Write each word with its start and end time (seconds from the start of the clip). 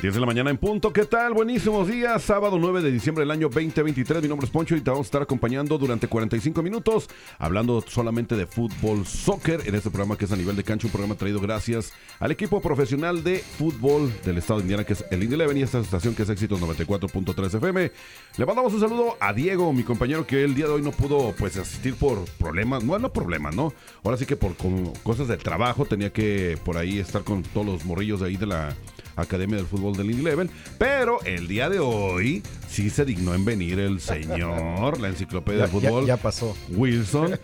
10 0.00 0.14
de 0.14 0.20
la 0.20 0.26
mañana 0.26 0.50
en 0.50 0.58
punto. 0.58 0.92
¿Qué 0.92 1.06
tal? 1.06 1.34
Buenísimos 1.34 1.88
días. 1.88 2.22
Sábado 2.22 2.56
9 2.56 2.82
de 2.82 2.92
diciembre 2.92 3.22
del 3.22 3.32
año 3.32 3.48
2023. 3.48 4.22
Mi 4.22 4.28
nombre 4.28 4.46
es 4.46 4.52
Poncho 4.52 4.76
y 4.76 4.80
te 4.80 4.90
vamos 4.90 5.06
a 5.06 5.08
estar 5.08 5.22
acompañando 5.22 5.76
durante 5.76 6.06
45 6.06 6.62
minutos 6.62 7.08
hablando 7.36 7.80
solamente 7.80 8.36
de 8.36 8.46
fútbol, 8.46 9.04
soccer 9.04 9.60
en 9.66 9.74
este 9.74 9.90
programa 9.90 10.16
que 10.16 10.26
es 10.26 10.30
a 10.30 10.36
nivel 10.36 10.54
de 10.54 10.62
cancha. 10.62 10.86
Un 10.86 10.92
programa 10.92 11.16
traído 11.16 11.40
gracias 11.40 11.92
al 12.20 12.30
equipo 12.30 12.62
profesional 12.62 13.24
de 13.24 13.38
fútbol 13.38 14.12
del 14.24 14.38
estado 14.38 14.60
de 14.60 14.66
Indiana 14.66 14.84
que 14.84 14.92
es 14.92 15.04
el 15.10 15.20
Indy 15.20 15.34
Eleven 15.34 15.56
y 15.56 15.62
esta 15.62 15.80
estación 15.80 16.14
que 16.14 16.22
es 16.22 16.30
Éxitos 16.30 16.60
94.3 16.60 17.56
FM. 17.56 17.90
Le 18.36 18.46
mandamos 18.46 18.72
un 18.74 18.80
saludo 18.80 19.16
a 19.18 19.32
Diego, 19.32 19.72
mi 19.72 19.82
compañero 19.82 20.24
que 20.24 20.44
el 20.44 20.54
día 20.54 20.66
de 20.66 20.74
hoy 20.74 20.82
no 20.82 20.92
pudo 20.92 21.34
pues 21.36 21.56
asistir 21.56 21.96
por 21.96 22.24
problemas. 22.38 22.84
No, 22.84 22.96
no 23.00 23.12
problemas, 23.12 23.56
¿no? 23.56 23.72
Ahora 24.04 24.16
sí 24.16 24.26
que 24.26 24.36
por 24.36 24.54
cosas 25.02 25.26
de 25.26 25.38
trabajo 25.38 25.86
tenía 25.86 26.12
que 26.12 26.56
por 26.64 26.76
ahí 26.76 27.00
estar 27.00 27.24
con 27.24 27.42
todos 27.42 27.66
los 27.66 27.84
morrillos 27.84 28.20
de 28.20 28.28
ahí 28.28 28.36
de 28.36 28.46
la 28.46 28.76
Academia 29.22 29.56
del 29.56 29.66
Fútbol 29.66 29.96
del 29.96 30.10
Indy 30.10 30.22
Eleven. 30.22 30.50
Pero 30.78 31.20
el 31.24 31.48
día 31.48 31.68
de 31.68 31.80
hoy 31.80 32.42
sí 32.68 32.90
se 32.90 33.04
dignó 33.04 33.34
en 33.34 33.44
venir 33.44 33.78
el 33.78 34.00
señor, 34.00 35.00
la 35.00 35.08
enciclopedia 35.08 35.62
de 35.62 35.68
fútbol. 35.68 36.06
Ya, 36.06 36.16
pasó. 36.16 36.56
Wilson. 36.70 37.38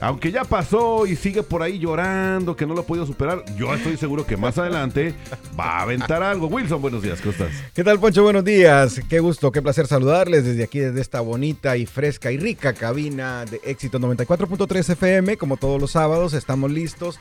Aunque 0.00 0.30
ya 0.30 0.44
pasó 0.44 1.06
y 1.06 1.16
sigue 1.16 1.42
por 1.42 1.62
ahí 1.62 1.78
llorando 1.78 2.56
que 2.56 2.66
no 2.66 2.74
lo 2.74 2.80
ha 2.80 2.86
podido 2.86 3.06
superar, 3.06 3.44
yo 3.56 3.74
estoy 3.74 3.96
seguro 3.96 4.26
que 4.26 4.36
más 4.36 4.58
adelante 4.58 5.14
va 5.58 5.78
a 5.78 5.82
aventar 5.82 6.22
algo. 6.22 6.46
Wilson, 6.46 6.80
buenos 6.80 7.02
días, 7.02 7.20
¿cómo 7.20 7.32
estás? 7.32 7.50
¿Qué 7.74 7.84
tal, 7.84 7.98
Poncho? 7.98 8.22
Buenos 8.22 8.44
días. 8.44 9.00
Qué 9.08 9.20
gusto, 9.20 9.52
qué 9.52 9.62
placer 9.62 9.86
saludarles 9.86 10.44
desde 10.44 10.64
aquí, 10.64 10.78
desde 10.78 11.00
esta 11.00 11.20
bonita 11.20 11.76
y 11.76 11.86
fresca 11.86 12.30
y 12.30 12.38
rica 12.38 12.72
cabina 12.72 13.44
de 13.44 13.60
Éxito 13.64 13.98
94.3 13.98 14.90
FM. 14.90 15.36
Como 15.36 15.56
todos 15.56 15.80
los 15.80 15.92
sábados, 15.92 16.32
estamos 16.32 16.70
listos, 16.70 17.18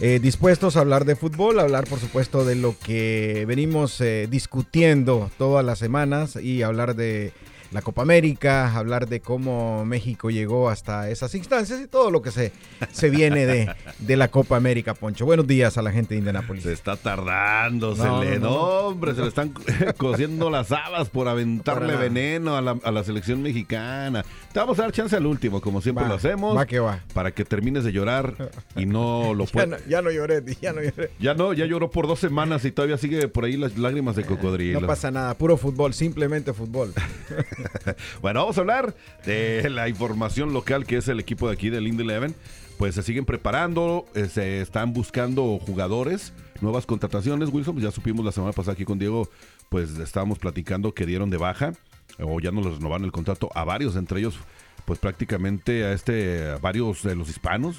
eh, 0.00 0.18
dispuestos 0.18 0.76
a 0.76 0.80
hablar 0.80 1.04
de 1.04 1.14
fútbol, 1.14 1.60
hablar, 1.60 1.84
por 1.84 1.98
supuesto, 1.98 2.44
de 2.44 2.54
lo 2.54 2.74
que 2.78 3.44
venimos 3.46 4.00
eh, 4.00 4.26
discutiendo 4.30 5.30
todas 5.36 5.64
las 5.64 5.78
semanas 5.78 6.36
y 6.36 6.62
hablar 6.62 6.96
de 6.96 7.32
la 7.70 7.82
Copa 7.82 8.02
América, 8.02 8.74
hablar 8.74 9.08
de 9.08 9.20
cómo 9.20 9.84
México 9.84 10.30
llegó 10.30 10.68
hasta 10.68 11.08
esas 11.08 11.34
instancias 11.34 11.80
y 11.80 11.86
todo 11.86 12.10
lo 12.10 12.20
que 12.20 12.32
se, 12.32 12.52
se 12.90 13.10
viene 13.10 13.46
de, 13.46 13.72
de 13.98 14.16
la 14.16 14.28
Copa 14.28 14.56
América, 14.56 14.94
Poncho. 14.94 15.24
Buenos 15.24 15.46
días 15.46 15.78
a 15.78 15.82
la 15.82 15.92
gente 15.92 16.14
de 16.14 16.18
Indianápolis. 16.18 16.64
Se 16.64 16.72
está 16.72 16.96
tardando, 16.96 17.94
se 17.94 18.08
le, 18.08 18.40
no, 18.40 18.50
hombre, 18.54 19.14
se 19.14 19.20
le 19.20 19.28
están 19.28 19.54
cosiendo 19.96 20.50
las 20.50 20.72
habas 20.72 21.10
por 21.10 21.28
aventarle 21.28 21.96
veneno 21.96 22.56
a 22.56 22.60
la, 22.60 22.76
a 22.82 22.90
la, 22.90 23.04
selección 23.04 23.40
mexicana. 23.42 24.24
Te 24.52 24.58
vamos 24.58 24.78
a 24.80 24.82
dar 24.82 24.92
chance 24.92 25.14
al 25.14 25.26
último, 25.26 25.60
como 25.60 25.80
siempre 25.80 26.06
lo 26.06 26.14
hacemos. 26.14 26.56
Va 26.56 26.66
que 26.66 26.80
va. 26.80 27.00
Para 27.14 27.30
que 27.30 27.44
termines 27.44 27.84
de 27.84 27.92
llorar 27.92 28.50
y 28.74 28.86
no 28.86 29.32
lo 29.34 29.44
puedas. 29.46 29.86
ya, 29.86 30.02
no, 30.02 30.10
lloré, 30.10 30.42
ya 30.60 30.72
no 30.72 30.82
lloré. 30.82 31.10
Ya 31.20 31.34
no, 31.34 31.52
ya 31.52 31.66
lloró 31.66 31.90
por 31.90 32.08
dos 32.08 32.18
semanas 32.18 32.64
y 32.64 32.72
todavía 32.72 32.98
sigue 32.98 33.28
por 33.28 33.44
ahí 33.44 33.56
las 33.56 33.78
lágrimas 33.78 34.16
de 34.16 34.24
cocodrilo. 34.24 34.80
No 34.80 34.86
pasa 34.88 35.12
nada, 35.12 35.34
puro 35.34 35.56
fútbol, 35.56 35.94
simplemente 35.94 36.52
fútbol. 36.52 36.92
bueno, 38.22 38.40
vamos 38.40 38.58
a 38.58 38.60
hablar 38.60 38.94
de 39.24 39.68
la 39.70 39.88
información 39.88 40.52
local 40.52 40.86
que 40.86 40.96
es 40.96 41.08
el 41.08 41.20
equipo 41.20 41.48
de 41.48 41.54
aquí 41.54 41.70
del 41.70 41.86
Indy 41.86 42.02
Eleven. 42.02 42.34
Pues 42.78 42.94
se 42.94 43.02
siguen 43.02 43.26
preparando, 43.26 44.06
eh, 44.14 44.26
se 44.26 44.62
están 44.62 44.94
buscando 44.94 45.58
jugadores, 45.58 46.32
nuevas 46.62 46.86
contrataciones. 46.86 47.50
Wilson, 47.50 47.74
pues 47.74 47.84
ya 47.84 47.90
supimos 47.90 48.24
la 48.24 48.32
semana 48.32 48.52
pasada 48.52 48.72
aquí 48.72 48.86
con 48.86 48.98
Diego, 48.98 49.28
pues 49.68 49.98
estábamos 49.98 50.38
platicando 50.38 50.94
que 50.94 51.04
dieron 51.04 51.28
de 51.28 51.36
baja 51.36 51.74
o 52.18 52.40
ya 52.40 52.50
no 52.50 52.62
les 52.62 52.74
renovaron 52.74 53.04
el 53.04 53.12
contrato 53.12 53.50
a 53.54 53.64
varios, 53.64 53.96
entre 53.96 54.20
ellos, 54.20 54.38
pues 54.84 54.98
prácticamente 54.98 55.84
a 55.84 55.92
este, 55.92 56.50
a 56.50 56.58
varios 56.58 57.02
de 57.02 57.14
los 57.14 57.28
hispanos, 57.28 57.78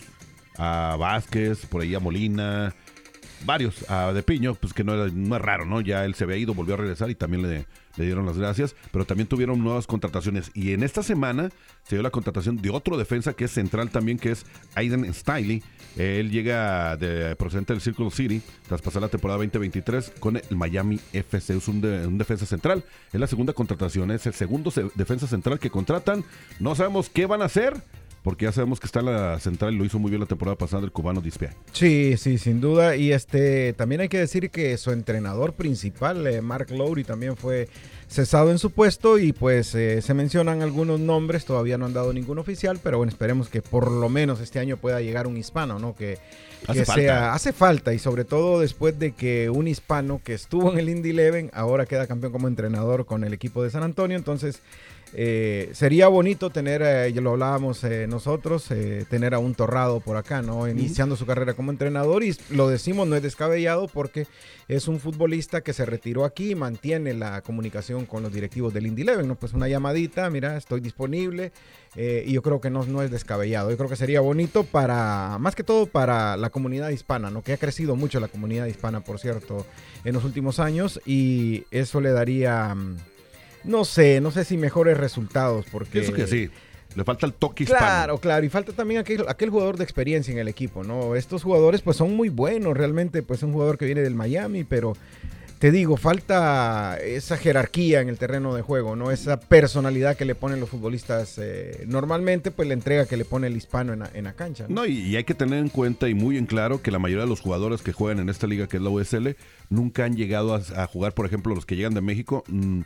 a 0.57 0.95
Vázquez, 0.99 1.65
por 1.65 1.81
ahí 1.81 1.95
a 1.95 1.99
Molina, 1.99 2.75
varios, 3.45 3.89
a 3.89 4.13
De 4.13 4.23
Piño, 4.23 4.55
pues 4.55 4.73
que 4.73 4.83
no, 4.83 4.93
era, 4.93 5.11
no 5.11 5.35
es 5.35 5.41
raro, 5.41 5.65
¿no? 5.65 5.81
Ya 5.81 6.05
él 6.05 6.15
se 6.15 6.25
había 6.25 6.37
ido, 6.37 6.53
volvió 6.53 6.75
a 6.75 6.77
regresar 6.77 7.09
y 7.09 7.15
también 7.15 7.43
le, 7.49 7.65
le 7.97 8.05
dieron 8.05 8.25
las 8.25 8.37
gracias, 8.37 8.75
pero 8.91 9.05
también 9.05 9.27
tuvieron 9.27 9.63
nuevas 9.63 9.87
contrataciones. 9.87 10.51
Y 10.53 10.73
en 10.73 10.83
esta 10.83 11.03
semana 11.03 11.49
se 11.83 11.95
dio 11.95 12.03
la 12.03 12.09
contratación 12.09 12.57
de 12.57 12.69
otro 12.69 12.97
defensa 12.97 13.33
que 13.33 13.45
es 13.45 13.51
central 13.51 13.89
también, 13.89 14.17
que 14.17 14.31
es 14.31 14.45
Aiden 14.75 15.13
Stiley. 15.13 15.63
Él 15.97 16.31
llega 16.31 16.95
de 16.95 17.35
procedente 17.35 17.73
del 17.73 17.81
Circle 17.81 18.11
City 18.11 18.41
tras 18.67 18.81
pasar 18.81 19.01
la 19.01 19.09
temporada 19.09 19.37
2023 19.39 20.13
con 20.19 20.37
el 20.37 20.55
Miami 20.55 20.99
FC. 21.11 21.57
Es 21.57 21.67
un, 21.67 21.83
un, 21.83 22.17
defensa 22.17 22.45
central. 22.45 22.83
Es 23.11 23.19
la 23.19 23.27
segunda 23.27 23.53
contratación, 23.53 24.11
es 24.11 24.25
el 24.25 24.33
segundo 24.33 24.71
defensa 24.95 25.27
central 25.27 25.59
que 25.59 25.69
contratan. 25.69 26.23
No 26.59 26.75
sabemos 26.75 27.09
qué 27.09 27.25
van 27.25 27.41
a 27.41 27.45
hacer 27.45 27.81
porque 28.23 28.45
ya 28.45 28.51
sabemos 28.51 28.79
que 28.79 28.85
está 28.85 28.99
en 28.99 29.07
la 29.07 29.39
central 29.39 29.73
y 29.73 29.77
lo 29.77 29.85
hizo 29.85 29.97
muy 29.97 30.09
bien 30.11 30.21
la 30.21 30.27
temporada 30.27 30.57
pasada 30.57 30.83
el 30.83 30.91
cubano 30.91 31.21
Dispea. 31.21 31.55
Sí, 31.71 32.15
sí, 32.17 32.37
sin 32.37 32.61
duda. 32.61 32.95
Y 32.95 33.11
este 33.11 33.73
también 33.73 34.01
hay 34.01 34.09
que 34.09 34.19
decir 34.19 34.49
que 34.51 34.77
su 34.77 34.91
entrenador 34.91 35.53
principal, 35.53 36.25
eh, 36.27 36.41
Mark 36.41 36.69
Lowry, 36.69 37.03
también 37.03 37.35
fue 37.35 37.67
cesado 38.07 38.51
en 38.51 38.59
su 38.59 38.71
puesto 38.71 39.17
y 39.17 39.31
pues 39.31 39.73
eh, 39.73 40.01
se 40.01 40.13
mencionan 40.13 40.61
algunos 40.61 40.99
nombres, 40.99 41.45
todavía 41.45 41.77
no 41.77 41.85
han 41.85 41.93
dado 41.93 42.11
ningún 42.11 42.37
oficial, 42.39 42.79
pero 42.83 42.97
bueno, 42.97 43.09
esperemos 43.09 43.47
que 43.47 43.61
por 43.61 43.89
lo 43.89 44.09
menos 44.09 44.41
este 44.41 44.59
año 44.59 44.77
pueda 44.77 45.01
llegar 45.01 45.27
un 45.27 45.37
hispano, 45.37 45.79
¿no? 45.79 45.95
Que, 45.95 46.19
hace 46.67 46.85
sea, 46.85 46.93
falta. 46.93 47.33
hace 47.33 47.53
falta 47.53 47.93
y 47.93 47.99
sobre 47.99 48.25
todo 48.25 48.59
después 48.59 48.99
de 48.99 49.13
que 49.13 49.49
un 49.49 49.67
hispano 49.67 50.19
que 50.23 50.33
estuvo 50.33 50.71
en 50.71 50.77
el 50.77 50.89
Indy 50.89 51.11
Eleven 51.11 51.49
ahora 51.53 51.85
queda 51.85 52.05
campeón 52.05 52.33
como 52.33 52.49
entrenador 52.49 53.05
con 53.05 53.23
el 53.23 53.33
equipo 53.33 53.63
de 53.63 53.71
San 53.71 53.81
Antonio, 53.81 54.17
entonces 54.17 54.61
eh, 55.13 55.69
sería 55.73 56.07
bonito 56.07 56.49
tener, 56.51 56.81
eh, 56.81 57.11
ya 57.11 57.19
lo 57.19 57.31
hablábamos 57.31 57.83
eh, 57.83 58.07
nosotros, 58.07 58.69
tener 59.09 59.33
a 59.33 59.39
un 59.39 59.55
torrado 59.55 59.99
por 59.99 60.15
acá, 60.17 60.41
¿no? 60.41 60.67
Iniciando 60.67 61.15
su 61.15 61.25
carrera 61.25 61.53
como 61.53 61.71
entrenador 61.71 62.23
y 62.23 62.35
lo 62.49 62.69
decimos, 62.69 63.07
no 63.07 63.15
es 63.15 63.23
descabellado 63.23 63.87
porque 63.87 64.27
es 64.67 64.87
un 64.87 64.99
futbolista 64.99 65.61
que 65.61 65.73
se 65.73 65.85
retiró 65.85 66.23
aquí 66.23 66.51
y 66.51 66.55
mantiene 66.55 67.13
la 67.13 67.41
comunicación 67.41 68.05
con 68.05 68.23
los 68.23 68.31
directivos 68.31 68.73
del 68.73 68.87
Indy 68.87 69.01
Eleven, 69.01 69.27
¿no? 69.27 69.35
Pues 69.35 69.53
una 69.53 69.67
llamadita, 69.67 70.29
mira, 70.29 70.55
estoy 70.55 70.79
disponible 70.79 71.51
y 71.93 72.31
yo 72.31 72.41
creo 72.41 72.61
que 72.61 72.69
no, 72.69 72.85
no 72.85 73.01
es 73.01 73.11
descabellado. 73.11 73.69
Yo 73.69 73.75
creo 73.75 73.89
que 73.89 73.97
sería 73.97 74.21
bonito 74.21 74.63
para, 74.63 75.37
más 75.39 75.55
que 75.55 75.63
todo 75.63 75.87
para 75.87 76.37
la 76.37 76.49
comunidad 76.49 76.89
hispana, 76.89 77.29
¿no? 77.29 77.41
Que 77.41 77.51
ha 77.51 77.57
crecido 77.57 77.97
mucho 77.97 78.21
la 78.21 78.29
comunidad 78.29 78.67
hispana, 78.67 79.01
por 79.01 79.19
cierto, 79.19 79.65
en 80.05 80.13
los 80.13 80.23
últimos 80.23 80.59
años 80.59 81.01
y 81.05 81.65
eso 81.71 81.99
le 81.99 82.11
daría... 82.11 82.73
mm, 82.73 83.10
no 83.63 83.85
sé, 83.85 84.21
no 84.21 84.31
sé 84.31 84.43
si 84.43 84.57
mejores 84.57 84.97
resultados, 84.97 85.65
porque... 85.71 86.01
Pienso 86.01 86.13
que 86.13 86.27
sí. 86.27 86.49
Le 86.95 87.03
falta 87.03 87.25
el 87.25 87.33
toque 87.33 87.63
hispano. 87.63 87.79
Claro, 87.79 88.17
claro, 88.17 88.45
y 88.45 88.49
falta 88.49 88.73
también 88.73 88.99
aquel, 88.99 89.25
aquel, 89.27 89.49
jugador 89.49 89.77
de 89.77 89.83
experiencia 89.83 90.31
en 90.31 90.39
el 90.39 90.47
equipo, 90.47 90.83
¿no? 90.83 91.15
Estos 91.15 91.43
jugadores 91.43 91.81
pues 91.81 91.97
son 91.97 92.15
muy 92.15 92.29
buenos, 92.29 92.75
realmente 92.75 93.23
pues 93.23 93.43
un 93.43 93.53
jugador 93.53 93.77
que 93.77 93.85
viene 93.85 94.01
del 94.01 94.15
Miami, 94.15 94.65
pero 94.65 94.97
te 95.61 95.71
digo, 95.71 95.95
falta 95.95 96.97
esa 96.99 97.37
jerarquía 97.37 98.01
en 98.01 98.09
el 98.09 98.17
terreno 98.17 98.55
de 98.55 98.61
juego, 98.61 98.95
¿no? 98.95 99.11
Esa 99.11 99.39
personalidad 99.39 100.17
que 100.17 100.25
le 100.25 100.33
ponen 100.35 100.59
los 100.59 100.69
futbolistas 100.69 101.37
eh, 101.37 101.85
normalmente, 101.87 102.51
pues 102.51 102.67
la 102.67 102.73
entrega 102.73 103.05
que 103.05 103.15
le 103.15 103.25
pone 103.25 103.47
el 103.47 103.55
hispano 103.55 103.93
en 103.93 103.99
la, 103.99 104.09
en 104.13 104.23
la 104.25 104.33
cancha. 104.33 104.65
¿no? 104.67 104.81
no 104.81 104.85
y, 104.85 105.15
hay 105.15 105.23
que 105.23 105.35
tener 105.35 105.59
en 105.59 105.69
cuenta 105.69 106.09
y 106.09 106.15
muy 106.15 106.37
en 106.37 106.47
claro 106.47 106.81
que 106.81 106.91
la 106.91 106.99
mayoría 106.99 107.25
de 107.25 107.29
los 107.29 107.41
jugadores 107.41 107.83
que 107.83 107.93
juegan 107.93 108.19
en 108.19 108.29
esta 108.29 108.47
liga 108.47 108.67
que 108.67 108.77
es 108.77 108.83
la 108.83 108.89
USL 108.89 109.35
nunca 109.69 110.03
han 110.03 110.15
llegado 110.15 110.55
a, 110.55 110.61
a 110.75 110.87
jugar, 110.87 111.13
por 111.13 111.27
ejemplo, 111.27 111.53
los 111.53 111.65
que 111.65 111.75
llegan 111.75 111.93
de 111.93 112.01
México. 112.01 112.43
Mmm, 112.47 112.81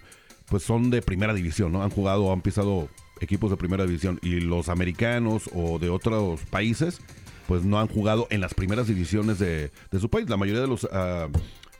pues 0.47 0.63
son 0.63 0.89
de 0.89 1.01
primera 1.01 1.33
división, 1.33 1.71
¿no? 1.71 1.83
Han 1.83 1.89
jugado, 1.89 2.31
han 2.31 2.41
pisado 2.41 2.89
equipos 3.21 3.49
de 3.49 3.57
primera 3.57 3.85
división 3.85 4.19
y 4.21 4.41
los 4.41 4.69
americanos 4.69 5.49
o 5.53 5.79
de 5.79 5.89
otros 5.89 6.41
países, 6.49 6.99
pues 7.47 7.63
no 7.63 7.79
han 7.79 7.87
jugado 7.87 8.27
en 8.29 8.41
las 8.41 8.53
primeras 8.53 8.87
divisiones 8.87 9.39
de, 9.39 9.71
de 9.91 9.99
su 9.99 10.09
país. 10.09 10.29
La 10.29 10.37
mayoría 10.37 10.61
de 10.61 10.67
los 10.67 10.83
uh, 10.83 11.31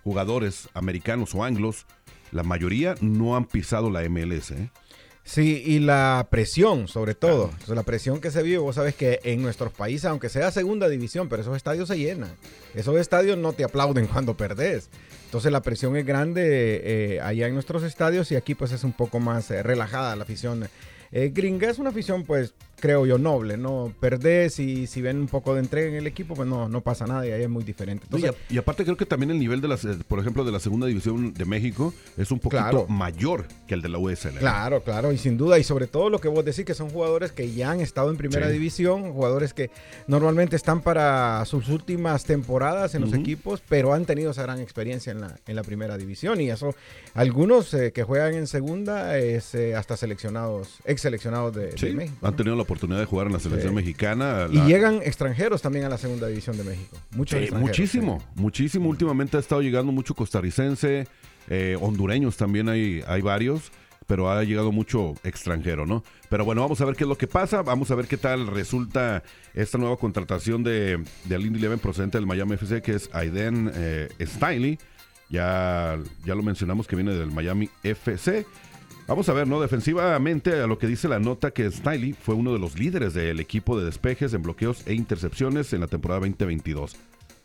jugadores 0.04 0.70
americanos 0.74 1.36
o 1.36 1.44
anglos, 1.44 1.86
la 2.32 2.44
mayoría 2.44 2.96
no 3.02 3.36
han 3.36 3.46
pisado 3.46 3.90
la 3.90 4.08
MLS. 4.08 4.52
¿eh? 4.52 4.70
Sí, 5.24 5.64
y 5.66 5.80
la 5.80 6.28
presión, 6.30 6.88
sobre 6.88 7.16
todo. 7.16 7.50
Claro. 7.50 7.76
la 7.76 7.84
presión 7.84 8.22
que 8.22 8.30
se 8.30 8.44
vive, 8.44 8.60
vos 8.60 8.76
sabes 8.76 8.94
que 8.94 9.20
en 9.24 9.42
nuestros 9.42 9.74
países, 9.74 10.06
aunque 10.06 10.30
sea 10.30 10.52
segunda 10.52 10.88
división, 10.88 11.30
pero 11.30 11.42
esos 11.42 11.58
estadios 11.58 11.88
se 11.88 11.98
llenan. 11.98 12.36
Esos 12.76 12.96
estadios 12.98 13.36
no 13.36 13.54
te 13.54 13.64
aplauden 13.64 14.06
cuando 14.06 14.38
perdés. 14.38 14.90
Entonces 15.36 15.52
la 15.52 15.62
presión 15.62 15.98
es 15.98 16.06
grande 16.06 16.82
eh, 16.86 17.20
allá 17.20 17.48
en 17.48 17.56
nuestros 17.56 17.84
estadios 17.84 18.32
y 18.32 18.38
aquí 18.38 18.56
pues 18.56 18.72
es 18.72 18.86
un 18.86 18.94
poco 18.94 19.20
más 19.20 19.52
eh, 19.52 19.62
relajada 19.64 20.16
la 20.16 20.24
afición 20.24 20.70
eh, 21.16 21.32
gringa. 21.34 21.70
Es 21.70 21.80
una 21.80 21.90
afición, 21.92 22.24
pues, 22.24 22.54
creo 22.78 23.06
yo, 23.06 23.18
noble, 23.18 23.56
¿no? 23.58 23.92
Perdés 24.02 24.60
y 24.60 24.86
si 24.86 25.02
ven 25.02 25.18
un 25.18 25.28
poco 25.28 25.54
de 25.56 25.62
entrega 25.62 25.88
en 25.88 25.96
el 25.96 26.06
equipo, 26.08 26.36
pues 26.36 26.48
no, 26.48 26.68
no 26.68 26.82
pasa 26.82 27.08
nada 27.08 27.26
y 27.26 27.32
ahí 27.32 27.42
es 27.42 27.50
muy 27.50 27.64
diferente. 27.64 28.06
Y, 28.16 28.26
a- 28.26 28.34
y 28.50 28.58
aparte 28.58 28.84
creo 28.84 28.98
que 28.98 29.06
también 29.06 29.32
el 29.32 29.40
nivel 29.40 29.62
de 29.62 29.70
las, 29.70 29.86
eh, 29.86 29.98
por 30.08 30.20
ejemplo, 30.20 30.44
de 30.44 30.52
la 30.52 30.60
segunda 30.60 30.86
división 30.86 31.34
de 31.34 31.46
México 31.46 31.94
es 32.18 32.30
un 32.32 32.40
poquito 32.40 32.62
Claro. 32.62 32.86
mayor 32.88 33.48
que 33.66 33.74
el 33.76 33.82
de 33.82 33.88
la 33.90 33.98
USL. 33.98 34.38
Claro, 34.40 34.84
claro, 34.84 35.14
y 35.14 35.18
sin 35.18 35.38
duda, 35.38 35.58
y 35.58 35.64
sobre 35.64 35.88
todo 35.88 36.10
lo 36.10 36.20
que 36.20 36.28
vos 36.28 36.44
decís, 36.44 36.66
que 36.66 36.74
son 36.74 36.90
jugadores 36.90 37.32
que 37.32 37.50
ya 37.54 37.72
han 37.72 37.80
estado 37.80 38.12
en 38.12 38.18
primera 38.18 38.48
Sí. 38.48 38.54
división, 38.54 39.14
jugadores 39.14 39.54
que 39.54 39.72
normalmente 40.08 40.58
están 40.58 40.82
para 40.82 41.44
sus 41.46 41.70
últimas 41.70 42.26
temporadas 42.26 42.94
en 42.94 43.02
los 43.02 43.14
equipos, 43.14 43.64
pero 43.68 43.94
han 43.94 44.06
tenido 44.06 44.32
esa 44.32 44.44
gran 44.44 44.60
experiencia 44.60 45.12
en 45.14 45.22
la, 45.22 45.36
en 45.48 45.56
la 45.56 45.64
primera 45.64 45.98
división, 45.98 46.42
y 46.42 46.50
eso, 46.52 46.76
algunos 47.14 47.74
eh, 47.74 47.94
que 47.94 48.04
juegan 48.04 48.34
en 48.36 48.48
segunda, 48.48 49.18
es 49.18 49.56
eh, 49.56 49.76
hasta 49.76 49.96
seleccionados, 49.96 50.80
ex 50.84 51.05
seleccionados 51.06 51.56
de, 51.56 51.68
de 51.72 51.78
Sí, 51.78 51.94
México. 51.94 52.18
han 52.22 52.32
¿no? 52.32 52.36
tenido 52.36 52.56
la 52.56 52.64
oportunidad 52.64 53.00
de 53.00 53.06
jugar 53.06 53.28
en 53.28 53.34
la 53.34 53.40
selección 53.40 53.72
Sí. 53.72 53.76
mexicana. 53.76 54.48
Y 54.52 54.60
llegan 54.62 54.96
extranjeros 55.04 55.62
también 55.62 55.86
a 55.86 55.90
la 55.90 55.98
segunda 55.98 56.28
división 56.28 56.58
de 56.58 56.64
México. 56.64 56.98
Muchos 57.12 57.40
Sí, 57.40 57.54
muchísimo, 57.56 58.24
muchísimo. 58.36 58.90
Últimamente 58.90 59.38
ha 59.38 59.40
estado 59.40 59.62
llegando 59.62 59.92
mucho 59.92 60.14
costarricense, 60.16 61.08
eh, 61.50 61.78
hondureños 61.80 62.38
también 62.38 62.70
hay, 62.70 63.04
hay 63.08 63.22
varios, 63.22 63.72
pero 64.08 64.30
ha 64.32 64.44
llegado 64.44 64.72
mucho 64.72 65.14
extranjero, 65.24 65.86
¿no? 65.88 66.04
Pero 66.30 66.46
bueno, 66.46 66.62
vamos 66.62 66.80
a 66.82 66.86
ver 66.86 66.96
qué 66.96 67.04
es 67.06 67.08
lo 67.08 67.18
que 67.18 67.28
pasa, 67.28 67.62
vamos 67.64 67.90
a 67.92 67.96
ver 67.96 68.08
qué 68.08 68.18
tal 68.18 68.48
resulta 68.48 69.24
esta 69.54 69.78
nueva 69.78 69.98
contratación 69.98 70.64
de, 70.64 71.04
del 71.24 71.46
Indy 71.46 71.60
Eleven 71.60 71.80
procedente 71.80 72.18
del 72.18 72.28
Miami 72.28 72.54
FC, 72.54 72.82
que 72.82 72.94
es 72.94 73.10
Aiden 73.14 73.72
eh, 73.74 74.10
Stiley. 74.24 74.78
Ya, 75.30 75.98
ya 76.24 76.36
lo 76.36 76.44
mencionamos 76.44 76.88
que 76.88 76.96
viene 76.96 77.14
del 77.14 77.32
Miami 77.32 77.70
FC. 77.84 78.46
Vamos 79.08 79.30
a 79.30 79.34
ver, 79.34 79.48
¿no? 79.48 79.62
Defensivamente, 79.62 80.54
a 80.60 80.66
lo 80.68 80.80
que 80.80 80.88
dice 80.88 81.08
la 81.08 81.20
nota 81.20 81.52
que 81.52 81.70
Stiley 81.70 82.14
fue 82.14 82.34
uno 82.34 82.54
de 82.54 82.60
los 82.60 82.80
líderes 82.80 83.14
del 83.14 83.40
equipo 83.40 83.78
de 83.78 83.86
despejes 83.86 84.34
en 84.34 84.42
bloqueos 84.42 84.82
e 84.88 84.94
intercepciones 84.96 85.72
en 85.74 85.82
la 85.82 85.88
temporada 85.88 86.22
2022. 86.22 86.96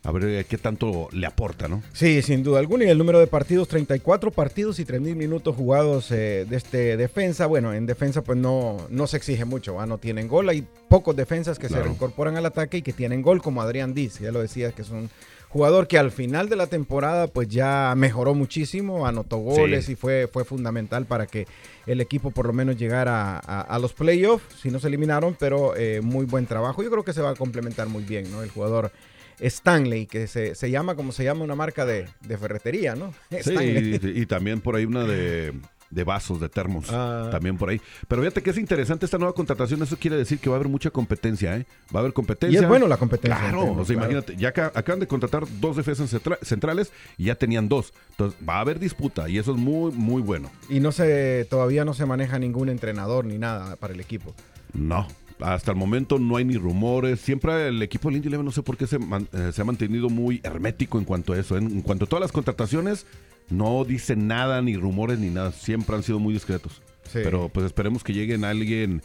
A 0.03 0.11
ver 0.11 0.23
eh, 0.23 0.45
qué 0.49 0.57
tanto 0.57 1.09
le 1.11 1.27
aporta, 1.27 1.67
¿no? 1.67 1.83
Sí, 1.93 2.23
sin 2.23 2.41
duda 2.41 2.57
alguna. 2.57 2.85
Y 2.85 2.89
el 2.89 2.97
número 2.97 3.19
de 3.19 3.27
partidos, 3.27 3.67
34 3.67 4.31
partidos 4.31 4.79
y 4.79 4.85
3.000 4.85 5.15
minutos 5.15 5.55
jugados 5.55 6.09
eh, 6.09 6.47
de 6.49 6.57
este 6.57 6.97
defensa. 6.97 7.45
Bueno, 7.45 7.71
en 7.75 7.85
defensa 7.85 8.23
pues 8.23 8.39
no, 8.39 8.77
no 8.89 9.05
se 9.05 9.17
exige 9.17 9.45
mucho, 9.45 9.75
¿va? 9.75 9.85
no 9.85 9.99
tienen 9.99 10.27
gol. 10.27 10.49
Hay 10.49 10.65
pocos 10.89 11.15
defensas 11.15 11.59
que 11.59 11.67
Claro. 11.67 11.83
se 11.85 11.91
incorporan 11.91 12.35
al 12.35 12.47
ataque 12.47 12.77
y 12.77 12.81
que 12.81 12.93
tienen 12.93 13.21
gol, 13.21 13.43
como 13.43 13.61
Adrián 13.61 13.93
Diz. 13.93 14.17
Ya 14.17 14.31
lo 14.31 14.41
decía, 14.41 14.71
que 14.71 14.81
es 14.81 14.89
un 14.89 15.11
jugador 15.51 15.87
que 15.87 15.97
al 15.97 16.11
final 16.11 16.49
de 16.49 16.55
la 16.55 16.67
temporada 16.67 17.27
pues 17.27 17.47
ya 17.49 17.93
mejoró 17.95 18.33
muchísimo, 18.33 19.05
anotó 19.05 19.37
goles 19.37 19.85
Sí. 19.85 19.91
y 19.93 19.95
fue, 19.95 20.27
fue 20.31 20.45
fundamental 20.45 21.05
para 21.05 21.27
que 21.27 21.45
el 21.85 21.99
equipo 22.01 22.31
por 22.31 22.45
lo 22.47 22.53
menos 22.53 22.77
llegara 22.77 23.37
a, 23.37 23.61
a 23.61 23.79
los 23.79 23.93
playoffs. 23.93 24.43
Si 24.61 24.69
no 24.71 24.79
se 24.79 24.87
eliminaron, 24.87 25.35
pero 25.39 25.75
eh, 25.75 26.01
muy 26.01 26.25
buen 26.25 26.45
trabajo. 26.45 26.83
Yo 26.83 26.89
creo 26.89 27.03
que 27.03 27.13
se 27.13 27.21
va 27.21 27.31
a 27.31 27.35
complementar 27.35 27.87
muy 27.87 28.03
bien, 28.03 28.31
¿no? 28.31 28.43
El 28.43 28.49
jugador... 28.49 28.91
Stanley, 29.39 30.05
que 30.05 30.27
se, 30.27 30.53
se 30.53 30.69
llama 30.69 30.93
como 30.93 31.11
se 31.11 31.23
llama 31.23 31.43
una 31.43 31.55
marca 31.55 31.83
de, 31.83 32.05
de 32.27 32.37
ferretería, 32.37 32.93
¿no? 32.93 33.11
Sí, 33.41 33.99
y 34.03 34.25
también 34.27 34.61
por 34.61 34.75
ahí 34.75 34.85
una 34.85 35.03
de, 35.03 35.51
de 35.91 36.03
vasos, 36.03 36.39
de 36.39 36.49
termos. 36.49 36.87
Ah. 36.89 37.27
También 37.31 37.57
por 37.57 37.69
ahí. 37.69 37.79
Pero 38.07 38.21
fíjate 38.21 38.41
que 38.41 38.49
es 38.49 38.57
interesante 38.57 39.05
esta 39.05 39.17
nueva 39.17 39.33
contratación. 39.33 39.81
Eso 39.83 39.97
quiere 39.97 40.15
decir 40.17 40.39
que 40.39 40.49
va 40.49 40.55
a 40.55 40.59
haber 40.59 40.69
mucha 40.69 40.89
competencia, 40.89 41.55
¿eh? 41.57 41.65
Va 41.93 41.99
a 41.99 42.01
haber 42.01 42.13
competencia. 42.13 42.59
Y 42.59 42.63
es 42.63 42.67
bueno 42.67 42.87
la 42.87 42.97
competencia. 42.97 43.37
Claro, 43.37 43.59
entiendo, 43.59 43.81
o 43.81 43.85
sea, 43.85 43.95
claro. 43.95 44.11
imagínate, 44.11 44.41
ya 44.41 44.49
acá- 44.49 44.71
acaban 44.73 44.99
de 45.01 45.07
contratar 45.07 45.43
dos 45.59 45.75
defensas 45.75 46.09
centra- 46.13 46.39
centrales 46.41 46.91
y 47.17 47.25
ya 47.25 47.35
tenían 47.35 47.67
dos. 47.69 47.93
Entonces 48.11 48.39
va 48.47 48.55
a 48.55 48.59
haber 48.61 48.79
disputa 48.79 49.27
y 49.29 49.37
eso 49.37 49.51
es 49.51 49.57
muy, 49.57 49.91
muy 49.91 50.21
bueno. 50.21 50.49
Y 50.69 50.79
no 50.79 50.91
se, 50.91 51.45
todavía 51.49 51.85
no 51.85 51.93
se 51.93 52.05
maneja 52.05 52.39
ningún 52.39 52.69
entrenador 52.69 53.25
ni 53.25 53.37
nada 53.37 53.75
para 53.75 53.93
el 53.93 53.99
equipo. 53.99 54.33
No, 54.73 55.07
hasta 55.41 55.71
el 55.71 55.77
momento 55.77 56.19
no 56.19 56.37
hay 56.37 56.45
ni 56.45 56.55
rumores. 56.55 57.19
Siempre 57.19 57.67
el 57.67 57.81
equipo 57.81 58.07
del 58.09 58.17
Indy 58.17 58.29
Eleven 58.29 58.45
no 58.45 58.51
sé 58.51 58.63
por 58.63 58.77
qué 58.77 58.87
se, 58.87 58.97
man- 58.99 59.27
eh, 59.33 59.51
se 59.53 59.61
ha 59.61 59.65
mantenido 59.65 60.09
muy 60.09 60.39
hermético 60.43 60.97
en 60.99 61.03
cuanto 61.05 61.33
a 61.33 61.37
eso. 61.39 61.57
En 61.57 61.81
cuanto 61.81 62.05
a 62.05 62.07
todas 62.07 62.21
las 62.21 62.31
contrataciones, 62.31 63.05
no 63.51 63.83
dicen 63.85 64.27
nada, 64.27 64.61
ni 64.61 64.75
rumores, 64.77 65.19
ni 65.19 65.29
nada. 65.29 65.51
Siempre 65.51 65.95
han 65.95 66.03
sido 66.03 66.19
muy 66.19 66.33
discretos. 66.33 66.81
Sí. 67.03 67.19
Pero 67.23 67.49
pues 67.49 67.65
esperemos 67.65 68.03
que 68.03 68.13
lleguen 68.13 68.43
alguien 68.45 69.01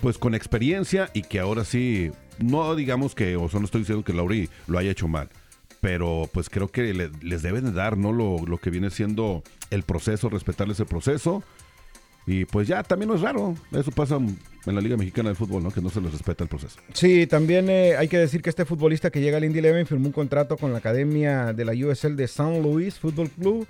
pues 0.00 0.18
con 0.18 0.34
experiencia 0.34 1.08
y 1.14 1.22
que 1.22 1.38
ahora 1.40 1.64
sí, 1.64 2.10
no 2.38 2.74
digamos 2.74 3.14
que, 3.14 3.36
o 3.36 3.48
sea, 3.48 3.60
no 3.60 3.64
estoy 3.66 3.82
diciendo 3.82 4.04
que 4.04 4.12
Lauri 4.12 4.48
lo 4.66 4.78
haya 4.78 4.90
hecho 4.90 5.08
mal. 5.08 5.28
Pero 5.80 6.28
pues 6.32 6.48
creo 6.50 6.68
que 6.68 6.92
le- 6.94 7.10
les 7.22 7.42
deben 7.42 7.64
de 7.64 7.72
dar, 7.72 7.96
¿no? 7.96 8.12
Lo, 8.12 8.38
lo 8.46 8.58
que 8.58 8.70
viene 8.70 8.90
siendo 8.90 9.42
el 9.70 9.82
proceso, 9.82 10.28
respetarles 10.30 10.80
el 10.80 10.86
proceso. 10.86 11.42
Y 12.26 12.44
pues 12.46 12.66
ya, 12.66 12.82
también 12.82 13.08
no 13.08 13.16
es 13.16 13.20
raro. 13.20 13.54
Eso 13.72 13.90
pasa 13.90 14.16
en 14.16 14.74
la 14.74 14.80
Liga 14.80 14.96
Mexicana 14.96 15.28
de 15.28 15.34
Fútbol, 15.34 15.62
¿no? 15.62 15.70
Que 15.70 15.80
no 15.80 15.90
se 15.90 16.00
les 16.00 16.12
respeta 16.12 16.44
el 16.44 16.48
proceso. 16.48 16.78
Sí, 16.92 17.26
también 17.26 17.68
eh, 17.68 17.96
hay 17.96 18.08
que 18.08 18.18
decir 18.18 18.40
que 18.40 18.50
este 18.50 18.64
futbolista 18.64 19.10
que 19.10 19.20
llega 19.20 19.36
al 19.36 19.44
Indy 19.44 19.58
Eleven 19.58 19.86
firmó 19.86 20.06
un 20.06 20.12
contrato 20.12 20.56
con 20.56 20.72
la 20.72 20.78
academia 20.78 21.52
de 21.52 21.64
la 21.64 21.72
USL 21.72 22.16
de 22.16 22.28
San 22.28 22.62
Luis 22.62 22.98
Football 22.98 23.30
Club 23.30 23.66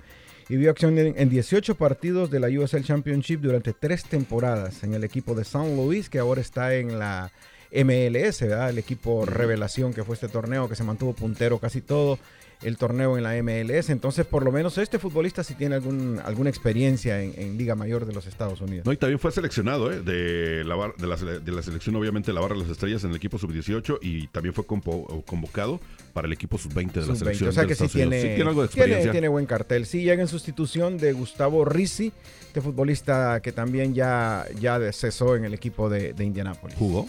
y 0.47 0.55
vio 0.55 0.69
acción 0.69 0.97
en, 0.97 1.15
en 1.17 1.29
18 1.29 1.75
partidos 1.75 2.29
de 2.29 2.39
la 2.39 2.47
USL 2.47 2.83
Championship 2.83 3.41
durante 3.41 3.73
tres 3.73 4.05
temporadas 4.05 4.83
en 4.83 4.93
el 4.93 5.03
equipo 5.03 5.35
de 5.35 5.43
San 5.43 5.75
Luis, 5.75 6.09
que 6.09 6.19
ahora 6.19 6.39
está 6.39 6.75
en 6.75 6.97
la 6.97 7.31
MLS, 7.71 8.41
¿verdad? 8.41 8.69
el 8.69 8.77
equipo 8.77 9.25
revelación 9.25 9.93
que 9.93 10.03
fue 10.03 10.15
este 10.15 10.29
torneo, 10.29 10.69
que 10.69 10.75
se 10.75 10.83
mantuvo 10.83 11.13
puntero 11.13 11.59
casi 11.59 11.81
todo 11.81 12.19
el 12.63 12.77
torneo 12.77 13.17
en 13.17 13.23
la 13.23 13.33
MLS. 13.43 13.89
Entonces, 13.89 14.25
por 14.25 14.43
lo 14.43 14.51
menos 14.51 14.77
este 14.77 14.97
futbolista 14.99 15.43
sí 15.43 15.53
tiene 15.55 15.75
algún, 15.75 16.19
alguna 16.23 16.49
experiencia 16.49 17.21
en, 17.21 17.33
en 17.37 17.57
Liga 17.57 17.75
Mayor 17.75 18.05
de 18.05 18.13
los 18.13 18.25
Estados 18.27 18.61
Unidos. 18.61 18.85
No, 18.85 18.93
y 18.93 18.97
también 18.97 19.19
fue 19.19 19.31
seleccionado, 19.31 19.91
¿eh? 19.91 20.01
De 20.01 20.63
la, 20.63 20.75
bar- 20.75 20.95
de 20.95 21.07
la, 21.07 21.15
de 21.15 21.51
la 21.51 21.61
selección, 21.61 21.95
obviamente, 21.95 22.33
la 22.33 22.41
barra 22.41 22.55
de 22.55 22.61
las 22.61 22.69
estrellas 22.69 23.03
en 23.03 23.11
el 23.11 23.15
equipo 23.17 23.37
sub-18 23.37 23.99
y 24.01 24.27
también 24.27 24.53
fue 24.53 24.65
compo- 24.65 25.23
convocado 25.25 25.79
para 26.13 26.27
el 26.27 26.33
equipo 26.33 26.57
sub-20 26.57 26.91
de 26.93 27.01
la 27.01 27.05
Sub-20, 27.07 27.15
selección. 27.17 27.49
O 27.49 27.51
sea 27.53 27.65
que 27.65 27.75
sí 27.75 27.87
tiene, 27.87 28.21
Sí 28.21 28.27
tiene 28.35 28.49
algo 28.49 28.61
de 28.61 28.67
experiencia. 28.67 29.11
tiene 29.11 29.27
buen 29.27 29.45
cartel. 29.45 29.85
Sí, 29.85 30.03
llega 30.03 30.21
en 30.21 30.27
sustitución 30.27 30.97
de 30.97 31.13
Gustavo 31.13 31.65
Rizzi, 31.65 32.11
este 32.47 32.61
futbolista 32.61 33.41
que 33.41 33.51
también 33.51 33.93
ya, 33.93 34.45
ya 34.59 34.79
cesó 34.93 35.35
en 35.35 35.45
el 35.45 35.53
equipo 35.53 35.89
de, 35.89 36.13
de 36.13 36.23
Indianápolis. 36.23 36.77
Jugó. 36.77 37.07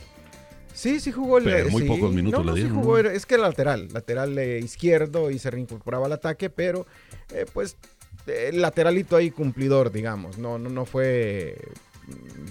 Sí, 0.76 1.00
sí 1.00 1.10
jugó 1.10 1.38
el 1.38 1.44
Pero 1.44 1.70
muy 1.70 1.82
sí. 1.82 1.88
pocos 1.88 2.12
minutos 2.12 2.44
no, 2.44 2.52
le 2.52 2.56
sí 2.60 2.64
dieron, 2.66 2.82
jugó, 2.82 3.02
¿no? 3.02 3.08
es 3.08 3.24
que 3.24 3.36
era 3.36 3.44
lateral, 3.44 3.88
lateral 3.94 4.38
eh, 4.38 4.58
izquierdo 4.58 5.30
y 5.30 5.38
se 5.38 5.50
reincorporaba 5.50 6.04
al 6.04 6.12
ataque, 6.12 6.50
pero 6.50 6.86
eh, 7.32 7.46
pues 7.50 7.78
eh, 8.26 8.50
lateralito 8.52 9.16
ahí 9.16 9.30
cumplidor, 9.30 9.90
digamos. 9.90 10.36
No, 10.36 10.58
no, 10.58 10.68
no 10.68 10.84
fue 10.84 11.56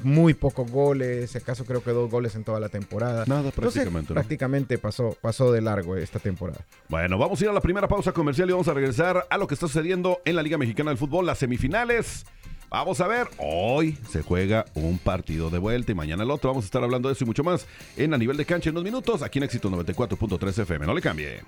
muy 0.04 0.34
pocos 0.34 0.70
goles, 0.70 1.32
si 1.32 1.38
acaso 1.38 1.66
creo 1.66 1.84
que 1.84 1.92
dos 1.92 2.10
goles 2.10 2.34
en 2.36 2.44
toda 2.44 2.60
la 2.60 2.70
temporada. 2.70 3.26
Nada, 3.28 3.50
Entonces, 3.50 3.74
prácticamente. 3.74 4.10
¿no? 4.10 4.16
prácticamente 4.16 4.78
pasó, 4.80 5.16
pasó 5.22 5.52
de 5.52 5.62
largo 5.62 5.96
esta 5.96 6.18
temporada. 6.18 6.66
Bueno, 6.90 7.20
vamos 7.20 7.40
a 7.40 7.44
ir 7.44 7.50
a 7.52 7.54
la 7.54 7.62
primera 7.62 7.88
pausa 7.88 8.12
comercial 8.12 8.50
y 8.50 8.54
vamos 8.54 8.68
a 8.68 8.74
regresar 8.74 9.28
a 9.30 9.38
lo 9.38 9.46
que 9.46 9.54
está 9.54 9.68
sucediendo 9.68 10.20
en 10.26 10.36
la 10.36 10.42
Liga 10.42 10.58
Mexicana 10.58 10.90
del 10.90 10.98
Fútbol, 10.98 11.28
las 11.28 11.38
semifinales. 11.38 12.26
Vamos 12.70 13.00
a 13.00 13.08
ver, 13.08 13.30
hoy 13.38 13.98
se 14.12 14.22
juega 14.22 14.66
un 14.74 14.98
partido 14.98 15.50
de 15.50 15.60
vuelta 15.60 15.92
y 15.92 15.96
mañana 15.96 16.24
el 16.24 16.32
otro. 16.32 16.50
Vamos 16.50 16.66
a 16.66 16.68
estar 16.68 16.84
hablando 16.84 17.10
de 17.10 17.14
eso 17.14 17.24
y 17.24 17.28
mucho 17.28 17.44
más 17.44 17.66
en 17.96 18.14
A 18.14 18.18
Nivel 18.18 18.38
de 18.38 18.46
Cancha 18.46 18.70
en 18.70 18.76
unos 18.76 18.84
minutos, 18.84 19.22
aquí 19.22 19.40
en 19.40 19.44
Éxito 19.44 19.70
94.3 19.70 20.62
FM. 20.64 20.86
No 20.86 20.94
le 20.94 21.02
cambie. 21.02 21.42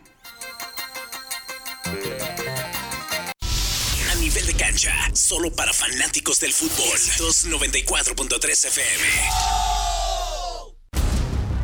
A 4.12 4.16
nivel 4.16 4.46
de 4.46 4.54
cancha, 4.54 4.94
solo 5.14 5.52
para 5.52 5.74
fanáticos 5.74 6.40
del 6.40 6.54
fútbol. 6.54 6.98
294.3 6.98 8.68
FM. 8.68 9.87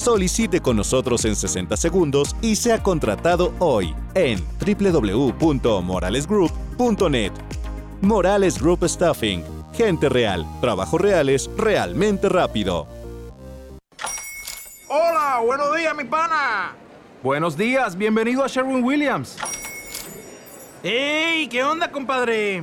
Solicite 0.00 0.60
con 0.60 0.76
nosotros 0.76 1.24
en 1.26 1.36
60 1.36 1.76
segundos 1.76 2.34
y 2.40 2.56
sea 2.56 2.82
contratado 2.82 3.52
hoy 3.58 3.94
en 4.14 4.42
www.moralesgroup.net. 4.58 7.32
Morales 8.00 8.58
Group 8.58 8.88
Staffing. 8.88 9.44
Gente 9.74 10.08
real, 10.08 10.46
trabajos 10.62 10.98
reales, 10.98 11.50
realmente 11.54 12.30
rápido. 12.30 12.86
Hola, 14.88 15.42
buenos 15.44 15.76
días, 15.76 15.94
mi 15.94 16.04
pana. 16.04 16.72
Buenos 17.22 17.58
días, 17.58 17.94
bienvenido 17.94 18.42
a 18.42 18.48
Sherwin 18.48 18.82
Williams. 18.82 19.36
¡Ey! 20.82 21.46
¿Qué 21.48 21.62
onda, 21.62 21.92
compadre? 21.92 22.62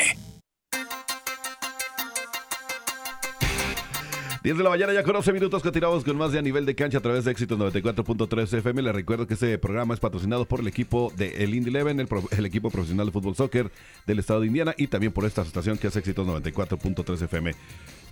10 4.44 4.58
de 4.58 4.62
la 4.62 4.68
mañana, 4.68 4.92
ya 4.92 5.02
con 5.02 5.16
11 5.16 5.32
minutos 5.32 5.62
continuamos 5.62 6.04
con 6.04 6.18
más 6.18 6.30
de 6.30 6.38
a 6.38 6.42
nivel 6.42 6.66
de 6.66 6.74
cancha 6.74 6.98
a 6.98 7.00
través 7.00 7.24
de 7.24 7.30
Éxitos 7.30 7.58
94.3 7.58 8.58
FM. 8.58 8.82
Les 8.82 8.94
recuerdo 8.94 9.26
que 9.26 9.32
este 9.34 9.56
programa 9.56 9.94
es 9.94 10.00
patrocinado 10.00 10.44
por 10.44 10.60
el 10.60 10.68
equipo 10.68 11.10
de 11.16 11.42
el 11.42 11.54
Indy 11.54 11.70
Eleven, 11.70 12.06
el 12.30 12.44
equipo 12.44 12.70
profesional 12.70 13.06
de 13.06 13.12
fútbol 13.12 13.34
soccer 13.36 13.70
del 14.06 14.18
estado 14.18 14.40
de 14.40 14.48
Indiana 14.48 14.74
y 14.76 14.88
también 14.88 15.12
por 15.12 15.24
esta 15.24 15.40
estación 15.40 15.78
que 15.78 15.86
es 15.86 15.96
Éxitos 15.96 16.26
94.3 16.26 17.22
FM. 17.22 17.54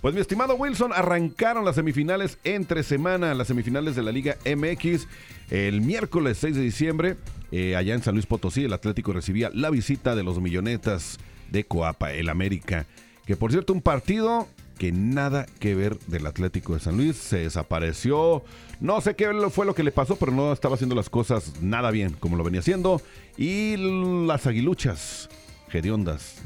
Pues 0.03 0.13
mi 0.13 0.19
estimado 0.19 0.55
Wilson, 0.55 0.91
arrancaron 0.91 1.63
las 1.63 1.75
semifinales 1.75 2.37
entre 2.43 2.83
semana, 2.83 3.33
las 3.33 3.47
semifinales 3.47 3.95
de 3.95 4.03
la 4.03 4.11
Liga 4.11 4.35
MX. 4.45 5.07
El 5.49 5.79
miércoles 5.79 6.39
6 6.41 6.57
de 6.57 6.61
diciembre, 6.61 7.15
eh, 7.53 7.77
allá 7.77 7.93
en 7.93 8.03
San 8.03 8.13
Luis 8.13 8.25
Potosí, 8.25 8.65
el 8.65 8.73
Atlético 8.73 9.13
recibía 9.13 9.49
la 9.53 9.69
visita 9.69 10.13
de 10.13 10.23
los 10.23 10.41
millonetas 10.41 11.19
de 11.51 11.63
Coapa, 11.63 12.11
el 12.11 12.27
América. 12.27 12.85
Que 13.25 13.37
por 13.37 13.53
cierto, 13.53 13.71
un 13.71 13.81
partido 13.81 14.49
que 14.77 14.91
nada 14.91 15.45
que 15.61 15.73
ver 15.73 15.97
del 16.07 16.27
Atlético 16.27 16.73
de 16.73 16.81
San 16.81 16.97
Luis. 16.97 17.15
Se 17.15 17.37
desapareció. 17.37 18.43
No 18.81 18.99
sé 18.99 19.15
qué 19.15 19.31
fue 19.51 19.65
lo 19.65 19.73
que 19.73 19.83
le 19.83 19.93
pasó, 19.93 20.17
pero 20.17 20.33
no 20.33 20.51
estaba 20.51 20.75
haciendo 20.75 20.95
las 20.95 21.09
cosas 21.09 21.61
nada 21.61 21.91
bien 21.91 22.11
como 22.19 22.35
lo 22.35 22.43
venía 22.43 22.59
haciendo. 22.59 23.01
Y 23.37 23.77
las 24.27 24.47
aguiluchas 24.47 25.29
hediondas 25.71 26.41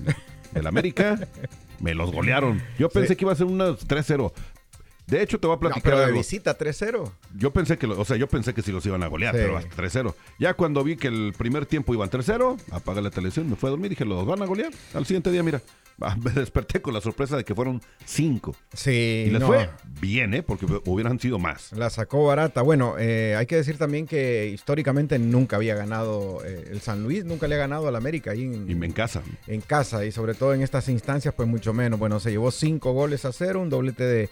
del 0.53 0.67
América 0.67 1.27
me 1.79 1.93
los 1.93 2.11
golearon. 2.11 2.61
Yo 2.79 2.89
pensé 2.89 3.09
Sí. 3.09 3.15
que 3.17 3.25
iba 3.25 3.33
a 3.33 3.35
ser 3.35 3.45
unos 3.47 3.85
3-0. 3.87 4.33
De 5.07 5.21
hecho, 5.23 5.39
te 5.39 5.47
voy 5.47 5.53
a 5.53 5.55
No, 5.55 5.59
platicar 5.61 5.83
pero 5.83 5.97
de 5.99 6.05
algo. 6.05 6.17
visita 6.17 6.57
3-0. 6.57 7.13
Yo 7.35 7.51
pensé 7.53 7.77
que, 7.77 7.87
lo- 7.87 7.97
o 7.97 8.03
sea, 8.03 8.17
yo 8.17 8.27
pensé 8.27 8.53
que 8.53 8.61
sí 8.61 8.73
los 8.73 8.85
iban 8.85 9.03
a 9.03 9.07
golear, 9.07 9.33
Sí. 9.33 9.39
pero 9.41 9.57
hasta 9.57 9.73
3-0. 9.75 10.15
Ya 10.37 10.53
cuando 10.53 10.83
vi 10.83 10.97
que 10.97 11.07
el 11.07 11.33
primer 11.37 11.65
tiempo 11.65 11.93
iban 11.93 12.09
3-0, 12.09 12.57
apagué 12.71 13.01
la 13.01 13.09
televisión, 13.09 13.49
me 13.49 13.55
fui 13.55 13.67
a 13.67 13.71
dormir, 13.71 13.89
dije, 13.91 14.03
los 14.03 14.25
van 14.25 14.41
a 14.41 14.45
golear. 14.45 14.71
Al 14.93 15.05
siguiente 15.05 15.31
día, 15.31 15.43
mira, 15.43 15.61
me 16.23 16.31
desperté 16.31 16.81
con 16.81 16.93
la 16.93 17.01
sorpresa 17.01 17.37
de 17.37 17.43
que 17.43 17.55
fueron 17.55 17.81
5. 18.05 18.55
Sí, 18.73 19.25
Y 19.27 19.29
les 19.31 19.39
no. 19.41 19.47
fue 19.47 19.69
bien, 19.99 20.33
¿eh? 20.33 20.43
Porque 20.43 20.65
hubieran 20.85 21.19
sido 21.19 21.39
más. 21.39 21.71
La 21.73 21.89
sacó 21.89 22.25
barata. 22.25 22.61
Bueno, 22.61 22.95
eh, 22.99 23.35
hay 23.37 23.45
que 23.47 23.55
decir 23.55 23.77
también 23.77 24.05
que 24.05 24.47
históricamente 24.47 25.17
nunca 25.19 25.55
había 25.55 25.75
ganado 25.75 26.43
eh, 26.45 26.69
el 26.71 26.81
San 26.81 27.03
Luis, 27.03 27.25
nunca 27.25 27.47
le 27.47 27.55
ha 27.55 27.59
ganado 27.59 27.87
al 27.87 27.95
América 27.95 28.31
ahí 28.31 28.43
en, 28.43 28.69
Y 28.69 28.73
en 28.73 28.91
casa. 28.91 29.23
en 29.47 29.61
casa 29.61 30.05
y 30.05 30.11
sobre 30.11 30.33
todo 30.35 30.53
en 30.53 30.61
estas 30.61 30.87
instancias, 30.89 31.33
pues 31.33 31.49
mucho 31.49 31.73
menos. 31.73 31.99
Bueno, 31.99 32.19
se 32.19 32.29
llevó 32.31 32.51
cinco 32.51 32.93
goles 32.93 33.25
a 33.25 33.31
cero, 33.33 33.61
un 33.61 33.69
doblete 33.69 34.03
de 34.03 34.29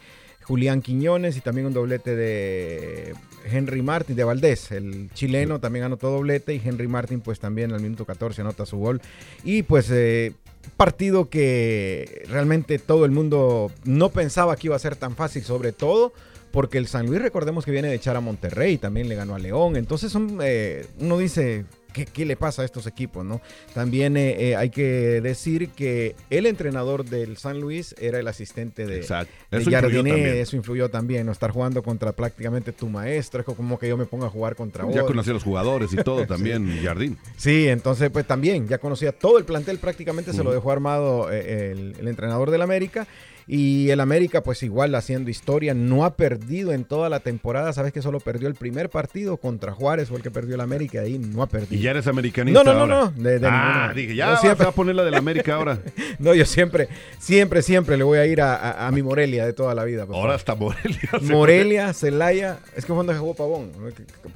Julián 0.47 0.81
Quiñones 0.81 1.37
y 1.37 1.41
también 1.41 1.67
un 1.67 1.73
doblete 1.73 2.15
de 2.15 3.15
Henry 3.51 3.81
Martin, 3.81 4.15
de 4.15 4.23
Valdés, 4.23 4.71
el 4.71 5.09
chileno 5.13 5.59
también 5.59 5.85
anotó 5.85 6.11
doblete 6.11 6.53
y 6.53 6.61
Henry 6.63 6.87
Martin 6.87 7.21
pues 7.21 7.39
también 7.39 7.73
al 7.73 7.81
minuto 7.81 8.05
14 8.05 8.41
anota 8.41 8.65
su 8.65 8.77
gol. 8.77 9.01
Y 9.43 9.63
pues 9.63 9.89
eh, 9.91 10.33
partido 10.77 11.29
que 11.29 12.25
realmente 12.29 12.77
todo 12.77 13.05
el 13.05 13.11
mundo 13.11 13.71
no 13.85 14.09
pensaba 14.09 14.55
que 14.55 14.67
iba 14.67 14.75
a 14.75 14.79
ser 14.79 14.95
tan 14.95 15.15
fácil, 15.15 15.43
sobre 15.43 15.71
todo 15.71 16.13
porque 16.51 16.77
el 16.77 16.87
San 16.87 17.07
Luis 17.07 17.21
recordemos 17.21 17.65
que 17.65 17.71
viene 17.71 17.87
de 17.87 17.95
echar 17.95 18.15
a 18.15 18.21
Monterrey, 18.21 18.77
también 18.77 19.09
le 19.09 19.15
ganó 19.15 19.35
a 19.35 19.39
León, 19.39 19.75
entonces 19.75 20.11
son, 20.11 20.39
eh, 20.41 20.85
uno 20.99 21.17
dice, 21.17 21.65
¿qué, 21.95 22.05
qué 22.05 22.25
le 22.25 22.35
pasa 22.35 22.61
a 22.61 22.65
estos 22.65 22.85
equipos? 22.87 23.23
no 23.25 23.41
También 23.73 24.17
eh, 24.17 24.49
eh, 24.49 24.55
hay 24.57 24.69
que 24.69 25.21
decir 25.21 25.69
que 25.69 26.15
el 26.29 26.45
entrenador 26.45 27.05
del 27.05 27.37
San 27.37 27.61
Luis 27.61 27.95
era 27.97 28.19
el 28.19 28.27
asistente 28.27 28.85
de, 28.85 28.97
Exacto. 28.97 29.33
de 29.49 29.57
Eso 29.59 29.69
influyó 29.69 29.81
Jardiné, 29.81 30.09
también. 30.11 30.37
eso 30.37 30.55
influyó 30.57 30.89
también, 30.89 31.25
no 31.25 31.31
estar 31.31 31.51
jugando 31.51 31.81
contra 31.81 32.11
prácticamente 32.11 32.73
tu 32.73 32.89
maestro, 32.89 33.39
es 33.39 33.45
como 33.45 33.79
que 33.79 33.87
yo 33.87 33.95
me 33.95 34.05
ponga 34.05 34.27
a 34.27 34.29
jugar 34.29 34.55
contra 34.55 34.83
Ya 34.83 34.89
otro. 34.89 35.05
conocí 35.07 35.29
a 35.29 35.33
los 35.33 35.43
jugadores 35.43 35.93
y 35.93 35.97
todo 35.97 36.27
también, 36.27 36.67
Jardín. 36.83 37.17
Sí, 37.37 37.67
entonces 37.69 38.09
pues 38.09 38.27
también 38.27 38.67
ya 38.67 38.77
conocía 38.77 39.13
todo 39.13 39.37
el 39.37 39.45
plantel, 39.45 39.77
prácticamente 39.79 40.33
se 40.33 40.43
lo 40.43 40.51
dejó 40.51 40.71
armado 40.71 41.31
eh, 41.31 41.71
el, 41.71 41.95
el 41.99 42.07
entrenador 42.09 42.51
del 42.51 42.61
América. 42.61 43.07
Y 43.47 43.89
el 43.91 43.99
América 43.99 44.41
pues 44.41 44.63
igual 44.63 44.95
haciendo 44.95 45.29
historia, 45.29 45.73
no 45.75 46.03
ha 46.03 46.15
perdido 46.15 46.71
en 46.71 46.83
toda 46.83 47.09
la 47.09 47.19
temporada, 47.19 47.71
sabes 47.73 47.93
que 47.93 48.01
solo 48.01 48.19
perdió 48.19 48.47
el 48.47 48.55
primer 48.55 48.89
partido 48.89 49.37
contra 49.37 49.71
Juárez, 49.71 50.07
fue 50.09 50.17
el 50.17 50.23
que 50.23 50.31
perdió 50.31 50.55
el 50.55 50.61
América, 50.61 51.01
ahí 51.01 51.19
no 51.19 51.43
ha 51.43 51.47
perdido. 51.47 51.75
Y 51.79 51.83
ya 51.83 51.91
eres 51.91 52.07
americanista. 52.07 52.63
No, 52.63 52.73
no, 52.73 52.87
no, 52.87 52.95
ahora. 52.95 53.11
no, 53.15 53.23
de- 53.23 53.39
de 53.39 53.47
ah, 53.47 53.91
dije, 53.95 54.09
Yo 54.09 54.15
ya 54.15 54.29
vas 54.29 54.41
siempre- 54.41 54.65
a 54.67 54.71
poner 54.71 54.95
la 54.95 55.03
del 55.03 55.13
América 55.15 55.55
ahora. 55.55 55.77
No, 56.17 56.33
yo 56.33 56.45
siempre, 56.45 56.87
siempre, 57.19 57.61
siempre 57.61 57.97
le 57.97 58.03
voy 58.03 58.17
a 58.19 58.25
ir 58.25 58.41
a, 58.41 58.55
a- 58.55 58.87
a 58.87 58.91
mi 58.91 59.03
Morelia 59.03 59.45
de 59.45 59.53
toda 59.53 59.75
la 59.75 59.83
vida. 59.83 60.05
papá. 60.05 60.17
Ahora 60.17 60.35
hasta 60.35 60.55
Morelia. 60.55 61.09
Morelia, 61.21 61.93
Celaya, 61.93 62.59
es 62.75 62.85
que 62.85 62.87
fue 62.87 62.95
cuando 62.95 63.13
jugó 63.13 63.35
Pavón, 63.35 63.71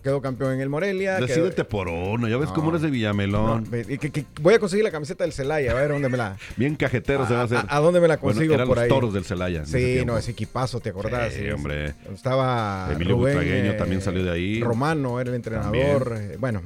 quedó 0.03 0.21
campeón 0.21 0.53
en 0.53 0.61
el 0.61 0.69
Morelia. 0.69 1.17
fue. 1.17 1.27
quedó- 1.27 1.35
Decídete 1.45 1.63
por 1.63 1.87
uno. 1.87 2.27
Ya 2.27 2.37
ves 2.37 2.49
No. 2.49 2.53
cómo 2.55 2.69
eres 2.69 2.81
de 2.81 2.89
Villamelón. 2.89 3.63
No, 3.63 3.69
ve- 3.71 3.85
y 3.89 3.97
que- 3.97 4.11
que 4.11 4.25
voy 4.41 4.53
a 4.53 4.59
conseguir 4.59 4.83
la 4.83 4.91
camiseta 4.91 5.23
del 5.23 5.33
Celaya, 5.33 5.71
a 5.71 5.75
ver 5.75 5.89
dónde 5.89 6.09
me 6.09 6.17
la, 6.17 6.37
Bien 6.57 6.75
cajetero 6.75 7.25
se 7.27 7.33
va 7.33 7.41
a 7.41 7.43
hacer. 7.45 7.59
a, 7.67 7.79
dónde 7.79 7.99
me 8.01 8.07
la 8.07 8.17
consigo 8.17 8.55
por 8.65 8.77
ahí. 8.79 8.89
Toros 8.99 9.13
del 9.13 9.23
Celaya. 9.25 9.65
Sí, 9.65 10.03
no, 10.05 10.17
ese 10.17 10.31
equipazo, 10.31 10.79
¿te 10.79 10.89
acordás? 10.89 11.33
Sí, 11.33 11.49
hombre. 11.49 11.93
Estaba 12.13 12.89
Emilio 12.93 13.15
Butragueño 13.17 13.71
eh, 13.71 13.75
también 13.77 14.01
salió 14.01 14.23
de 14.23 14.31
ahí. 14.31 14.61
Romano 14.61 15.19
era 15.19 15.29
el 15.29 15.35
entrenador. 15.35 16.15
eh, 16.19 16.37
bueno, 16.39 16.61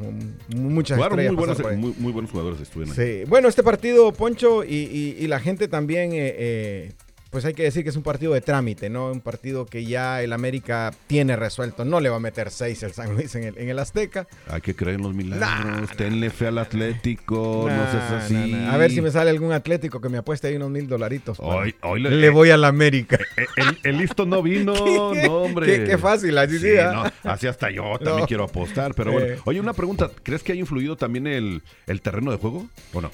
muchas 0.55 0.97
Jugaron 0.97 1.17
muy 1.25 1.35
buenos, 1.35 1.59
muy, 1.77 1.93
muy 1.97 2.27
jugadores 2.27 2.59
estuvieron 2.61 2.97
ahí. 2.99 3.19
Sí. 3.23 3.29
Bueno, 3.29 3.47
este 3.47 3.63
partido, 3.63 4.11
Poncho, 4.13 4.63
y, 4.63 4.75
y- 4.75 5.15
y 5.19 5.27
la 5.27 5.39
gente 5.39 5.67
también, 5.67 6.11
eh, 6.13 6.35
eh, 6.37 6.91
pues 7.33 7.43
hay 7.45 7.53
que 7.53 7.63
decir 7.63 7.83
que 7.83 7.89
es 7.89 7.95
un 7.97 8.03
partido 8.03 8.33
de 8.33 8.39
trámite, 8.41 8.89
¿no? 8.89 9.11
Un 9.11 9.19
partido 9.19 9.65
que 9.65 9.83
ya 9.83 10.21
el 10.21 10.31
América 10.31 10.93
tiene 11.07 11.35
resuelto. 11.35 11.83
No 11.83 11.99
le 11.99 12.07
va 12.09 12.15
a 12.17 12.19
meter 12.19 12.51
seis 12.51 12.81
el 12.83 12.93
San 12.93 13.13
Luis 13.15 13.33
en 13.35 13.43
el, 13.43 13.57
en 13.57 13.67
el 13.69 13.79
Azteca. 13.79 14.27
Hay 14.47 14.61
que 14.61 14.75
creer 14.75 14.95
en 14.97 15.01
los 15.03 15.13
milagros. 15.13 15.89
Tenle 15.97 16.29
fe 16.29 16.47
al 16.47 16.59
Atlético. 16.59 17.65
no 17.67 17.75
Nah, 17.75 17.91
seas 17.91 18.11
así. 18.11 18.33
nah, 18.35 18.45
nah. 18.45 18.73
A 18.73 18.77
ver 18.77 18.91
si 18.91 19.01
me 19.01 19.11
sale 19.11 19.31
algún 19.31 19.51
atlético 19.51 19.99
que 19.99 20.09
me 20.09 20.17
apueste 20.19 20.47
ahí 20.47 20.55
unos 20.55 20.69
mil 20.69 20.87
dolaritos. 20.87 21.39
Hoy- 21.41 21.75
hoy 21.81 22.01
le, 22.01 22.11
le- 22.11 22.29
voy 22.29 22.51
al 22.51 22.63
América. 22.65 23.17
El, 23.57 23.77
el 23.83 23.97
listo 23.97 24.25
no 24.25 24.41
vino, 24.43 24.73
no, 25.15 25.37
hombre. 25.41 25.65
Qué- 25.65 25.83
qué 25.85 25.97
fácil, 25.97 26.37
así 26.37 26.59
sí, 26.59 26.69
no, 26.93 27.03
así 27.23 27.47
hasta 27.47 27.71
yo 27.71 27.83
también 27.97 28.19
No. 28.19 28.27
quiero 28.27 28.43
apostar. 28.43 28.93
Pero 28.93 29.11
bueno, 29.11 29.27
Eh. 29.33 29.39
oye, 29.45 29.59
una 29.59 29.73
pregunta. 29.73 30.09
¿Crees 30.21 30.43
que 30.43 30.51
haya 30.51 30.61
influido 30.61 30.95
también 30.97 31.25
el, 31.27 31.63
el 31.87 32.01
terreno 32.01 32.31
de 32.31 32.37
juego 32.37 32.67
o 32.93 33.01
no? 33.01 33.11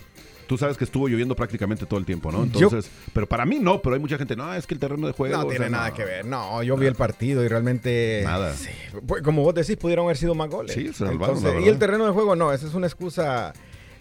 Tú 0.50 0.58
sabes 0.58 0.78
que 0.78 0.84
estuvo 0.84 1.08
lloviendo 1.08 1.36
prácticamente 1.36 1.86
todo 1.86 2.00
el 2.00 2.08
tiempo, 2.08 2.32
¿no? 2.32 2.44
Yo- 2.48 2.64
Entonces, 2.70 2.90
pero 3.14 3.28
para 3.28 3.46
mí 3.46 3.60
no, 3.60 3.84
pero 3.84 3.94
hay 3.94 4.02
mucha 4.02 4.18
gente, 4.18 4.36
no, 4.36 4.52
es 4.56 4.66
que 4.66 4.74
el 4.74 4.80
terreno 4.80 5.06
de 5.06 5.14
juego. 5.14 5.38
No 5.38 5.44
tiene 5.44 5.66
sea, 5.66 5.70
nada 5.70 5.90
no. 5.90 5.96
que 5.96 6.04
ver. 6.04 6.26
No, 6.26 6.64
yo 6.64 6.76
vi 6.76 6.88
el 6.88 6.96
partido 6.96 7.46
y 7.46 7.48
realmente. 7.48 8.24
Nada. 8.26 8.56
sí, 8.56 8.72
pues, 9.06 9.22
como 9.22 9.44
vos 9.44 9.54
decís, 9.54 9.78
pudieron 9.78 10.06
haber 10.06 10.18
sido 10.18 10.34
más 10.34 10.50
goles. 10.50 10.74
Sí, 10.74 10.88
se 10.88 10.94
salvaron, 11.06 11.38
Entonces, 11.38 11.54
la 11.54 11.62
y 11.62 11.70
el 11.70 11.78
terreno 11.78 12.04
de 12.08 12.12
juego 12.14 12.36
no, 12.36 12.52
esa 12.52 12.66
es 12.66 12.74
una 12.74 12.88
excusa. 12.88 13.54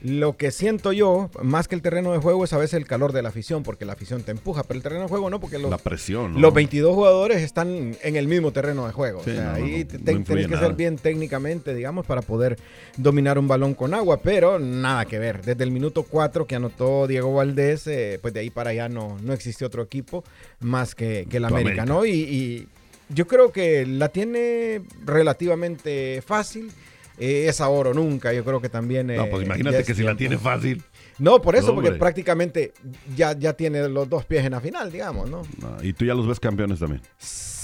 Lo 0.02 0.36
que 0.36 0.52
siento 0.52 0.92
yo, 0.92 1.28
más 1.42 1.66
que 1.66 1.74
el 1.74 1.82
terreno 1.82 2.12
de 2.12 2.18
juego, 2.18 2.44
es 2.44 2.52
a 2.52 2.58
veces 2.58 2.74
el 2.74 2.86
calor 2.86 3.12
de 3.12 3.20
la 3.20 3.30
afición, 3.30 3.64
porque 3.64 3.84
la 3.84 3.94
afición 3.94 4.22
te 4.22 4.30
empuja, 4.30 4.62
pero 4.62 4.76
el 4.76 4.82
terreno 4.84 5.02
de 5.02 5.08
juego 5.08 5.28
no, 5.28 5.40
porque 5.40 5.58
los, 5.58 5.70
La 5.70 5.78
presión, 5.78 6.34
¿no? 6.34 6.38
los 6.40 6.54
22 6.54 6.94
jugadores 6.94 7.42
están 7.42 7.96
en 8.00 8.16
el 8.16 8.28
mismo 8.28 8.52
terreno 8.52 8.86
de 8.86 8.92
juego. 8.92 9.22
Sí, 9.24 9.30
o 9.30 9.34
sea, 9.34 9.44
no, 9.44 9.54
ahí 9.54 9.80
no, 9.84 9.86
te- 9.90 9.98
tenés 9.98 10.24
que 10.46 10.48
nada. 10.54 10.66
ser 10.68 10.76
bien 10.76 10.96
técnicamente, 10.98 11.74
digamos, 11.74 12.06
para 12.06 12.22
poder 12.22 12.56
dominar 12.96 13.38
un 13.40 13.48
balón 13.48 13.74
con 13.74 13.92
agua, 13.92 14.20
pero 14.22 14.60
nada 14.60 15.04
que 15.04 15.18
ver. 15.18 15.42
Desde 15.44 15.64
el 15.64 15.72
minuto 15.72 16.04
4 16.04 16.46
que 16.46 16.54
anotó 16.54 17.08
Diego 17.08 17.34
Valdés, 17.34 17.86
eh, 17.88 18.18
pues 18.22 18.32
de 18.32 18.40
ahí 18.40 18.50
para 18.50 18.70
allá 18.70 18.88
no, 18.88 19.18
no 19.22 19.32
existe 19.32 19.64
otro 19.64 19.82
equipo 19.82 20.22
más 20.60 20.94
que, 20.94 21.26
que 21.28 21.38
el 21.38 21.44
América, 21.44 21.82
América. 21.82 21.86
¿no? 21.86 22.06
Y, 22.06 22.10
y 22.12 22.68
yo 23.08 23.26
creo 23.26 23.50
que 23.50 23.84
la 23.84 24.10
tiene 24.10 24.82
relativamente 25.04 26.22
fácil. 26.24 26.70
Eh, 27.20 27.46
es 27.48 27.60
ahora 27.60 27.90
o 27.90 27.94
nunca, 27.94 28.32
yo 28.32 28.44
creo 28.44 28.60
que 28.60 28.68
también... 28.68 29.08
No, 29.08 29.12
eh, 29.24 29.28
pues 29.30 29.40
ya 29.40 29.46
imagínate 29.46 29.84
que 29.84 29.94
si 29.94 30.02
la 30.02 30.16
tiene 30.16 30.38
fácil. 30.38 30.82
No, 31.18 31.42
por 31.42 31.56
eso, 31.56 31.74
porque 31.74 31.92
prácticamente 31.92 32.72
ya, 33.16 33.36
ya 33.36 33.52
tiene 33.54 33.88
los 33.88 34.08
dos 34.08 34.24
pies 34.24 34.44
en 34.44 34.52
la 34.52 34.60
final, 34.60 34.92
digamos, 34.92 35.28
¿no? 35.28 35.42
Y 35.82 35.92
tú 35.92 36.04
ya 36.04 36.14
los 36.14 36.26
ves 36.26 36.38
campeones 36.40 36.78
también. 36.78 37.02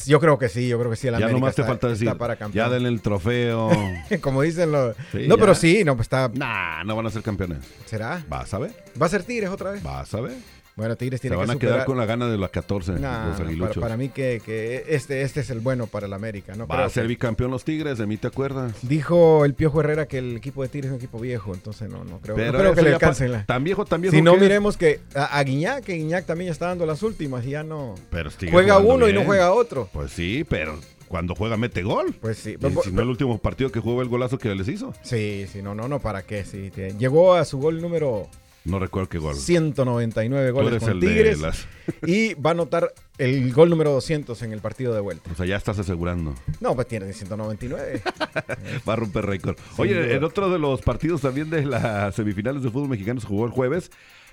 Yo 0.06 0.20
creo 0.20 0.38
que 0.38 0.48
sí, 0.48 0.68
yo 0.68 0.78
creo 0.78 0.90
que 0.90 0.96
sí. 0.96 1.06
El 1.06 1.12
ya 1.14 1.18
América 1.18 1.32
nomás 1.40 1.54
te 1.54 1.62
está- 1.62 1.70
falta 1.70 1.88
decir, 1.88 2.12
para 2.16 2.36
ya 2.50 2.68
denle 2.68 2.88
el 2.90 3.00
trofeo. 3.00 3.70
Como 4.20 4.42
dicen 4.42 4.70
los... 4.72 4.94
Sí, 5.12 5.26
no, 5.28 5.36
ya. 5.36 5.40
pero 5.40 5.54
sí, 5.54 5.82
no, 5.84 5.96
pues 5.96 6.06
está... 6.06 6.30
nah, 6.34 6.84
no 6.84 6.94
van 6.96 7.06
a 7.06 7.10
ser 7.10 7.22
campeones. 7.22 7.64
¿Será? 7.86 8.22
Vas 8.28 8.52
a 8.52 8.58
ver, 8.58 8.72
¿Va 9.00 9.06
a 9.06 9.08
ser 9.08 9.22
Tigres 9.22 9.48
otra 9.50 9.70
vez? 9.70 9.82
vas 9.82 10.12
a 10.14 10.20
ver. 10.20 10.34
Bueno, 10.76 10.96
Tigres 10.96 11.20
Se 11.20 11.28
tiene 11.28 11.36
van 11.46 11.56
que 11.58 11.66
a 11.66 11.70
quedar 11.70 11.84
con 11.86 11.96
la 11.96 12.04
gana 12.04 12.28
de 12.28 12.36
las 12.36 12.50
14, 12.50 12.92
Nah, 12.94 13.28
los 13.28 13.38
no, 13.38 13.46
aguiluchos. 13.46 13.74
para, 13.76 13.80
para 13.86 13.96
mí 13.96 14.08
que, 14.08 14.42
que 14.44 14.84
este, 14.88 15.22
este 15.22 15.40
es 15.40 15.50
el 15.50 15.60
bueno 15.60 15.86
para 15.86 16.06
el 16.06 16.12
América, 16.12 16.54
¿no? 16.56 16.66
Va 16.66 16.74
Creo 16.74 16.86
a 16.86 16.90
ser 16.90 17.04
que- 17.04 17.08
bicampeón 17.10 17.52
los 17.52 17.64
Tigres, 17.64 17.96
de 17.98 18.06
mí 18.06 18.16
te 18.16 18.26
acuerdas. 18.26 18.72
Dijo 18.82 19.44
el 19.44 19.54
Piojo 19.54 19.80
Herrera 19.80 20.06
que 20.06 20.18
el 20.18 20.36
equipo 20.36 20.62
de 20.62 20.68
Tigres 20.68 20.86
es 20.88 20.92
un 20.92 20.96
equipo 20.98 21.20
viejo, 21.20 21.54
entonces 21.54 21.88
no, 21.88 22.02
no 22.04 22.18
creo, 22.20 22.36
no 22.36 22.42
Pero 22.42 22.58
creo 22.58 22.64
eso 22.72 22.74
que 22.74 22.82
le 22.82 22.92
alcancen. 22.94 23.30
la- 23.32 23.44
Tan 23.44 23.62
viejo, 23.62 23.84
tan 23.84 24.00
viejo 24.00 24.16
Si 24.16 24.20
no, 24.22 24.34
que 24.34 24.40
miremos 24.40 24.76
que 24.76 25.00
a, 25.14 25.38
a 25.38 25.44
Guiñac, 25.44 25.84
que 25.84 25.92
Guiñac 25.94 26.26
también 26.26 26.46
ya 26.48 26.52
está 26.52 26.66
dando 26.66 26.86
las 26.86 27.02
últimas 27.04 27.46
y 27.46 27.50
ya 27.50 27.62
no... 27.62 27.94
Pero 28.10 28.30
Juega 28.50 28.78
uno 28.78 29.08
y 29.08 29.12
no 29.12 29.22
juega 29.24 29.52
otro. 29.52 29.88
Pues 29.92 30.10
sí, 30.10 30.44
pero 30.48 30.76
cuando 31.06 31.36
juega 31.36 31.56
mete 31.56 31.84
gol. 31.84 32.16
Pues 32.20 32.38
sí. 32.38 32.56
Pero- 32.60 32.82
si 32.82 32.90
no 32.90 33.02
el 33.02 33.08
último 33.10 33.38
partido 33.38 33.70
que 33.70 33.78
jugó 33.78 34.02
el 34.02 34.08
golazo 34.08 34.38
que 34.38 34.52
les 34.54 34.66
hizo. 34.66 34.92
Sí, 35.02 35.46
sí, 35.52 35.62
no, 35.62 35.72
no, 35.76 35.86
no, 35.86 36.00
¿para 36.00 36.22
qué? 36.22 36.44
Sí, 36.44 36.72
te- 36.74 36.94
llegó 36.98 37.34
a 37.34 37.44
su 37.44 37.58
gol 37.58 37.80
número 37.80 38.28
No 38.64 38.78
recuerdo 38.78 39.08
qué 39.10 39.18
gol. 39.18 39.34
199 39.36 40.48
Tú 40.48 40.54
goles 40.54 40.82
con 40.82 40.98
Tigres 41.00 41.40
las- 41.40 41.66
y 42.06 42.32
va 42.34 42.50
a 42.50 42.52
anotar 42.54 42.94
el 43.18 43.52
gol 43.52 43.68
número 43.68 43.92
200 43.92 44.40
en 44.42 44.52
el 44.52 44.60
partido 44.60 44.94
de 44.94 45.00
vuelta. 45.00 45.30
O 45.30 45.34
sea, 45.34 45.44
ya 45.44 45.56
estás 45.56 45.78
asegurando. 45.78 46.34
No, 46.60 46.74
pues 46.74 46.88
tiene 46.88 47.12
199. 47.12 48.02
Va 48.88 48.92
a 48.94 48.96
romper 48.96 49.26
récord. 49.26 49.56
Oye, 49.76 50.14
en 50.14 50.24
otro 50.24 50.50
de 50.50 50.58
los 50.58 50.80
partidos 50.80 51.20
también 51.20 51.50
de 51.50 51.66
las 51.66 52.14
semifinales 52.14 52.62
de 52.62 52.70
fútbol 52.70 52.88
mexicano 52.88 53.20
se 53.20 53.26
jugó 53.26 53.44
el 53.44 53.52
jueves 53.52 53.90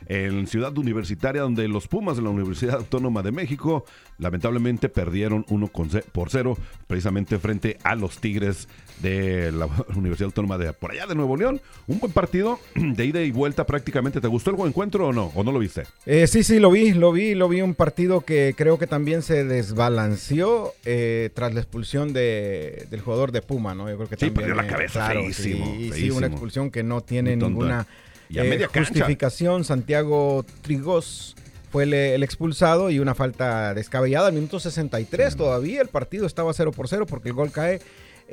en 0.08 0.48
Ciudad 0.48 0.78
Universitaria, 0.78 1.42
donde 1.42 1.68
los 1.68 1.88
Pumas 1.88 2.18
de 2.18 2.24
la 2.24 2.30
Universidad 2.30 2.76
Autónoma 2.78 3.22
de 3.22 3.32
México 3.32 3.86
lamentablemente 4.18 4.90
perdieron 4.90 5.46
1 5.50 5.68
con 5.70 5.90
ce- 5.90 6.04
por 6.12 6.30
0, 6.30 6.58
precisamente 6.88 7.40
frente 7.40 7.78
a 7.84 7.96
los 7.96 8.20
Tigres 8.20 8.68
de 9.02 9.52
la 9.52 9.66
Universidad 9.96 10.28
Autónoma 10.28 10.58
de 10.58 10.74
por 10.74 10.92
allá 10.92 11.08
de 11.08 11.16
Nuevo 11.16 11.36
León. 11.38 11.62
Un 11.88 12.00
buen 12.00 12.12
partido 12.12 12.60
de 12.76 13.06
ida 13.06 13.22
y 13.22 13.32
vuelta 13.32 13.66
prácticamente. 13.66 14.22
¿Te 14.22 14.28
gustó 14.28 14.50
el 14.52 14.56
buen 14.58 14.70
encuentro 14.70 15.08
o 15.08 15.14
no? 15.14 15.32
¿O 15.36 15.44
no 15.44 15.52
lo 15.52 15.60
viste? 15.60 15.84
Eh, 16.06 16.28
sí, 16.28 16.44
sí, 16.44 16.60
lo 16.60 16.70
vi, 16.72 16.92
lo 16.94 17.12
vi, 17.12 17.34
lo 17.34 17.48
vi. 17.50 17.62
Un 17.62 17.74
partido 17.74 18.22
que 18.22 18.54
creo 18.58 18.78
que 18.78 18.88
también 18.88 19.22
se 19.22 19.44
desbalanceó 19.44 20.74
eh, 20.86 21.30
tras 21.34 21.54
la 21.54 21.62
expulsión 21.62 22.14
de, 22.14 22.88
del 22.90 23.02
jugador 23.02 23.32
de 23.32 23.42
Puma, 23.42 23.74
¿no? 23.76 23.90
Yo 23.90 23.96
creo 23.98 24.10
que 24.10 24.16
Sí, 24.16 24.28
también, 24.28 24.34
perdió 24.36 24.56
la 24.56 24.64
eh, 24.64 24.68
cabeza 24.68 25.06
claro, 25.06 25.22
feísimo, 25.22 25.66
sí, 25.66 25.92
sí, 25.94 26.10
una 26.12 26.28
expulsión 26.28 26.70
que 26.72 26.84
no 26.84 27.02
tiene 27.02 27.36
ninguna 27.36 27.88
Eh, 28.34 28.44
media 28.44 28.68
justificación. 28.68 29.64
Santiago 29.64 30.46
Trigos 30.62 31.36
fue 31.72 31.84
el, 31.84 31.94
el 31.94 32.24
expulsado 32.24 32.90
y 32.90 33.00
una 33.00 33.16
falta 33.16 33.74
descabellada 33.74 34.28
al 34.28 34.34
minuto 34.34 34.60
63 34.60 35.36
todavía. 35.36 35.82
El 35.82 35.88
partido 35.88 36.26
estaba 36.26 36.54
0 36.54 36.72
por 36.72 36.88
0 36.88 37.06
porque 37.08 37.30
el 37.30 37.36
gol 37.36 37.52
cae 37.52 37.80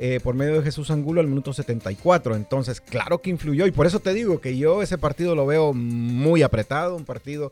eh, 0.01 0.21
por 0.23 0.33
medio 0.33 0.53
de 0.53 0.61
Jesús 0.61 0.91
Angulo 0.91 1.19
al 1.19 1.27
minuto 1.27 1.51
74. 1.51 2.37
Entonces, 2.37 2.79
claro 2.79 3.21
que 3.21 3.29
influyó 3.29 3.67
y 3.67 3.71
por 3.71 3.85
eso 3.85 3.99
te 3.99 4.13
digo 4.13 4.39
que 4.39 4.57
yo 4.57 4.81
ese 4.81 4.97
partido 4.97 5.35
lo 5.35 5.45
veo 5.45 5.73
muy 5.73 6.41
apretado, 6.41 6.95
un 6.95 7.03
partido... 7.03 7.51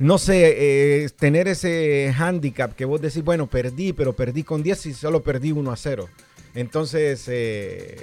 No 0.00 0.18
sé, 0.18 1.04
eh, 1.04 1.10
tener 1.10 1.46
ese 1.46 2.12
handicap 2.18 2.74
que 2.74 2.86
vos 2.86 3.00
decís, 3.02 3.22
bueno, 3.22 3.48
perdí, 3.48 3.92
pero 3.92 4.16
perdí 4.16 4.42
con 4.42 4.62
10 4.64 4.86
y 4.86 4.94
solo 4.94 5.22
perdí 5.22 5.52
1 5.52 5.70
a 5.70 5.76
0. 5.76 6.08
Entonces, 6.54 7.24
eh, 7.28 8.00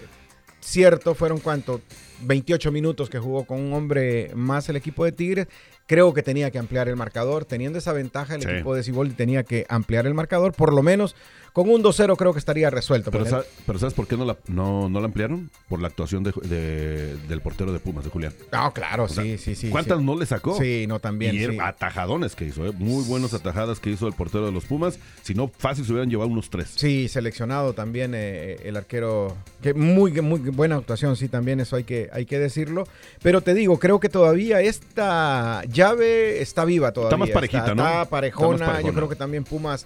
cierto, 0.61 1.15
fueron 1.15 1.39
cuánto, 1.39 1.81
28 2.21 2.71
minutos 2.71 3.09
que 3.09 3.19
jugó 3.19 3.45
con 3.45 3.59
un 3.59 3.73
hombre 3.73 4.31
más 4.35 4.67
el 4.69 4.75
equipo 4.75 5.05
de 5.05 5.11
Tigres. 5.11 5.47
Creo 5.85 6.13
que 6.13 6.21
tenía 6.23 6.51
que 6.51 6.59
ampliar 6.59 6.87
el 6.89 6.95
marcador. 6.95 7.45
Teniendo 7.45 7.79
esa 7.79 7.93
ventaja, 7.93 8.35
el 8.35 8.41
Sí. 8.41 8.49
equipo 8.49 8.75
de 8.75 8.83
Ciboldi 8.83 9.13
tenía 9.15 9.43
que 9.43 9.65
ampliar 9.69 10.05
el 10.05 10.13
marcador. 10.13 10.53
Por 10.53 10.73
lo 10.73 10.83
menos 10.83 11.15
con 11.65 11.69
un 11.69 11.83
2-0 11.83 12.15
creo 12.17 12.33
que 12.33 12.39
estaría 12.39 12.69
resuelto. 12.69 13.11
Pero, 13.11 13.25
porque- 13.25 13.41
sa- 13.43 13.49
pero 13.65 13.79
¿sabes 13.79 13.93
por 13.93 14.07
qué 14.07 14.15
no 14.15 14.25
la, 14.25 14.37
no, 14.47 14.87
no 14.89 14.99
la 14.99 15.05
ampliaron? 15.07 15.49
Por 15.67 15.81
la 15.81 15.87
actuación 15.87 16.23
de, 16.23 16.31
de- 16.43 17.15
del 17.27 17.41
portero 17.41 17.73
de 17.73 17.79
Pumas, 17.79 18.03
de 18.03 18.09
Julián. 18.09 18.33
No, 18.51 18.73
claro, 18.73 19.03
O 19.05 19.07
sea, 19.09 19.23
sí, 19.23 19.37
sí, 19.37 19.55
sí. 19.55 19.69
¿Cuántas 19.69 19.97
sí. 19.99 20.03
no 20.05 20.15
le 20.17 20.25
sacó? 20.25 20.57
Sí, 20.57 20.85
no, 20.87 20.99
también. 20.99 21.35
y 21.35 21.39
sí. 21.45 21.57
atajadones 21.61 22.35
que 22.35 22.45
hizo, 22.45 22.65
¿eh? 22.65 22.71
muy 22.77 23.03
buenas 23.05 23.33
atajadas 23.33 23.79
que 23.79 23.89
hizo 23.89 24.07
el 24.07 24.13
portero 24.13 24.45
de 24.45 24.51
los 24.51 24.65
Pumas. 24.65 24.99
Si 25.23 25.33
no, 25.33 25.51
fácil 25.57 25.85
se 25.85 25.91
hubieran 25.91 26.09
llevado 26.09 26.29
unos 26.29 26.49
tres. 26.49 26.73
Sí, 26.75 27.07
seleccionado 27.07 27.73
también 27.73 28.13
eh, 28.15 28.57
el 28.63 28.77
arquero. 28.77 29.35
Que 29.61 29.73
muy, 29.73 30.11
muy 30.21 30.39
buena 30.39 30.75
actuación, 30.75 31.15
sí, 31.15 31.27
también 31.27 31.59
eso 31.59 31.75
hay 31.75 31.83
que, 31.83 32.09
hay 32.13 32.25
que 32.25 32.39
decirlo. 32.39 32.87
Pero 33.21 33.41
te 33.41 33.53
digo, 33.53 33.79
creo 33.79 33.99
que 33.99 34.09
todavía 34.09 34.61
esta 34.61 35.63
llave 35.65 36.41
está 36.41 36.65
viva 36.65 36.91
todavía. 36.91 37.17
más 37.17 37.29
parejita, 37.29 37.73
¿no? 37.75 37.85
Está 37.87 38.05
parejona. 38.05 38.53
Está 38.55 38.65
más 38.65 38.71
parejona. 38.73 38.87
Yo 38.87 38.93
creo 38.93 39.09
que 39.09 39.15
también 39.15 39.43
Pumas 39.43 39.85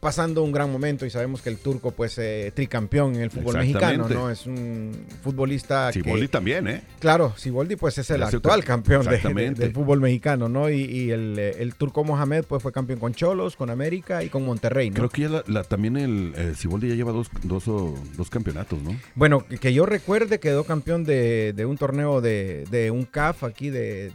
pasando 0.00 0.42
un 0.42 0.52
gran 0.52 0.70
momento 0.70 1.06
y 1.06 1.10
sabemos 1.10 1.42
que 1.42 1.48
el 1.50 1.58
turco 1.58 1.90
pues 1.92 2.18
eh, 2.18 2.52
tricampeón 2.54 3.14
en 3.16 3.22
el 3.22 3.30
fútbol 3.30 3.56
mexicano. 3.58 4.08
¿no? 4.08 4.30
Es 4.30 4.46
un 4.46 4.92
futbolista 5.22 5.92
Siboldi 5.92 6.22
que... 6.26 6.28
también, 6.28 6.66
¿eh? 6.68 6.82
Claro, 6.98 7.34
Siboldi 7.36 7.76
pues 7.76 7.98
es 7.98 8.10
el 8.10 8.22
actual 8.22 8.64
campeón 8.64 9.04
de- 9.06 9.50
del 9.54 9.72
fútbol 9.72 10.00
mexicano, 10.00 10.48
¿no? 10.48 10.70
Y, 10.70 10.82
y 10.82 11.10
el, 11.10 11.38
eh, 11.38 11.56
el 11.58 11.74
turco 11.74 12.04
Mohamed 12.04 12.44
pues 12.44 12.62
fue 12.62 12.72
campeón 12.72 12.98
con 12.98 13.14
Cholos, 13.14 13.56
con 13.56 13.70
América 13.70 14.22
y 14.22 14.28
con 14.28 14.44
Monterrey, 14.44 14.90
¿no? 14.90 14.96
Creo 14.96 15.08
que 15.10 15.22
ya 15.22 15.28
la, 15.28 15.44
la- 15.46 15.64
también 15.64 15.96
el 15.96 16.32
eh, 16.36 16.52
Siboldi 16.56 16.88
ya 16.88 16.94
lleva 16.94 17.12
dos, 17.12 17.28
dos, 17.42 17.68
o- 17.68 17.94
dos 18.16 18.30
campeonatos, 18.30 18.82
¿no? 18.82 18.96
Bueno, 19.14 19.46
que, 19.46 19.58
que 19.58 19.72
yo 19.74 19.86
recuerde 19.86 20.40
quedó 20.40 20.64
campeón 20.64 21.04
de, 21.04 21.52
de 21.54 21.66
un 21.66 21.76
torneo 21.76 22.20
de, 22.20 22.64
de 22.70 22.90
un 22.90 23.04
CAF 23.04 23.44
aquí 23.44 23.70
de... 23.70 24.10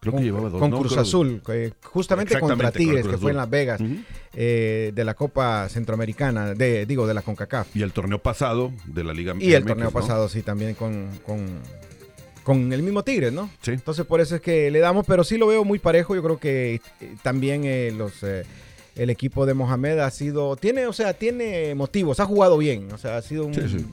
Creo 0.00 0.12
que 0.12 0.16
con, 0.16 0.22
llevaba 0.24 0.48
dos, 0.48 0.60
Con 0.60 0.70
¿no? 0.70 0.78
Cruz 0.80 0.96
Azul, 0.96 1.42
que 1.46 1.72
justamente 1.84 2.38
contra 2.40 2.70
con 2.72 2.78
Tigres, 2.78 3.06
que 3.06 3.18
fue 3.18 3.30
en. 3.30 3.36
Las 3.36 3.48
Vegas, 3.50 3.80
Ujú. 3.80 3.96
Eh, 4.34 4.92
de 4.94 5.04
la 5.04 5.14
Copa 5.14 5.68
Centroamericana, 5.68 6.54
de, 6.54 6.86
digo, 6.86 7.06
de 7.06 7.14
la 7.14 7.22
CONCACAF. 7.22 7.76
Y 7.76 7.82
el 7.82 7.92
torneo 7.92 8.18
pasado 8.18 8.72
de 8.86 9.04
la 9.04 9.12
Liga 9.12 9.34
Y 9.38 9.52
el 9.52 9.64
torneo 9.64 9.90
pasado, 9.90 10.28
sí, 10.28 10.42
también 10.42 10.74
con, 10.74 11.08
con, 11.24 11.60
con 12.42 12.72
el 12.72 12.82
mismo 12.82 13.02
Tigres, 13.04 13.32
¿no? 13.32 13.50
Sí. 13.62 13.72
Entonces 13.72 14.06
por 14.06 14.20
eso 14.20 14.36
es 14.36 14.40
que 14.40 14.70
le 14.70 14.78
damos, 14.78 15.06
pero 15.06 15.24
sí 15.24 15.38
lo 15.38 15.46
veo 15.46 15.64
muy 15.64 15.78
parejo. 15.78 16.14
Yo 16.14 16.22
creo 16.22 16.38
que 16.38 16.80
eh, 17.00 17.16
también 17.22 17.64
eh, 17.64 17.92
los 17.96 18.22
eh, 18.22 18.44
el 18.96 19.10
equipo 19.10 19.46
de 19.46 19.54
Mohamed 19.54 19.98
ha 19.98 20.10
sido, 20.10 20.56
tiene, 20.56 20.86
o 20.86 20.92
sea, 20.92 21.14
tiene 21.14 21.74
motivos, 21.74 22.20
ha 22.20 22.26
jugado 22.26 22.58
bien, 22.58 22.92
o 22.92 22.98
sea, 22.98 23.16
ha 23.16 23.22
sido 23.22 23.46
un, 23.46 23.54
Sí, 23.54 23.62
sí. 23.68 23.86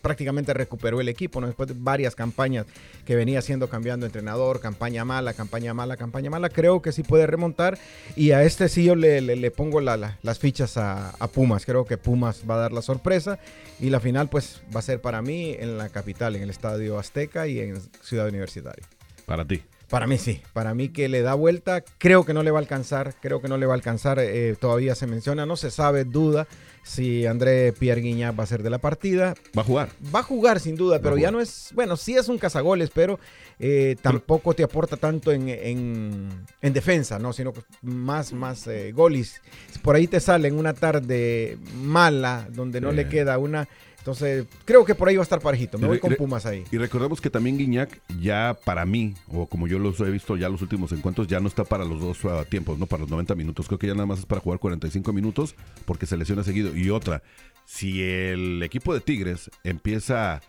Prácticamente 0.00 0.54
recuperó 0.54 1.00
el 1.00 1.08
equipo, 1.08 1.40
¿no? 1.40 1.46
Después 1.46 1.68
de 1.68 1.74
varias 1.76 2.14
campañas 2.14 2.66
que 3.04 3.16
venía 3.16 3.40
haciendo 3.40 3.68
cambiando 3.68 4.06
entrenador, 4.06 4.60
campaña 4.60 5.04
mala, 5.04 5.34
campaña 5.34 5.74
mala, 5.74 5.96
campaña 5.96 6.30
mala, 6.30 6.48
creo 6.48 6.82
que 6.82 6.92
sí 6.92 7.02
puede 7.02 7.26
remontar 7.26 7.78
y 8.16 8.30
a 8.30 8.42
este 8.44 8.68
sí 8.68 8.84
yo 8.84 8.94
le, 8.94 9.50
pongo 9.50 9.80
las 9.80 10.38
fichas 10.38 10.76
a, 10.76 11.10
a, 11.10 11.28
Pumas, 11.28 11.66
creo 11.66 11.84
que 11.84 11.98
Pumas 11.98 12.42
va 12.48 12.54
a 12.54 12.58
dar 12.58 12.72
la 12.72 12.82
sorpresa 12.82 13.38
y 13.80 13.90
la 13.90 14.00
final 14.00 14.28
pues 14.28 14.62
va 14.74 14.80
a 14.80 14.82
ser 14.82 15.00
para 15.00 15.22
mí 15.22 15.56
en 15.58 15.78
la 15.78 15.88
capital, 15.88 16.36
en 16.36 16.42
el 16.42 16.50
Estadio 16.50 16.98
Azteca 16.98 17.46
y 17.46 17.58
en 17.58 17.80
Ciudad 18.02 18.28
Universitaria. 18.28 18.86
Para 19.26 19.44
ti. 19.44 19.62
Para 19.92 20.06
mí 20.06 20.16
sí, 20.16 20.40
para 20.54 20.72
mí 20.72 20.88
que 20.88 21.06
le 21.10 21.20
da 21.20 21.34
vuelta, 21.34 21.84
creo 21.98 22.24
que 22.24 22.32
no 22.32 22.42
le 22.42 22.50
va 22.50 22.60
a 22.60 22.62
alcanzar, 22.62 23.14
creo 23.20 23.42
que 23.42 23.48
no 23.48 23.58
le 23.58 23.66
va 23.66 23.74
a 23.74 23.76
alcanzar, 23.76 24.18
eh, 24.20 24.56
todavía 24.58 24.94
se 24.94 25.06
menciona, 25.06 25.44
no 25.44 25.54
se 25.54 25.70
sabe, 25.70 26.04
duda 26.06 26.48
si 26.82 27.26
André 27.26 27.74
Pierre 27.74 28.00
Guignac 28.00 28.38
va 28.38 28.44
a 28.44 28.46
ser 28.46 28.62
de 28.62 28.70
la 28.70 28.78
partida. 28.78 29.34
Va 29.54 29.60
a 29.60 29.64
jugar. 29.66 29.90
Va 30.12 30.20
a 30.20 30.22
jugar 30.22 30.60
sin 30.60 30.76
duda, 30.76 31.00
pero 31.02 31.18
ya 31.18 31.30
no 31.30 31.42
es, 31.42 31.72
bueno, 31.74 31.98
sí 31.98 32.14
es 32.14 32.30
un 32.30 32.38
cazagoles, 32.38 32.88
pero 32.88 33.20
eh, 33.58 33.96
tampoco 34.00 34.54
te 34.54 34.62
aporta 34.62 34.96
tanto 34.96 35.30
en, 35.30 35.50
en, 35.50 36.72
defensa, 36.72 37.18
¿no? 37.18 37.34
Sino 37.34 37.52
más, 37.82 38.32
más 38.32 38.66
eh, 38.68 38.92
goles. 38.92 39.42
Por 39.82 39.94
ahí 39.94 40.06
te 40.06 40.20
sale 40.20 40.48
en 40.48 40.56
una 40.58 40.72
tarde 40.72 41.58
mala, 41.76 42.48
donde 42.50 42.80
no 42.80 42.92
le 42.92 43.10
queda 43.10 43.36
una 43.36 43.68
entonces, 44.02 44.46
creo 44.64 44.84
que 44.84 44.96
por 44.96 45.08
ahí 45.08 45.14
va 45.14 45.22
a 45.22 45.22
estar 45.22 45.38
parejito. 45.38 45.78
Me 45.78 45.86
voy 45.86 46.00
con 46.00 46.16
Pumas 46.16 46.44
ahí. 46.44 46.64
Y 46.72 46.76
recordemos 46.76 47.20
que 47.20 47.30
también 47.30 47.56
Guiñac, 47.56 48.00
ya 48.20 48.58
para 48.64 48.84
mí, 48.84 49.14
o 49.28 49.46
como 49.46 49.68
yo 49.68 49.78
los 49.78 50.00
he 50.00 50.10
visto 50.10 50.36
ya 50.36 50.48
los 50.48 50.60
últimos 50.60 50.90
encuentros, 50.90 51.28
ya 51.28 51.38
no 51.38 51.46
está 51.46 51.62
para 51.62 51.84
los 51.84 52.00
dos 52.00 52.24
uh, 52.24 52.44
tiempos, 52.50 52.80
no 52.80 52.86
para 52.86 53.02
los 53.02 53.10
90 53.10 53.36
minutos. 53.36 53.68
Creo 53.68 53.78
que 53.78 53.86
ya 53.86 53.94
nada 53.94 54.06
más 54.06 54.18
es 54.18 54.26
para 54.26 54.40
jugar 54.40 54.58
45 54.58 55.12
minutos 55.12 55.54
porque 55.84 56.06
se 56.06 56.16
lesiona 56.16 56.42
seguido. 56.42 56.76
Y 56.76 56.90
otra, 56.90 57.22
si 57.64 58.02
el 58.02 58.60
equipo 58.64 58.92
de 58.92 59.02
Tigres 59.02 59.52
empieza 59.62 60.40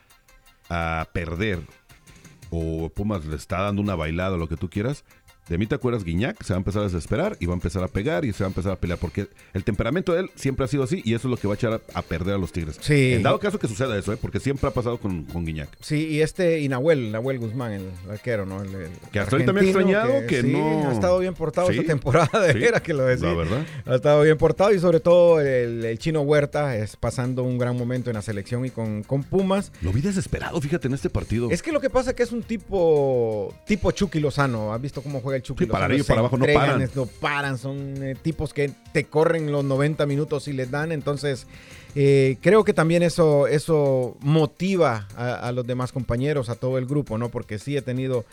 a 0.71 1.07
perder 1.13 1.59
o 2.49 2.89
Pumas 2.89 3.23
le 3.23 3.35
está 3.35 3.61
dando 3.61 3.83
una 3.83 3.93
bailada 3.93 4.33
o 4.33 4.39
lo 4.39 4.49
que 4.49 4.57
tú 4.57 4.67
quieras, 4.67 5.05
de 5.49 5.57
mí 5.57 5.67
te 5.67 5.75
acuerdas 5.75 6.03
Guiñac, 6.03 6.41
se 6.41 6.53
va 6.53 6.57
a 6.57 6.59
empezar 6.59 6.81
a 6.81 6.85
desesperar 6.85 7.35
y 7.39 7.45
va 7.45 7.53
a 7.53 7.55
empezar 7.55 7.83
a 7.83 7.87
pegar 7.87 8.23
y 8.23 8.31
se 8.31 8.43
va 8.43 8.47
a 8.47 8.51
empezar 8.51 8.71
a 8.71 8.75
pelear 8.77 8.97
porque 8.97 9.27
el 9.53 9.63
temperamento 9.63 10.13
de 10.13 10.21
él 10.21 10.31
siempre 10.35 10.63
ha 10.63 10.67
sido 10.67 10.83
así 10.83 11.01
y 11.03 11.13
eso 11.13 11.27
es 11.27 11.31
lo 11.31 11.37
que 11.37 11.47
va 11.47 11.53
a 11.53 11.57
echar 11.57 11.81
a, 11.93 12.01
perder 12.01 12.35
a 12.35 12.37
los 12.37 12.51
Tigres. 12.51 12.77
Sí. 12.81 13.13
En 13.13 13.23
dado 13.23 13.39
caso 13.39 13.59
que 13.59 13.67
suceda 13.67 13.97
eso, 13.97 14.13
¿eh? 14.13 14.17
porque 14.19 14.39
siempre 14.39 14.67
ha 14.69 14.71
pasado 14.71 14.97
con, 14.97 15.23
con 15.25 15.45
Guiñac. 15.45 15.69
Sí, 15.81 16.07
y 16.07 16.21
este 16.21 16.59
y 16.59 16.69
Nahuel, 16.69 17.11
Nahuel 17.11 17.39
Guzmán, 17.39 17.73
el 17.73 17.89
arquero, 18.09 18.45
¿no? 18.45 18.63
que 19.11 19.19
hasta 19.19 19.35
ahorita 19.35 19.51
me 19.51 19.61
ha 19.61 19.63
extrañado 19.63 20.25
que, 20.27 20.43
no... 20.43 20.89
ha 20.89 20.93
estado 20.93 21.19
bien 21.19 21.33
portado 21.33 21.69
esta 21.69 21.83
temporada, 21.83 22.39
de 22.47 22.53
veras 22.53 22.81
que 22.81 22.93
lo 22.93 23.05
decía. 23.05 23.29
La 23.29 23.35
verdad. 23.35 23.65
Ha 23.85 23.95
estado 23.95 24.21
bien 24.21 24.37
portado 24.37 24.73
y 24.73 24.79
sobre 24.79 24.99
todo 24.99 25.41
el, 25.41 25.97
chino 25.99 26.21
Huerta 26.21 26.77
es 26.77 26.95
pasando 26.95 27.43
un 27.43 27.57
gran 27.57 27.77
momento 27.77 28.09
en 28.09 28.15
la 28.15 28.21
selección 28.21 28.65
y 28.65 28.69
con, 28.69 29.03
con 29.03 29.23
Pumas. 29.23 29.71
Lo 29.81 29.91
vi 29.91 30.01
desesperado, 30.01 30.59
fíjate, 30.61 30.87
en 30.87 30.93
este 30.93 31.09
partido. 31.09 31.49
Es 31.51 31.61
que 31.61 31.71
lo 31.71 31.79
que 31.79 31.89
pasa 31.89 32.11
es 32.11 32.15
que 32.15 32.23
es 32.23 32.31
un 32.31 32.43
tipo 32.43 33.53
tipo 33.65 33.91
Chucky 33.91 34.19
Lozano. 34.19 34.73
¿Has 34.73 34.81
visto 34.81 35.01
cómo 35.01 35.21
juega 35.21 35.32
el 35.35 35.43
Chucky 35.43 35.65
Lozano? 35.65 36.03
para 36.05 36.19
abajo 36.19 36.37
no 36.37 36.45
paran. 36.45 36.89
No 36.95 37.05
paran, 37.05 37.57
son 37.57 38.03
eh, 38.03 38.15
tipos 38.21 38.53
que 38.53 38.71
te 38.91 39.05
corren 39.05 39.51
los 39.51 39.63
90 39.63 40.05
minutos 40.05 40.47
y 40.47 40.53
les 40.53 40.71
dan. 40.71 40.91
Entonces, 40.91 41.47
eh, 41.95 42.37
creo 42.41 42.63
que 42.63 42.73
también 42.73 43.03
eso, 43.03 43.47
eso 43.47 44.17
motiva 44.21 45.07
a, 45.15 45.51
los 45.51 45.65
demás 45.65 45.91
compañeros, 45.91 46.49
a 46.49 46.55
todo 46.55 46.77
el 46.77 46.85
grupo, 46.85 47.17
¿no? 47.17 47.29
Porque 47.29 47.59
sí 47.59 47.77
he 47.77 47.81
tenido. 47.81 48.25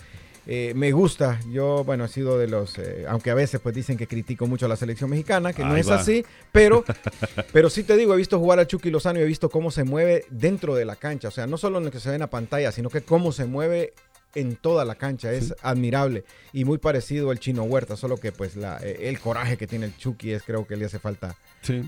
Eh, 0.47 0.73
me 0.75 0.91
gusta, 0.91 1.39
yo, 1.53 1.85
bueno, 1.85 2.07
he 2.07 2.09
sido 2.09 2.39
de 2.39 2.49
los, 2.49 2.75
aunque 3.07 3.31
a 3.31 3.35
veces 3.35 3.61
pues 3.61 3.75
dicen 3.75 3.99
que 3.99 4.07
critico 4.07 4.47
mucho 4.47 4.67
a 4.67 4.69
la 4.71 4.77
selección 4.77 5.11
mexicana, 5.11 5.53
que 5.53 5.63
no 5.63 5.77
es 5.77 5.91
así, 5.91 6.25
pero, 6.51 6.83
pero 7.53 7.69
sí 7.69 7.85
te 7.85 7.97
digo, 7.97 8.15
he 8.15 8.17
visto 8.17 8.39
jugar 8.39 8.59
a 8.59 8.67
Chucky 8.67 8.91
Lozano 8.91 9.21
y 9.21 9.23
he 9.23 9.27
visto 9.27 9.51
cómo 9.51 9.71
se 9.71 9.85
mueve 9.85 10.25
dentro 10.31 10.75
de 10.75 10.87
la 10.87 10.97
cancha, 10.97 11.29
o 11.29 11.31
sea, 11.31 11.47
no 11.47 11.59
solo 11.59 11.79
en 11.79 11.85
lo 11.85 11.91
que 11.91 12.01
se 12.01 12.09
ve 12.09 12.17
en 12.17 12.23
la 12.23 12.31
pantalla, 12.31 12.73
sino 12.73 12.89
que 12.89 13.03
cómo 13.03 13.33
se 13.33 13.45
mueve 13.45 13.93
en 14.35 14.57
toda 14.57 14.85
la 14.85 14.95
cancha. 14.95 15.33
Es 15.33 15.55
admirable 15.63 16.25
y 16.53 16.65
muy 16.65 16.79
parecido 16.79 17.31
al 17.31 17.39
Chino 17.39 17.63
Huerta, 17.65 17.97
solo 17.97 18.17
que 18.17 18.33
pues 18.33 18.57
la, 18.57 18.79
eh, 18.79 19.09
el 19.09 19.21
coraje 19.21 19.57
que 19.57 19.67
tiene 19.67 19.87
el 19.87 19.97
Chucky 19.97 20.33
es 20.33 20.43
creo 20.43 20.67
que 20.67 20.77
le 20.77 20.87
hace 20.87 20.99
falta 20.99 21.37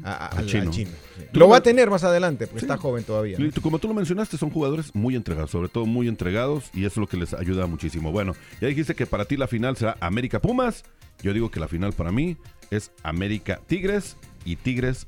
al, 0.04 0.46
chino. 0.46 0.70
Lo 1.32 1.48
va 1.48 1.58
a 1.58 1.62
tener 1.62 1.90
más 1.90 2.04
adelante, 2.04 2.46
porque 2.46 2.64
está 2.64 2.76
joven 2.76 3.04
todavía. 3.04 3.38
Como 3.62 3.78
tú 3.78 3.88
lo 3.88 3.94
mencionaste, 3.94 4.36
son 4.36 4.50
jugadores 4.50 4.94
muy 4.94 5.16
entregados, 5.16 5.50
sobre 5.50 5.68
todo 5.68 5.86
muy 5.86 6.08
entregados 6.08 6.70
y 6.74 6.80
eso 6.80 6.88
es 6.88 6.96
lo 6.98 7.06
que 7.06 7.16
les 7.16 7.34
ayuda 7.34 7.66
muchísimo. 7.66 8.12
Bueno, 8.12 8.34
ya 8.60 8.68
dijiste 8.68 8.94
que 8.94 9.06
para 9.06 9.24
ti 9.24 9.36
la 9.36 9.46
final 9.46 9.76
será 9.76 9.96
América 10.00 10.40
Pumas. 10.40 10.84
Yo 11.22 11.32
digo 11.32 11.50
que 11.50 11.60
la 11.60 11.68
final 11.68 11.92
para 11.92 12.10
mí 12.10 12.36
es 12.70 12.90
América 13.02 13.60
Tigres 13.66 14.16
y 14.44 14.56
Tigres 14.56 15.06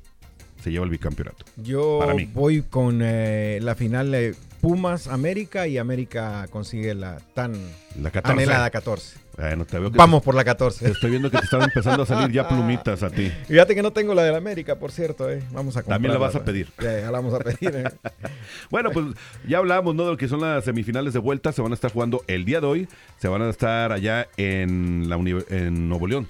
se 0.62 0.70
lleva 0.70 0.84
el 0.84 0.90
bicampeonato. 0.90 1.44
Yo 1.56 2.00
voy 2.32 2.62
con 2.62 3.00
eh, 3.02 3.58
la 3.60 3.74
final 3.74 4.12
de 4.12 4.34
Pumas 4.64 5.08
América 5.08 5.66
y 5.66 5.76
América 5.76 6.46
consigue 6.48 6.94
la 6.94 7.18
tan 7.34 7.52
la 8.00 8.10
14. 8.10 8.32
anhelada 8.32 8.70
14. 8.70 9.18
Bueno, 9.36 9.66
te 9.66 9.78
veo 9.78 9.92
que 9.92 9.98
Vamos 9.98 10.22
por 10.22 10.34
la 10.34 10.42
14. 10.42 10.90
estoy 10.90 11.10
viendo 11.10 11.30
que 11.30 11.36
te 11.36 11.44
están 11.44 11.60
empezando 11.60 12.04
a 12.04 12.06
salir 12.06 12.32
ya 12.34 12.48
plumitas 12.48 13.02
a 13.02 13.10
ti. 13.10 13.30
Fíjate 13.46 13.74
que 13.74 13.82
no 13.82 13.92
tengo 13.92 14.14
la 14.14 14.22
de 14.22 14.32
la 14.32 14.38
América, 14.38 14.76
por 14.76 14.90
cierto. 14.90 15.30
Eh. 15.30 15.42
Vamos 15.52 15.76
a 15.76 15.82
comprar. 15.82 15.96
También 15.96 16.14
la 16.14 16.18
vas 16.18 16.34
a 16.34 16.44
pedir. 16.44 16.70
Ya, 16.80 16.92
la 16.92 17.10
vamos 17.10 17.34
a 17.34 17.40
pedir. 17.40 17.76
Eh. 17.76 17.84
bueno, 18.70 18.90
pues 18.90 19.04
ya 19.46 19.58
hablamos 19.58 19.94
¿no? 19.94 20.04
de 20.04 20.12
lo 20.12 20.16
que 20.16 20.28
son 20.28 20.40
las 20.40 20.64
semifinales 20.64 21.12
de 21.12 21.18
vuelta. 21.18 21.52
Se 21.52 21.60
van 21.60 21.72
a 21.72 21.74
estar 21.74 21.92
jugando 21.92 22.24
el 22.26 22.46
día 22.46 22.62
de 22.62 22.66
hoy. 22.66 22.88
Se 23.18 23.28
van 23.28 23.42
a 23.42 23.50
estar 23.50 23.92
allá 23.92 24.28
en, 24.38 25.10
la 25.10 25.16
en 25.16 25.90
Nuevo 25.90 26.06
León. 26.06 26.26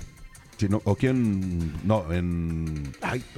¿O 0.85 0.97
quién? 0.97 1.73
No, 1.85 2.11
en. 2.13 2.93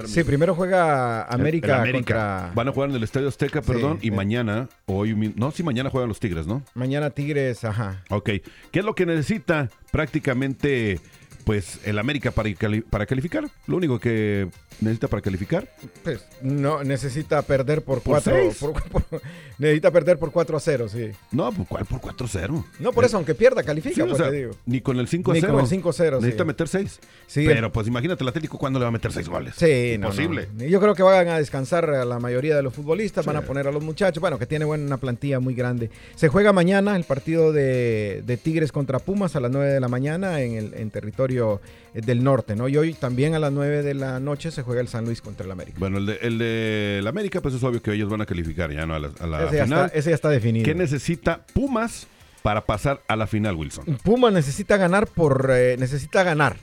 sí, 0.07 0.24
primero 0.24 0.55
juega 0.55 1.24
América, 1.24 1.85
contra. 1.90 2.52
Van 2.55 2.68
a 2.68 2.72
jugar 2.72 2.90
en 2.90 2.96
el 2.96 3.02
Estadio 3.02 3.29
Azteca, 3.29 3.62
perdón, 3.62 3.98
y 4.02 4.11
mañana, 4.11 4.68
hoy. 4.87 5.14
No, 5.37 5.50
sí, 5.50 5.62
mañana 5.62 5.90
juegan 5.90 6.09
los 6.09 6.20
Tigres, 6.20 6.46
¿no? 6.46 6.62
Mañana 6.74 7.11
Tigres, 7.11 7.64
ajá. 7.64 8.02
Ok. 8.11 8.31
¿Qué 8.70 8.79
es 8.79 8.85
lo 8.85 8.94
que 8.94 9.07
necesita 9.07 9.70
prácticamente 9.90 11.00
pues 11.46 11.79
el 11.85 12.00
América 12.00 12.33
para, 12.33 12.50
para 12.90 13.07
calificar. 13.07 13.44
Lo 13.68 13.76
único 13.76 14.00
que 14.00 14.48
necesita 14.81 15.09
para 15.09 15.23
calificar. 15.23 15.69
Pues 16.03 16.25
no, 16.43 16.83
necesita 16.85 17.43
perder 17.43 17.83
por 17.83 18.03
4 18.03 18.35
Necesita 19.59 19.91
perder 19.91 20.19
por 20.19 20.33
4 20.33 20.57
a 20.57 20.61
0, 20.61 20.89
sí. 20.89 21.11
No, 21.33 21.53
¿cuál 21.69 21.87
por 21.87 22.01
4 22.01 22.27
a 22.27 22.29
0? 22.29 22.65
No, 22.79 22.93
por 22.93 23.05
eso, 23.05 23.17
aunque 23.17 23.35
pierda, 23.35 23.62
califica, 23.62 24.05
pues, 24.05 24.33
digo. 24.33 24.53
Ni 24.67 24.81
con 24.81 24.99
el 24.99 25.09
5 25.09 25.33
a 25.33 25.35
0. 25.35 25.47
Ni 25.47 25.53
con 25.53 25.61
el 25.61 25.69
5 25.69 25.89
a 25.89 25.93
0, 25.93 26.17
Necesita 26.21 26.45
meter 26.45 26.69
6. 26.69 27.01
Sí. 27.27 27.45
Pero 27.47 27.73
pues 27.73 27.87
imagínate 27.89 28.23
el 28.23 28.29
Atlético 28.29 28.59
cuándo 28.59 28.79
le 28.79 28.85
va 28.85 28.89
a 28.89 28.93
meter 28.93 29.12
6 29.12 29.29
goles. 29.29 29.55
Sí, 29.57 29.93
Imposible. 29.95 30.49
No, 30.55 30.65
Yo 30.65 30.81
creo 30.81 30.95
que 30.95 31.03
van 31.03 31.29
a 31.29 31.39
descansar 31.39 31.89
a 31.91 32.05
la 32.05 32.19
mayoría 32.19 32.57
de 32.57 32.62
los 32.62 32.75
futbolistas, 32.75 33.25
van 33.25 33.37
a 33.37 33.43
poner 33.43 33.67
a 33.67 33.73
los 33.73 33.83
muchachos, 33.83 34.21
bueno, 34.21 34.39
que 34.39 34.47
tiene 34.47 34.65
una 34.65 34.99
plantilla 34.99 35.41
muy 35.41 35.55
grande. 35.55 35.91
Se 36.15 36.29
juega 36.29 36.53
mañana 36.53 36.97
el 36.97 37.05
partido 37.05 37.53
de, 37.53 38.23
de 38.27 38.37
Tigres 38.37 38.73
contra 38.73 38.99
Pumas 38.99 39.37
a 39.37 39.41
las 39.41 39.51
9 39.51 39.73
de 39.73 39.81
la 39.81 39.89
mañana 39.89 40.41
en 40.43 40.55
el 40.55 40.75
en 40.75 40.91
territorio 40.91 41.61
del 42.04 42.22
norte, 42.22 42.56
¿no? 42.56 42.68
Y 42.68 42.76
hoy 42.76 42.94
también 42.94 43.35
a 43.35 43.38
las 43.38 43.52
9 43.52 43.82
de 43.82 43.94
la 43.94 44.20
noche 44.20 44.50
se 44.50 44.62
juega 44.62 44.80
el 44.80 44.88
San 44.88 45.04
Luis 45.04 45.22
contra 45.22 45.46
el 45.46 45.52
América. 45.52 45.78
Bueno, 45.78 45.98
el 45.98 46.06
de, 46.06 46.18
el 46.22 46.38
de 46.38 47.00
la 47.02 47.11
América, 47.11 47.40
pues 47.40 47.54
es 47.54 47.62
obvio 47.62 47.80
que 47.80 47.92
ellos 47.92 48.11
van 48.11 48.20
a 48.20 48.26
calificar 48.26 48.72
ya, 48.72 48.85
¿no? 48.87 48.94
A 48.94 48.98
la, 48.98 49.09
ese 49.09 49.16
final. 49.24 49.48
Ya 49.50 49.62
está, 49.62 49.87
ese 49.87 50.11
ya 50.11 50.14
está 50.14 50.28
definido. 50.28 50.64
¿Qué 50.64 50.74
necesita 50.74 51.46
Pumas 51.54 52.06
para 52.42 52.66
pasar 52.66 53.02
a 53.09 53.16
la 53.16 53.26
final, 53.26 53.56
Wilson? 53.56 53.98
Pumas 54.02 54.32
necesita 54.32 54.76
ganar 54.76 55.06
por... 55.06 55.50
Eh, 55.52 55.76
necesita 55.78 56.22
ganar, 56.22 56.56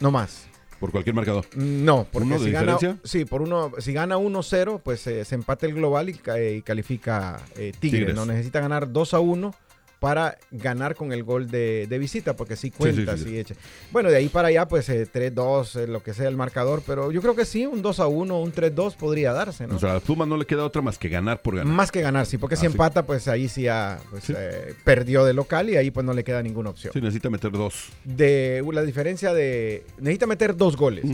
no 0.00 0.10
más. 0.10 0.46
¿Por 0.78 0.90
cualquier 0.90 1.14
marcador? 1.14 1.46
No, 1.54 2.06
porque 2.12 2.28
¿Uno 2.28 2.38
si 2.38 2.50
gana, 2.50 2.76
sí, 3.02 3.24
por 3.24 3.40
uno, 3.40 3.72
si 3.78 3.94
gana 3.94 4.18
1-0, 4.18 4.82
pues 4.84 5.06
eh, 5.06 5.24
se 5.24 5.34
empate 5.34 5.64
el 5.64 5.74
global 5.74 6.10
y, 6.10 6.20
eh, 6.36 6.60
califica 6.62 7.40
Tigre, 7.80 8.12
¿no? 8.12 8.26
Necesita 8.26 8.60
ganar 8.60 8.92
2 8.92 9.14
a 9.14 9.20
1 9.20 9.54
para 9.98 10.36
ganar 10.50 10.94
con 10.94 11.12
el 11.12 11.22
gol 11.24 11.50
de, 11.50 11.96
visita, 11.98 12.36
porque 12.36 12.56
sí 12.56 12.70
cuenta, 12.70 13.16
sí, 13.16 13.38
echa. 13.38 13.54
Bueno, 13.90 14.10
de 14.10 14.16
ahí 14.16 14.28
para 14.28 14.48
allá, 14.48 14.68
pues 14.68 14.88
3-2, 14.88 15.80
eh, 15.80 15.84
eh, 15.84 15.86
lo 15.86 16.02
que 16.02 16.12
sea 16.12 16.28
el 16.28 16.36
marcador, 16.36 16.82
pero 16.86 17.10
yo 17.10 17.22
creo 17.22 17.34
que 17.34 17.44
sí, 17.44 17.64
un 17.66 17.82
2-1, 17.82 18.42
un 18.42 18.52
3-2 18.52 18.96
podría 18.96 19.32
darse, 19.32 19.66
¿no? 19.66 19.76
O 19.76 19.78
sea, 19.78 19.96
a 19.96 20.00
Pumas 20.00 20.28
no 20.28 20.36
le 20.36 20.44
queda 20.44 20.64
otra 20.64 20.82
más 20.82 20.98
que 20.98 21.08
ganar 21.08 21.40
por 21.40 21.56
ganar. 21.56 21.72
Más 21.72 21.90
que 21.90 22.02
ganar, 22.02 22.26
sí, 22.26 22.36
porque 22.38 22.56
si 22.56 22.66
ah, 22.66 22.70
empata, 22.70 23.06
pues 23.06 23.26
ahí 23.28 23.48
sí, 23.48 23.62
ya, 23.62 23.98
pues, 24.10 24.30
eh, 24.30 24.74
perdió 24.84 25.24
de 25.24 25.32
local 25.32 25.70
y 25.70 25.76
ahí 25.76 25.90
pues 25.90 26.04
no 26.04 26.12
le 26.12 26.24
queda 26.24 26.42
ninguna 26.42 26.70
opción. 26.70 26.92
Sí, 26.92 27.00
necesita 27.00 27.30
meter 27.30 27.52
dos. 27.52 27.88
De 28.04 28.62
la 28.72 28.82
diferencia 28.82 29.32
de, 29.32 29.84
necesita 29.98 30.26
meter 30.26 30.56
dos 30.56 30.76
goles. 30.76 31.04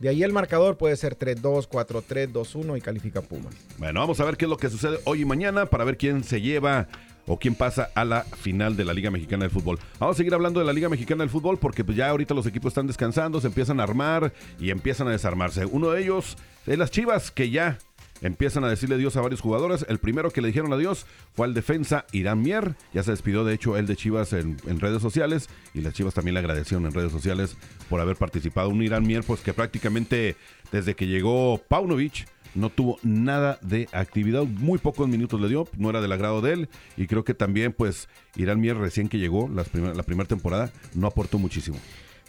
De 0.00 0.08
ahí 0.08 0.24
el 0.24 0.32
marcador 0.32 0.76
puede 0.76 0.96
ser 0.96 1.16
3-2, 1.16 1.68
4-3, 1.68 2.32
2-1 2.32 2.76
y 2.76 2.80
califica 2.80 3.22
Pumas. 3.22 3.54
Bueno, 3.78 4.00
vamos 4.00 4.18
a 4.18 4.24
ver 4.24 4.36
qué 4.36 4.46
es 4.46 4.48
lo 4.48 4.56
que 4.56 4.68
sucede 4.68 4.98
hoy 5.04 5.22
y 5.22 5.24
mañana 5.24 5.66
para 5.66 5.84
ver 5.84 5.96
quién 5.96 6.24
se 6.24 6.40
lleva 6.40 6.88
o 7.26 7.38
quién 7.38 7.54
pasa 7.54 7.90
a 7.94 8.04
la 8.04 8.22
final 8.22 8.76
de 8.76 8.84
la 8.84 8.94
Liga 8.94 9.10
Mexicana 9.10 9.44
del 9.44 9.50
Fútbol. 9.50 9.78
Vamos 9.98 10.16
a 10.16 10.18
seguir 10.18 10.34
hablando 10.34 10.60
de 10.60 10.66
la 10.66 10.72
Liga 10.72 10.88
Mexicana 10.88 11.22
del 11.22 11.30
Fútbol 11.30 11.58
porque 11.58 11.84
pues 11.84 11.96
ya 11.96 12.08
ahorita 12.08 12.34
los 12.34 12.46
equipos 12.46 12.70
están 12.70 12.86
descansando, 12.86 13.40
se 13.40 13.46
empiezan 13.46 13.80
a 13.80 13.84
armar 13.84 14.32
y 14.58 14.70
empiezan 14.70 15.08
a 15.08 15.10
desarmarse. 15.12 15.66
Uno 15.66 15.90
de 15.90 16.02
ellos 16.02 16.36
es 16.66 16.78
las 16.78 16.90
Chivas 16.90 17.30
que 17.30 17.50
ya 17.50 17.78
empiezan 18.22 18.64
a 18.64 18.68
decirle 18.68 18.94
adiós 18.94 19.16
a 19.16 19.20
varios 19.20 19.40
jugadores. 19.40 19.84
El 19.88 19.98
primero 19.98 20.30
que 20.30 20.40
le 20.40 20.48
dijeron 20.48 20.72
adiós 20.72 21.06
fue 21.34 21.46
al 21.46 21.54
defensa 21.54 22.06
Irán 22.12 22.40
Mier. 22.42 22.76
Ya 22.94 23.02
se 23.02 23.10
despidió, 23.10 23.44
de 23.44 23.54
hecho, 23.54 23.76
el 23.76 23.86
de 23.86 23.96
Chivas 23.96 24.32
en, 24.32 24.58
redes 24.80 25.02
sociales. 25.02 25.48
Y 25.74 25.80
las 25.80 25.94
Chivas 25.94 26.14
también 26.14 26.34
le 26.34 26.40
agradecieron 26.40 26.86
en 26.86 26.92
redes 26.92 27.12
sociales 27.12 27.56
por 27.90 28.00
haber 28.00 28.16
participado. 28.16 28.68
Un 28.68 28.82
Irán 28.82 29.06
Mier, 29.06 29.24
pues 29.24 29.40
que 29.40 29.52
prácticamente 29.52 30.36
desde 30.70 30.94
que 30.94 31.06
llegó 31.06 31.60
Paunovic 31.68 32.26
no 32.54 32.70
tuvo 32.70 32.98
nada 33.02 33.58
de 33.62 33.88
actividad, 33.92 34.44
muy 34.44 34.78
pocos 34.78 35.08
minutos 35.08 35.40
le 35.40 35.48
dio, 35.48 35.66
no 35.78 35.90
era 35.90 36.00
del 36.00 36.12
agrado 36.12 36.40
de 36.40 36.52
él 36.52 36.68
y 36.96 37.06
creo 37.06 37.24
que 37.24 37.34
también 37.34 37.72
pues 37.72 38.08
Irán 38.36 38.60
Mier 38.60 38.76
recién 38.76 39.08
que 39.08 39.18
llegó 39.18 39.48
las 39.48 39.68
primer- 39.68 39.96
la 39.96 40.02
primera 40.02 40.28
temporada 40.28 40.70
no 40.94 41.06
aportó 41.06 41.38
muchísimo. 41.38 41.78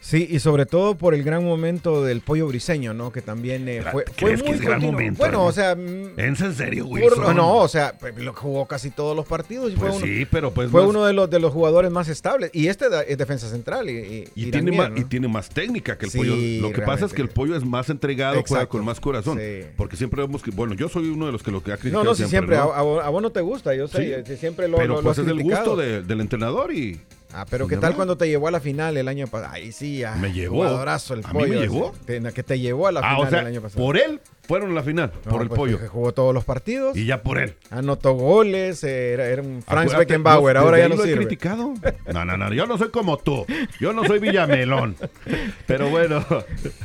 Sí, 0.06 0.28
y 0.30 0.39
sobre 0.39 0.66
todo 0.66 0.96
por 0.96 1.13
el 1.13 1.24
gran 1.24 1.46
momento 1.46 2.04
del 2.04 2.20
pollo 2.20 2.46
briseño, 2.48 2.94
¿no? 2.94 3.13
Que 3.13 3.22
también 3.22 3.70
eh, 3.70 3.82
fue, 3.89 4.04
fue 4.04 4.13
¿Crees 4.18 4.42
que 4.44 4.50
muy 4.50 4.58
es 4.58 4.62
gran 4.62 4.82
momento, 4.82 5.18
Bueno, 5.20 5.36
hermano? 5.36 5.46
o 5.48 5.52
sea, 5.54 5.76
mm, 5.76 6.20
¿Es 6.20 6.42
en 6.42 6.54
serio, 6.54 6.89
por- 6.89 7.00
Wilson? 7.02 7.36
no, 7.38 7.56
o 7.60 7.68
sea, 7.70 7.94
pues, 7.98 8.13
lo 8.18 8.34
jugó 8.34 8.66
casi 8.68 8.89
todos 8.92 9.16
los 9.16 9.26
partidos 9.26 9.72
y 9.72 9.76
Pues 9.78 9.94
fue, 9.96 9.98
uno, 10.00 10.06
sí, 10.06 10.28
pero 10.30 10.52
pues 10.54 10.70
fue 10.70 10.86
uno 10.86 11.06
de 11.06 11.13
los 11.13 11.30
de 11.30 11.39
los 11.39 11.54
jugadores 11.54 11.89
más 11.89 12.10
estables. 12.10 12.50
Y 12.54 12.68
este 12.68 12.88
es 13.08 13.18
defensa 13.18 13.48
central 13.50 13.89
y, 13.89 13.94
y, 13.94 14.24
Y 14.36 14.48
Irán 14.50 14.66
tiene, 14.66 14.78
más, 14.78 14.92
¿no? 14.92 14.98
y 14.98 15.04
tiene 15.06 15.28
más 15.30 15.48
técnica 15.48 15.98
que 15.98 16.06
el 16.08 16.12
Sí, 16.12 16.18
pollo. 16.18 16.36
Lo 16.68 16.74
que 16.74 16.82
pasa 16.82 17.06
es 17.06 17.13
que 17.13 17.22
el 17.22 17.30
pollo 17.30 17.56
es 17.56 17.63
más 17.63 17.89
entregado, 17.89 18.44
juega 18.46 18.66
con 18.66 18.84
más 18.84 19.00
corazón. 19.00 19.39
Sí. 19.39 19.66
Porque 19.78 19.96
siempre 19.96 20.22
vemos 20.22 20.44
que, 20.44 20.52
bueno, 20.52 20.74
yo 20.74 20.89
soy 20.89 21.08
uno 21.08 21.28
de 21.28 21.32
los 21.32 21.42
que 21.44 21.50
lo 21.52 21.63
que 21.63 21.72
ha 21.72 21.78
criticado 21.78 22.04
No, 22.04 22.10
no, 22.10 22.16
si 22.16 22.26
siempre, 22.26 22.58
¿no? 22.58 22.74
a, 22.74 22.80
a 23.06 23.10
vos, 23.10 23.22
no 23.22 23.30
te 23.32 23.39
gusta, 23.39 23.74
yo 23.74 23.88
sé, 23.88 24.24
Sí. 24.26 24.32
eh, 24.34 24.38
siempre 24.38 24.68
lo, 24.68 24.76
Pero 24.76 24.89
lo- 24.89 24.96
lo 24.98 25.04
pues 25.04 25.18
has 25.18 25.24
es 25.26 25.30
el 25.32 25.38
criticado. 25.38 25.63
gusto 25.66 25.82
de- 25.82 26.02
del 26.04 26.20
entrenador 26.20 26.74
y... 26.74 27.00
Ah, 27.34 27.46
pero 27.50 27.67
¿qué 27.67 27.78
tal 27.78 27.96
cuando 27.96 28.15
te 28.15 28.28
llevó 28.28 28.48
a 28.48 28.52
la 28.52 28.60
final 28.60 28.96
el 28.96 29.08
año 29.08 29.26
pasado? 29.28 29.54
Ahí 29.54 29.72
sí, 29.72 30.04
ah, 30.04 30.15
Me 30.19 30.32
llevó. 30.32 30.58
jugadorazo 30.58 31.15
el 31.15 31.22
¿A 31.26 31.34
mí 31.34 31.39
pollo. 31.39 31.54
me 31.54 31.60
llevó? 31.62 31.93
Que 32.06 32.43
te 32.43 32.60
llevó 32.60 32.88
a 32.88 32.91
la 32.91 33.00
Ah, 33.00 33.15
final 33.15 33.28
o 33.28 33.30
sea, 33.30 33.39
el 33.41 33.48
año 33.48 33.62
pasado. 33.62 33.84
por 33.84 33.98
él 33.98 34.19
fueron 34.48 34.72
a 34.72 34.74
la 34.76 34.84
final, 34.84 35.12
No, 35.26 35.32
por 35.32 35.41
el 35.41 35.48
pues, 35.48 35.58
pollo. 35.58 35.80
que 35.80 35.88
jugó 35.88 36.12
todos 36.13 36.34
los 36.34 36.43
partidos. 36.43 36.96
Y 36.96 37.06
ya 37.06 37.24
por 37.24 37.39
él. 37.39 37.56
Anotó 37.72 38.13
goles, 38.13 38.84
eh, 38.84 39.13
era, 39.13 39.26
era 39.28 39.41
un 39.41 39.62
Franz 39.63 39.86
Acuérdate, 39.86 39.98
Beckenbauer, 40.00 40.58
ahora 40.58 40.78
ya 40.78 40.89
no 40.89 40.96
lo 40.96 41.04
he 41.04 41.08
sirve. 41.08 41.26
criticado. 41.26 41.74
No, 42.13 42.24
no, 42.26 42.38
no, 42.38 42.54
yo 42.54 42.67
no 42.67 42.78
soy 42.78 42.89
como 42.89 43.17
tú. 43.17 43.46
Yo 43.80 43.93
no 43.93 44.04
soy 44.06 44.19
Villamelón. 44.19 44.96
Pero 45.65 45.89
bueno, 45.89 46.24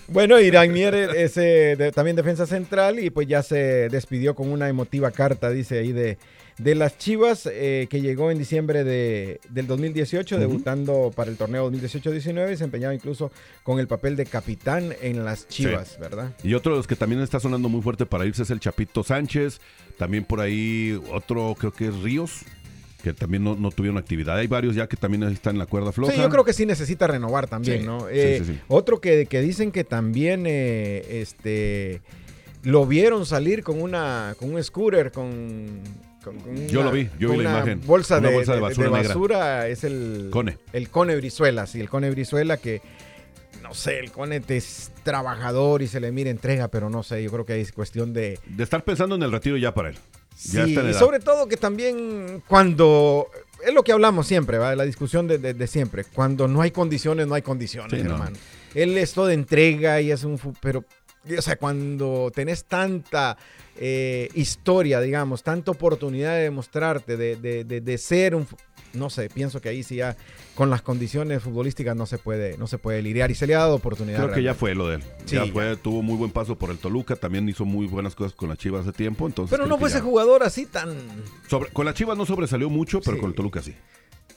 Bueno, 0.06 0.40
Irán 0.40 0.72
Mier 0.72 0.94
es 0.94 1.36
eh, 1.36 1.74
de- 1.76 1.92
también 1.92 2.16
defensa 2.16 2.46
central 2.46 2.98
y 3.00 3.10
pues 3.10 3.26
ya 3.26 3.42
se 3.42 3.88
despidió 3.90 4.34
con 4.34 4.50
una 4.50 4.68
emotiva 4.68 5.10
carta, 5.10 5.50
dice 5.50 5.78
ahí, 5.80 5.92
de, 5.92 6.16
de 6.58 6.74
las 6.74 6.98
Chivas, 6.98 7.48
eh, 7.50 7.86
que 7.88 8.00
llegó 8.00 8.30
en 8.30 8.38
diciembre 8.38 8.82
de, 8.84 9.40
del 9.48 9.66
2018, 9.68 10.34
Ujú. 10.34 10.40
debutando 10.40 11.12
para 11.14 11.30
el 11.30 11.36
torneo 11.36 11.70
2018-19 11.70 12.52
y 12.52 12.56
se 12.56 12.64
empeñaba 12.64 12.94
incluso 12.94 13.30
con 13.62 13.78
el 13.78 13.86
papel 13.86 14.16
de 14.16 14.26
capitán 14.26 14.92
en 15.00 15.24
las 15.24 15.46
Chivas, 15.48 15.98
¿verdad? 16.00 16.32
y 16.42 16.54
otro 16.54 16.72
de 16.72 16.78
los 16.78 16.86
que 16.88 16.96
también 16.96 17.20
está 17.22 17.38
sonando 17.40 17.68
muy 17.68 17.80
fuerte 17.80 18.06
para 18.06 18.26
irse 18.26 18.42
es 18.42 18.50
el 18.50 18.58
Chapito 18.60 19.02
Sánchez. 19.04 19.60
También 19.96 20.24
por 20.24 20.40
ahí 20.40 21.00
otro, 21.12 21.54
creo 21.58 21.72
que 21.72 21.88
es 21.88 21.94
Ríos, 22.00 22.42
que 23.02 23.12
también 23.12 23.44
no, 23.44 23.54
no 23.54 23.70
tuvieron 23.70 23.96
actividad. 23.98 24.36
Hay 24.36 24.48
varios 24.48 24.74
ya 24.74 24.88
que 24.88 24.96
también 24.96 25.22
están 25.24 25.54
en 25.54 25.60
la 25.60 25.66
cuerda 25.66 25.92
floja. 25.92 26.12
Sí, 26.12 26.18
yo 26.20 26.28
creo 26.28 26.44
que 26.44 26.52
sí 26.52 26.66
necesita 26.66 27.06
renovar 27.06 27.46
también, 27.46 27.80
Sí, 27.80 27.86
¿no? 27.86 28.00
sí, 28.00 28.06
Eh, 28.10 28.38
sí, 28.44 28.52
sí. 28.54 28.60
Otro 28.66 29.00
que, 29.00 29.26
que 29.26 29.40
dicen 29.40 29.70
que 29.70 29.84
también 29.84 30.44
eh, 30.46 31.20
este 31.20 32.00
lo 32.64 32.84
vieron 32.86 33.24
salir 33.24 33.62
con 33.62 33.80
una 33.80 34.34
con 34.38 34.52
un 34.52 34.62
scooter 34.64 35.12
con, 35.12 35.80
con 36.32 36.68
Yo 36.68 36.80
una- 36.80 36.90
lo 36.90 36.94
vi, 36.94 37.08
yo 37.18 37.30
vi 37.30 37.36
la 37.38 37.50
imagen. 37.50 37.80
Bolsa, 37.86 38.18
Una 38.18 38.28
de, 38.28 38.34
bolsa 38.34 38.54
de 38.54 38.60
basura 38.60 39.38
negra. 39.38 39.68
es 39.68 39.84
el 39.84 40.28
Cone. 40.30 40.58
el 40.72 40.88
Cone 40.90 41.16
Brizuela, 41.16 41.66
sí, 41.66 41.80
el 41.80 41.88
Cone 41.88 42.10
Brizuela 42.10 42.56
que 42.56 42.80
no 43.62 43.74
sé, 43.74 43.98
el 43.98 44.10
Cone 44.12 44.40
es 44.48 44.92
trabajador 45.02 45.82
y 45.82 45.88
se 45.88 46.00
le 46.00 46.12
mira 46.12 46.30
entrega, 46.30 46.68
pero 46.68 46.88
no 46.90 47.02
sé, 47.02 47.22
yo 47.22 47.30
creo 47.30 47.44
que 47.44 47.60
es 47.60 47.72
cuestión 47.72 48.12
de 48.12 48.38
De 48.46 48.62
estar 48.64 48.82
pensando 48.84 49.14
en 49.16 49.22
el 49.22 49.32
retiro 49.32 49.56
ya 49.56 49.74
para 49.74 49.90
él. 49.90 49.96
Ya 50.44 50.64
Sí, 50.66 50.78
y 50.78 50.94
sobre 50.94 51.18
todo 51.18 51.48
que 51.48 51.56
también 51.56 52.42
cuando 52.46 53.26
es 53.66 53.74
lo 53.74 53.82
que 53.82 53.90
hablamos 53.92 54.26
siempre, 54.28 54.56
¿va? 54.58 54.74
la 54.76 54.84
discusión 54.84 55.26
de, 55.26 55.38
de- 55.38 55.52
de 55.54 55.66
siempre. 55.66 56.04
Cuando 56.04 56.46
no 56.46 56.62
hay 56.62 56.70
condiciones, 56.70 57.26
no 57.26 57.34
hay 57.34 57.42
condiciones, 57.42 57.98
Sí, 58.00 58.06
no. 58.06 58.14
hermano. 58.14 58.36
Él 58.74 58.96
es 58.96 59.12
todo 59.14 59.26
de 59.26 59.34
entrega 59.34 60.00
y 60.00 60.12
es 60.12 60.22
un 60.22 60.38
pero 60.62 60.84
o 61.36 61.42
sea, 61.42 61.56
cuando 61.56 62.30
tenés 62.32 62.64
tanta 62.66 63.36
eh, 63.80 64.28
historia, 64.34 65.00
digamos, 65.00 65.42
tanta 65.42 65.70
oportunidad 65.70 66.34
de 66.34 66.42
demostrarte, 66.42 67.16
de, 67.16 67.36
de- 67.36 67.64
de- 67.64 67.80
de 67.80 67.98
ser 67.98 68.34
un 68.34 68.46
no 68.94 69.10
sé, 69.10 69.28
pienso 69.28 69.60
que 69.60 69.68
ahí 69.68 69.82
sí 69.82 69.96
ya 69.96 70.16
con 70.54 70.70
las 70.70 70.80
condiciones 70.80 71.42
futbolísticas 71.42 71.94
no 71.94 72.06
se 72.06 72.16
puede, 72.16 72.56
no 72.56 72.66
se 72.66 72.78
puede 72.78 73.02
lidiar 73.02 73.30
y 73.30 73.34
se 73.34 73.46
le 73.46 73.54
ha 73.54 73.58
dado 73.58 73.74
oportunidad. 73.74 74.22
Creo 74.22 74.34
que 74.34 74.42
ya 74.42 74.54
fue 74.54 74.74
lo 74.74 74.88
de 74.88 74.96
él. 74.96 75.02
Sí, 75.26 75.36
ya 75.36 75.44
ya. 75.44 75.52
fue, 75.52 75.76
tuvo 75.76 76.00
muy 76.02 76.16
buen 76.16 76.30
paso 76.30 76.56
por 76.56 76.70
el 76.70 76.78
Toluca, 76.78 77.14
también 77.14 77.46
hizo 77.50 77.66
muy 77.66 77.86
buenas 77.86 78.14
cosas 78.14 78.32
con 78.32 78.48
las 78.48 78.56
Chivas 78.56 78.86
hace 78.86 78.92
tiempo. 78.96 79.26
Entonces 79.26 79.54
Pero 79.56 79.68
no 79.68 79.78
fue 79.78 79.90
ese 79.90 80.00
jugador 80.00 80.42
así 80.42 80.64
tan 80.64 80.96
sobre- 81.48 81.70
con 81.70 81.84
las 81.84 81.94
Chivas 81.94 82.16
no 82.16 82.24
sobresalió 82.24 82.70
mucho, 82.70 83.00
pero 83.02 83.16
Sí. 83.16 83.20
con 83.20 83.30
el 83.30 83.36
Toluca 83.36 83.60
sí. 83.60 83.74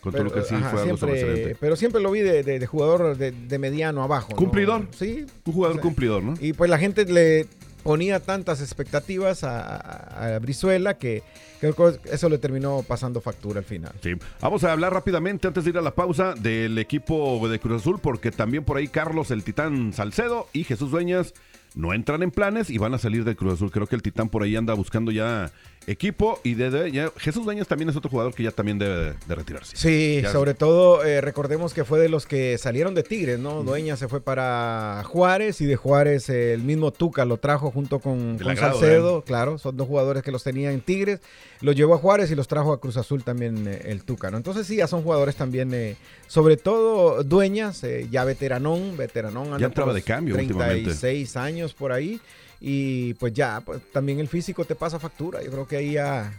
Con 0.02 0.12
Pero, 0.12 0.26
Toluca 0.30 0.46
sí 0.48 0.56
ajá, 0.56 0.70
fue 0.72 0.82
algo 0.82 0.98
siempre- 0.98 1.20
sobresaliente. 1.22 1.58
Pero 1.60 1.76
siempre 1.78 2.02
lo 2.02 2.12
vi 2.12 2.20
de, 2.20 2.44
de- 2.44 2.60
de 2.60 2.68
jugador 2.68 3.16
de, 3.18 3.32
de 3.32 3.58
mediano 3.58 4.04
abajo. 4.04 4.30
¿no? 4.32 4.36
Cumplidor. 4.36 4.88
Sí. 4.98 5.26
Un 5.46 5.54
jugador 5.54 5.78
o 5.78 5.80
sea, 5.80 5.82
cumplidor, 5.84 6.24
¿no? 6.24 6.34
Y 6.42 6.52
pues 6.54 6.70
la 6.70 6.78
gente 6.78 7.06
le 7.06 7.48
ponía 7.84 8.20
tantas 8.20 8.62
expectativas 8.62 9.44
a, 9.44 10.38
Brizuela 10.42 10.98
que 10.98 11.24
creo 11.60 11.76
que 11.76 12.00
eso 12.12 12.30
le 12.30 12.38
terminó 12.38 12.84
pasando 12.88 13.22
factura 13.22 13.60
al 13.60 13.66
final. 13.66 13.92
Sí. 14.02 14.14
Vamos 14.40 14.64
a 14.64 14.72
hablar 14.72 14.94
rápidamente 14.94 15.48
antes 15.48 15.64
de 15.64 15.72
ir 15.72 15.78
a 15.78 15.82
la 15.82 15.96
pausa 15.96 16.34
del 16.34 16.78
equipo 16.78 17.48
de 17.48 17.60
Cruz 17.60 17.82
Azul, 17.82 18.00
porque 18.02 18.32
también 18.32 18.64
por 18.64 18.78
ahí 18.78 18.88
Carlos 18.88 19.32
el 19.32 19.44
Titán 19.44 19.94
Salcedo 19.94 20.48
y 20.54 20.64
Jesús 20.64 20.92
Dueñas 20.92 21.34
no 21.76 21.94
entran 21.94 22.24
en 22.24 22.32
planes 22.32 22.70
y 22.70 22.78
van 22.78 22.94
a 22.94 22.98
salir 22.98 23.24
de 23.24 23.36
Cruz 23.36 23.54
Azul. 23.54 23.72
Creo 23.72 23.88
que 23.88 23.96
el 23.96 24.02
Titán 24.02 24.30
por 24.30 24.44
ahí 24.44 24.56
anda 24.56 24.74
buscando 24.74 25.12
ya 25.12 25.52
equipo 25.88 26.40
y 26.44 26.54
de, 26.54 26.70
de- 26.70 26.92
ya- 26.92 27.12
Jesús 27.18 27.44
Dueñas 27.44 27.68
también 27.68 27.90
es 27.90 27.96
otro 27.96 28.10
jugador 28.10 28.34
que 28.34 28.44
ya 28.44 28.52
también 28.52 28.78
debe 28.78 28.96
de, 28.96 29.14
de 29.28 29.36
retirarse. 29.36 29.76
Sí, 29.76 30.20
Ya- 30.22 30.32
sobre 30.32 30.54
todo 30.54 31.04
eh, 31.04 31.22
recordemos 31.22 31.74
que 31.74 31.84
fue 31.86 32.00
de 32.00 32.08
los 32.10 32.26
que 32.26 32.58
salieron 32.58 32.94
de 32.94 33.04
Tigres, 33.04 33.40
¿no? 33.40 33.64
Dueña 33.64 33.96
se 33.98 34.08
fue 34.08 34.22
para 34.22 35.04
Juárez 35.08 35.60
y 35.62 35.66
de 35.66 35.76
Juárez 35.76 36.30
eh, 36.30 36.54
el 36.54 36.62
mismo 36.64 36.92
Tuca 36.92 37.26
lo 37.26 37.38
trajo 37.38 37.72
junto 37.72 38.00
con, 38.00 38.38
con 38.38 38.50
agrado, 38.50 38.80
Salcedo, 38.80 39.22
claro, 39.24 39.58
son 39.58 39.76
dos 39.76 39.88
jugadores 39.88 40.24
que 40.24 40.32
los 40.32 40.44
tenía 40.44 40.72
en 40.72 40.82
Tigres, 40.82 41.20
los 41.62 41.76
llevó 41.76 41.96
a 41.96 41.98
Juárez 41.98 42.30
y 42.32 42.36
los 42.36 42.48
trajo 42.48 42.74
a 42.74 42.80
Cruz 42.80 42.98
Azul 42.98 43.24
también 43.24 43.68
eh, 43.68 43.82
el 43.86 44.04
Tuca, 44.04 44.30
¿no? 44.32 44.38
Entonces 44.38 44.68
sí, 44.68 44.78
ya 44.78 44.88
son 44.88 45.02
jugadores 45.04 45.36
también, 45.36 45.74
eh, 45.74 45.96
sobre 46.28 46.58
todo 46.58 47.24
Dueñas, 47.24 47.84
ya 48.10 48.24
veteranón, 48.24 48.96
veteranón. 48.98 49.58
Ya 49.60 49.66
entraba 49.66 49.94
de 49.94 50.02
cambio 50.04 50.36
últimamente. 50.36 50.84
36 50.84 51.36
años 51.38 51.74
por 51.74 51.92
ahí 51.92 52.20
y 52.62 53.16
pues 53.16 53.34
ya, 53.34 53.62
pues 53.66 53.82
también 53.92 54.20
el 54.20 54.28
físico 54.28 54.64
te 54.64 54.76
pasa 54.76 55.00
factura, 55.00 55.42
yo 55.44 55.52
creo 55.52 55.68
que 55.68 55.78
ahí 55.78 55.94
ya... 55.94 56.32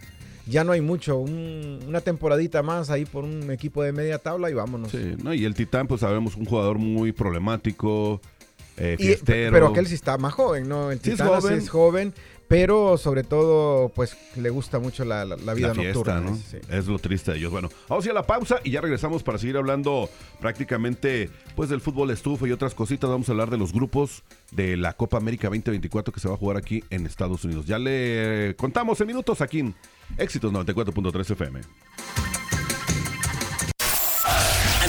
Ya 0.44 0.64
no 0.64 0.72
hay 0.72 0.80
mucho, 0.80 1.18
un- 1.18 1.78
una 1.86 2.00
temporadita 2.00 2.64
más 2.64 2.90
ahí 2.90 3.04
por 3.04 3.22
un 3.22 3.48
equipo 3.52 3.80
de 3.84 3.92
media 3.92 4.18
tabla 4.18 4.50
y 4.50 4.54
vámonos. 4.54 4.90
Sí, 4.90 5.14
¿no? 5.22 5.32
Y 5.32 5.44
el 5.44 5.54
Titán, 5.54 5.86
pues 5.86 6.00
sabemos, 6.00 6.34
un 6.36 6.46
jugador 6.46 6.78
muy 6.78 7.12
problemático, 7.12 8.20
eh, 8.76 8.96
Y- 8.98 9.14
pero 9.24 9.68
aquel 9.68 9.86
sí 9.86 9.94
está 9.94 10.18
más 10.18 10.34
joven, 10.34 10.68
¿no? 10.68 10.90
El 10.90 10.98
Sí, 11.00 11.10
es 11.10 11.16
Titán 11.16 11.28
joven. 11.28 11.58
es 11.58 11.68
joven, 11.68 12.14
pero 12.48 12.98
sobre 12.98 13.24
todo, 13.24 13.88
pues 13.90 14.16
le 14.36 14.50
gusta 14.50 14.78
mucho 14.78 15.04
la, 15.04 15.24
la- 15.24 15.36
la 15.36 15.54
vida 15.54 15.68
la 15.68 15.74
fiesta, 15.74 16.20
nocturna. 16.20 16.20
¿no? 16.30 16.36
sí. 16.36 16.58
Es 16.68 16.86
lo 16.86 16.98
triste 16.98 17.32
de 17.32 17.38
ellos. 17.38 17.50
Bueno, 17.50 17.68
vamos 17.88 18.04
a 18.04 18.08
ir 18.08 18.10
a 18.12 18.14
la 18.14 18.26
pausa 18.26 18.56
y 18.64 18.70
ya 18.72 18.80
regresamos 18.80 19.22
para 19.22 19.38
seguir 19.38 19.56
hablando 19.56 20.08
prácticamente 20.40 21.30
pues 21.56 21.70
del 21.70 21.80
fútbol 21.80 22.10
estufa 22.10 22.46
y 22.46 22.52
otras 22.52 22.74
cositas. 22.74 23.08
Vamos 23.08 23.28
a 23.28 23.32
hablar 23.32 23.50
de 23.50 23.58
los 23.58 23.72
grupos 23.72 24.22
de 24.50 24.76
la 24.76 24.92
Copa 24.94 25.16
América 25.16 25.48
2024 25.48 26.12
que 26.12 26.20
se 26.20 26.28
va 26.28 26.34
a 26.34 26.38
jugar 26.38 26.56
aquí 26.56 26.84
en 26.90 27.06
Estados 27.06 27.44
Unidos. 27.44 27.66
Ya 27.66 27.78
le 27.78 28.54
contamos 28.58 29.00
en 29.00 29.06
minutos 29.06 29.40
aquí 29.40 29.60
en 29.60 29.74
Éxitos 30.18 30.52
94.3 30.52 31.30
FM. 31.32 31.60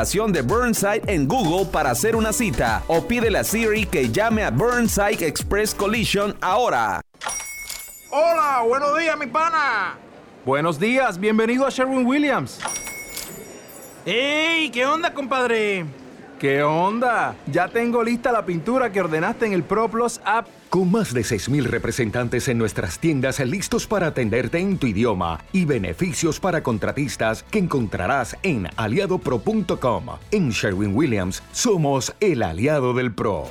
de 0.00 0.40
Burnside 0.40 1.02
en 1.08 1.28
Google 1.28 1.66
para 1.70 1.90
hacer 1.90 2.16
una 2.16 2.32
cita 2.32 2.82
o 2.88 3.06
pídele 3.06 3.36
a 3.36 3.44
Siri 3.44 3.84
que 3.84 4.08
llame 4.08 4.42
a 4.42 4.50
Burnside 4.50 5.26
Express 5.26 5.74
Collision 5.74 6.34
ahora. 6.40 7.02
Hola, 8.10 8.64
buenos 8.66 8.98
días, 8.98 9.18
mi 9.18 9.26
pana. 9.26 9.98
Buenos 10.46 10.80
días, 10.80 11.20
bienvenido 11.20 11.66
a 11.66 11.70
Sherwin 11.70 12.06
Williams. 12.06 12.60
¡Ey! 14.06 14.70
¿Qué 14.70 14.86
onda, 14.86 15.12
compadre? 15.12 15.84
¿Qué 16.38 16.62
onda? 16.62 17.34
Ya 17.46 17.68
tengo 17.68 18.02
lista 18.02 18.32
la 18.32 18.46
pintura 18.46 18.90
que 18.90 19.02
ordenaste 19.02 19.44
en 19.44 19.52
el 19.52 19.62
ProPlus 19.62 20.18
app. 20.24 20.48
Con 20.70 20.88
más 20.88 21.12
de 21.12 21.22
6.000 21.22 21.64
representantes 21.64 22.46
en 22.46 22.56
nuestras 22.56 23.00
tiendas 23.00 23.40
listos 23.40 23.88
para 23.88 24.06
atenderte 24.06 24.58
en 24.58 24.78
tu 24.78 24.86
idioma 24.86 25.40
y 25.52 25.64
beneficios 25.64 26.38
para 26.38 26.62
contratistas 26.62 27.42
que 27.42 27.58
encontrarás 27.58 28.36
en 28.44 28.68
aliadopro.com. 28.76 30.06
En 30.30 30.50
Sherwin 30.50 30.94
Williams 30.94 31.42
somos 31.50 32.14
el 32.20 32.44
aliado 32.44 32.94
del 32.94 33.12
PRO. 33.12 33.48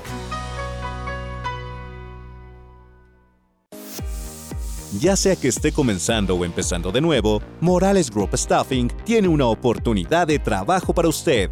Ya 4.98 5.18
sea 5.18 5.36
que 5.36 5.50
esté 5.50 5.74
comenzando 5.74 6.36
o 6.36 6.46
empezando 6.46 6.90
de 6.94 7.02
nuevo, 7.02 7.42
Morales 7.60 8.10
Group 8.10 8.38
Staffing 8.38 8.88
tiene 9.04 9.28
una 9.28 9.46
oportunidad 9.46 10.26
de 10.26 10.40
trabajo 10.40 10.94
para 10.94 11.10
usted. 11.10 11.52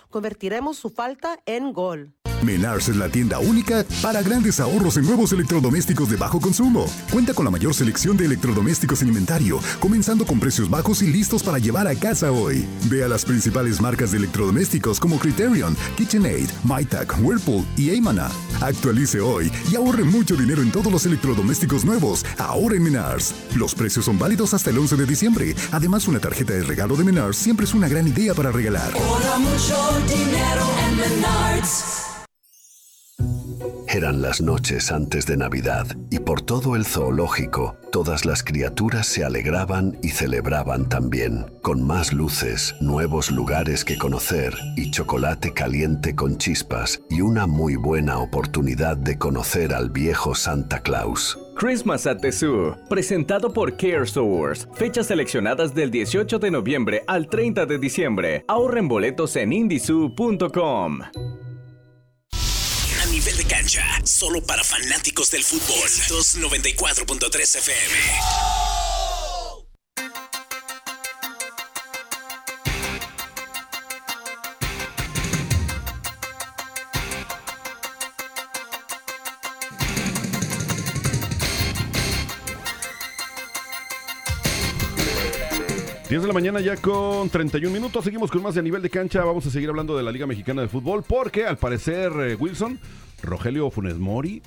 Convertiremos 0.09 0.77
su 0.77 0.89
falta 0.89 1.39
en 1.45 1.71
gol. 1.71 2.15
Menards 2.43 2.89
es 2.89 2.95
la 2.95 3.09
tienda 3.09 3.39
única 3.39 3.85
para 4.01 4.21
grandes 4.21 4.59
ahorros 4.59 4.97
en 4.97 5.05
nuevos 5.05 5.31
electrodomésticos 5.31 6.09
de 6.09 6.17
bajo 6.17 6.39
consumo. 6.39 6.85
Cuenta 7.11 7.33
con 7.33 7.45
la 7.45 7.51
mayor 7.51 7.73
selección 7.73 8.17
de 8.17 8.25
electrodomésticos 8.25 9.01
en 9.01 9.09
inventario, 9.09 9.59
comenzando 9.79 10.25
con 10.25 10.39
precios 10.39 10.69
bajos 10.69 11.01
y 11.01 11.07
listos 11.07 11.43
para 11.43 11.59
llevar 11.59 11.87
a 11.87 11.95
casa 11.95 12.31
hoy. 12.31 12.65
Ve 12.85 13.03
a 13.03 13.07
las 13.07 13.25
principales 13.25 13.81
marcas 13.81 14.11
de 14.11 14.17
electrodomésticos 14.17 14.99
como 14.99 15.17
Criterion, 15.19 15.75
KitchenAid, 15.97 16.49
MyTac, 16.63 17.15
Whirlpool 17.21 17.65
y 17.77 17.89
Aymana. 17.89 18.29
Actualice 18.61 19.19
hoy 19.19 19.51
y 19.71 19.75
ahorre 19.75 20.03
mucho 20.03 20.35
dinero 20.35 20.61
en 20.61 20.71
todos 20.71 20.91
los 20.91 21.05
electrodomésticos 21.05 21.85
nuevos, 21.85 22.25
ahora 22.37 22.75
en 22.75 22.83
Menards. 22.83 23.33
Los 23.55 23.75
precios 23.75 24.05
son 24.05 24.19
válidos 24.19 24.53
hasta 24.53 24.69
el 24.69 24.77
11 24.77 24.95
de 24.95 25.05
diciembre. 25.05 25.55
Además, 25.71 26.07
una 26.07 26.19
tarjeta 26.19 26.53
de 26.53 26.63
regalo 26.63 26.95
de 26.95 27.03
Menards 27.03 27.37
siempre 27.37 27.65
es 27.65 27.73
una 27.73 27.87
gran 27.87 28.07
idea 28.07 28.33
para 28.33 28.51
regalar. 28.51 28.91
Ahorra 28.95 29.37
mucho 29.39 29.77
dinero 30.07 30.69
en 30.87 30.97
Menards. 30.97 32.04
Eran 33.87 34.21
las 34.21 34.41
noches 34.41 34.91
antes 34.91 35.25
de 35.25 35.37
Navidad 35.37 35.87
y 36.09 36.19
por 36.19 36.41
todo 36.41 36.75
el 36.75 36.85
zoológico 36.85 37.77
todas 37.91 38.25
las 38.25 38.43
criaturas 38.43 39.07
se 39.07 39.23
alegraban 39.23 39.97
y 40.01 40.09
celebraban 40.09 40.89
también, 40.89 41.45
con 41.61 41.81
más 41.81 42.11
luces, 42.11 42.75
nuevos 42.81 43.31
lugares 43.31 43.85
que 43.85 43.97
conocer 43.97 44.53
y 44.75 44.91
chocolate 44.91 45.53
caliente 45.53 46.13
con 46.13 46.37
chispas 46.37 47.01
y 47.09 47.21
una 47.21 47.47
muy 47.47 47.77
buena 47.77 48.17
oportunidad 48.17 48.97
de 48.97 49.17
conocer 49.17 49.73
al 49.73 49.91
viejo 49.91 50.35
Santa 50.35 50.81
Claus. 50.81 51.39
Christmas 51.55 52.05
at 52.05 52.17
the 52.17 52.33
Zoo, 52.33 52.75
presentado 52.89 53.53
por 53.53 53.77
Care 53.77 54.05
Stores. 54.05 54.67
Fechas 54.73 55.07
seleccionadas 55.07 55.73
del 55.73 55.89
18 55.89 56.37
de 56.37 56.51
noviembre 56.51 57.03
al 57.07 57.29
30 57.29 57.65
de 57.65 57.79
diciembre. 57.79 58.43
Ahorren 58.49 58.89
boletos 58.89 59.37
en 59.37 59.53
indizoo.com. 59.53 60.99
Nivel 63.15 63.37
de 63.37 63.45
cancha, 63.45 64.01
solo 64.03 64.41
para 64.41 64.61
fanáticos 64.61 65.31
del 65.31 65.41
fútbol. 65.41 65.89
294.3 66.09 67.55
FM. 67.59 67.95
De 86.09 86.27
la 86.27 86.33
mañana 86.33 86.61
ya 86.61 86.77
con 86.77 87.29
31 87.29 87.73
minutos. 87.73 88.05
Seguimos 88.05 88.31
con 88.31 88.41
más 88.41 88.55
de 88.55 88.63
nivel 88.63 88.81
de 88.81 88.89
cancha. 88.89 89.23
Vamos 89.25 89.45
a 89.47 89.49
seguir 89.49 89.67
hablando 89.67 89.97
de 89.97 90.01
la 90.03 90.13
Liga 90.13 90.25
Mexicana 90.25 90.61
de 90.61 90.69
Fútbol 90.69 91.03
porque 91.03 91.45
al 91.45 91.57
parecer 91.57 92.13
eh, 92.19 92.35
Wilson, 92.35 92.79
Rogelio 93.25 93.69
Funes 93.71 93.95
Mori 93.97 94.41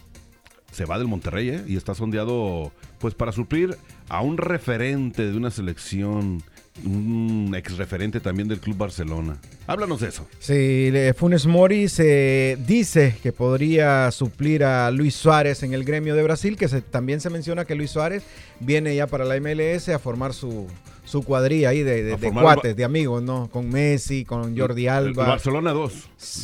se 0.73 0.85
va 0.85 0.99
del 0.99 1.09
Monterrey 1.09 1.49
¿eh? 1.51 1.65
y 1.67 1.77
está 1.77 1.95
sondeado 1.95 2.73
pues 2.99 3.15
para 3.15 3.33
suplir 3.33 3.77
a 4.09 4.21
un 4.21 4.37
referente 4.37 5.31
de 5.31 5.37
una 5.37 5.51
selección, 5.51 6.43
un 6.85 7.53
ex 7.57 7.77
referente 7.79 8.21
también 8.21 8.49
del 8.49 8.61
Club 8.61 8.77
Barcelona. 8.77 9.39
Háblanos 9.67 10.01
de 10.01 10.09
eso. 10.09 10.27
Sí, 10.41 10.93
Funes 11.17 11.47
Mori 11.47 11.89
se 11.89 12.59
dice 12.67 13.17
que 13.23 13.33
podría 13.33 14.11
suplir 14.11 14.63
a 14.65 14.91
Luis 14.91 15.15
Suárez 15.15 15.63
en 15.63 15.73
el 15.75 15.85
gremio 15.85 16.15
de 16.15 16.23
Brasil, 16.23 16.57
que 16.57 16.69
se- 16.69 16.83
también 16.83 17.21
se 17.21 17.31
menciona 17.31 17.65
que 17.65 17.75
Luis 17.75 17.91
Suárez 17.91 18.23
viene 18.61 18.95
ya 18.95 19.07
para 19.07 19.25
la 19.25 19.37
MLS 19.41 19.89
a 19.89 19.99
formar 19.99 20.35
su, 20.35 20.67
su 21.09 21.23
cuadrilla 21.23 21.71
ahí 21.71 21.83
de, 21.83 22.17
cuates, 22.33 22.77
de 22.77 22.85
amigos, 22.85 23.23
¿no? 23.23 23.49
Con 23.51 23.69
Messi, 23.71 24.25
con 24.25 24.57
Jordi 24.57 24.85
El 24.85 24.91
Alba. 24.91 25.27
Barcelona 25.27 25.73
2. 25.73 25.93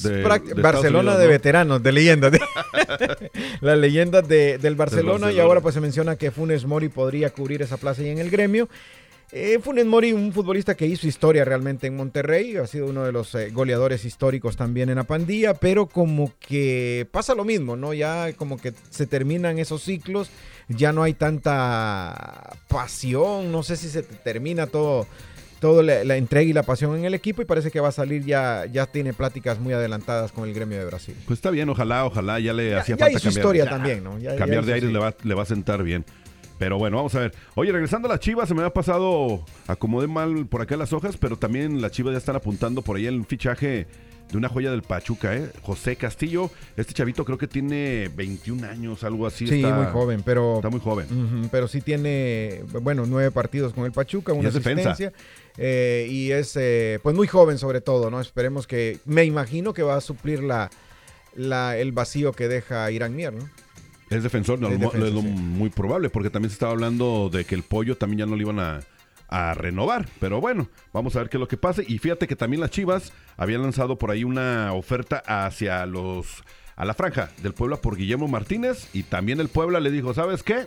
de- 0.04 0.24
Prac- 0.24 0.42
de 0.42 0.48
Estados 0.48 0.62
Barcelona 0.62 0.98
Unidos, 1.12 1.18
de 1.18 1.24
¿no? 1.24 1.30
veteranos, 1.30 1.82
de 1.82 1.92
leyendas. 1.92 2.32
de- 2.32 2.40
Las 3.60 3.78
leyendas 3.78 4.26
de- 4.26 4.58
del 4.58 4.74
Barcelona, 4.74 5.30
y 5.32 5.38
ahora 5.40 5.60
pues 5.60 5.74
se 5.74 5.80
menciona 5.80 6.16
que 6.16 6.30
Funes 6.30 6.64
Mori 6.66 6.88
podría 6.88 7.30
cubrir 7.30 7.62
esa 7.62 7.76
plaza 7.76 8.02
ahí 8.02 8.08
en 8.08 8.18
el 8.18 8.30
gremio. 8.30 8.68
Eh, 9.32 9.58
Funes 9.60 9.84
Mori, 9.86 10.12
un 10.12 10.32
futbolista 10.32 10.76
que 10.76 10.86
hizo 10.86 11.08
historia 11.08 11.44
realmente 11.44 11.86
en 11.88 11.96
Monterrey, 11.96 12.56
ha 12.56 12.66
sido 12.68 12.86
uno 12.86 13.04
de 13.04 13.10
los 13.10 13.34
eh, 13.34 13.50
goleadores 13.50 14.04
históricos 14.04 14.56
también 14.56 14.90
en 14.90 14.96
la 14.96 15.04
pandilla, 15.04 15.54
pero 15.54 15.86
como 15.86 16.32
que 16.38 17.06
pasa 17.10 17.34
lo 17.34 17.44
mismo, 17.44 17.74
¿no? 17.74 17.94
Ya 17.94 18.32
como 18.34 18.58
que 18.58 18.72
se 18.90 19.06
terminan 19.06 19.58
esos 19.58 19.82
ciclos, 19.82 20.30
ya 20.68 20.92
no 20.92 21.02
hay 21.02 21.14
tanta 21.14 22.56
pasión, 22.68 23.52
no 23.52 23.62
sé 23.62 23.76
si 23.76 23.88
se 23.88 24.02
termina 24.02 24.66
todo 24.66 25.06
todo 25.60 25.82
la, 25.82 26.04
la 26.04 26.16
entrega 26.18 26.50
y 26.50 26.52
la 26.52 26.62
pasión 26.62 26.94
en 26.94 27.06
el 27.06 27.14
equipo 27.14 27.40
y 27.40 27.46
parece 27.46 27.70
que 27.70 27.80
va 27.80 27.88
a 27.88 27.92
salir 27.92 28.22
ya 28.24 28.66
ya 28.70 28.84
tiene 28.86 29.14
pláticas 29.14 29.58
muy 29.58 29.72
adelantadas 29.72 30.30
con 30.30 30.46
el 30.46 30.52
gremio 30.54 30.78
de 30.78 30.84
Brasil. 30.84 31.14
Pues 31.26 31.38
está 31.38 31.50
bien, 31.50 31.68
ojalá, 31.70 32.04
ojalá, 32.04 32.38
ya 32.38 32.52
le 32.52 32.76
hacía 32.76 32.96
ya 32.96 33.04
falta 33.06 33.18
cambiar. 33.20 33.38
historia 33.38 33.64
Ya, 33.64 33.70
también, 33.70 34.04
¿no? 34.04 34.18
Ya- 34.18 34.36
cambiar 34.36 34.64
de 34.66 34.78
sí. 34.80 34.86
le 34.88 34.98
va, 34.98 35.14
le 35.22 35.34
va 35.34 35.42
a 35.42 35.46
sentar 35.46 35.82
bien. 35.82 36.04
Pero 36.58 36.76
bueno, 36.78 36.98
vamos 36.98 37.14
a 37.14 37.20
ver. 37.20 37.34
Oye, 37.54 37.72
regresando 37.72 38.08
a 38.08 38.10
las 38.12 38.20
chivas, 38.20 38.46
se 38.48 38.54
me 38.54 38.62
ha 38.62 38.70
pasado, 38.70 39.44
acomodé 39.66 40.06
mal 40.06 40.46
por 40.46 40.60
acá 40.60 40.76
las 40.76 40.92
hojas, 40.92 41.16
pero 41.16 41.36
también 41.36 41.80
las 41.80 41.92
chivas 41.92 42.12
ya 42.12 42.18
están 42.18 42.36
apuntando 42.36 42.82
por 42.82 42.96
ahí 42.96 43.06
el 43.06 43.24
fichaje 43.24 43.86
de 44.30 44.38
una 44.38 44.48
joya 44.48 44.70
del 44.70 44.82
Pachuca, 44.82 45.36
¿eh? 45.36 45.50
José 45.62 45.96
Castillo. 45.96 46.50
Este 46.76 46.92
chavito 46.92 47.24
creo 47.24 47.38
que 47.38 47.46
tiene 47.46 48.10
21 48.16 48.64
años, 48.66 49.04
algo 49.04 49.26
así. 49.26 49.46
Sí, 49.46 49.56
está- 49.62 49.74
muy 49.76 49.86
joven, 49.92 50.22
pero 50.24 50.56
Está 50.56 50.70
muy 50.70 50.80
joven. 50.80 51.48
Pero 51.52 51.68
sí 51.68 51.80
tiene, 51.80 52.62
bueno, 52.82 53.04
nueve 53.06 53.30
partidos 53.30 53.72
con 53.74 53.84
el 53.84 53.92
Pachuca, 53.92 54.32
una 54.32 54.48
es 54.48 54.54
defensa. 54.54 54.90
asistencia. 54.92 55.18
eh, 55.56 56.08
y 56.10 56.32
es, 56.32 56.56
eh, 56.56 56.98
pues, 57.02 57.14
muy 57.14 57.28
joven 57.28 57.58
sobre 57.58 57.80
todo, 57.80 58.10
¿no? 58.10 58.20
Esperemos 58.20 58.66
que, 58.66 58.98
me 59.04 59.24
imagino 59.24 59.72
que 59.72 59.82
va 59.84 59.96
a 59.96 60.00
suplir 60.00 60.42
la, 60.42 60.68
la- 61.36 61.76
el 61.76 61.92
vacío 61.92 62.32
que 62.32 62.48
deja 62.48 62.90
Irán 62.90 63.14
Mier, 63.14 63.32
¿no? 63.34 63.48
Es 64.10 64.22
defensor, 64.24 64.58
no, 64.58 64.68
Es 64.68 64.80
lo- 64.80 64.92
es 64.92 65.12
lo 65.12 65.20
sí. 65.22 65.26
muy 65.28 65.70
probable, 65.70 66.10
porque 66.10 66.28
también 66.30 66.50
se 66.50 66.54
estaba 66.54 66.72
hablando 66.72 67.30
de 67.32 67.44
que 67.44 67.54
el 67.54 67.62
pollo 67.62 67.96
también 67.96 68.18
ya 68.20 68.26
no 68.26 68.34
le 68.36 68.42
iban 68.42 68.58
a, 68.58 68.80
a 69.34 69.54
renovar. 69.54 70.06
Pero 70.20 70.40
bueno, 70.40 70.68
vamos 70.92 71.16
a 71.16 71.18
ver 71.20 71.28
qué 71.28 71.36
es 71.36 71.40
lo 71.40 71.48
que 71.48 71.56
pase. 71.56 71.84
Y 71.86 71.98
fíjate 71.98 72.26
que 72.28 72.36
también 72.36 72.60
las 72.60 72.70
Chivas 72.70 73.12
habían 73.36 73.62
lanzado 73.62 73.96
por 73.96 74.10
ahí 74.10 74.22
una 74.24 74.72
oferta 74.72 75.22
hacia 75.26 75.84
los 75.86 76.44
a 76.76 76.84
la 76.84 76.94
franja 76.94 77.30
del 77.42 77.52
Puebla 77.54 77.76
por 77.76 77.96
Guillermo 77.96 78.26
Martínez. 78.28 78.88
Y 78.92 79.02
también 79.04 79.40
el 79.40 79.48
Puebla 79.48 79.80
le 79.80 79.90
dijo, 79.90 80.12
¿sabes 80.14 80.42
qué? 80.42 80.66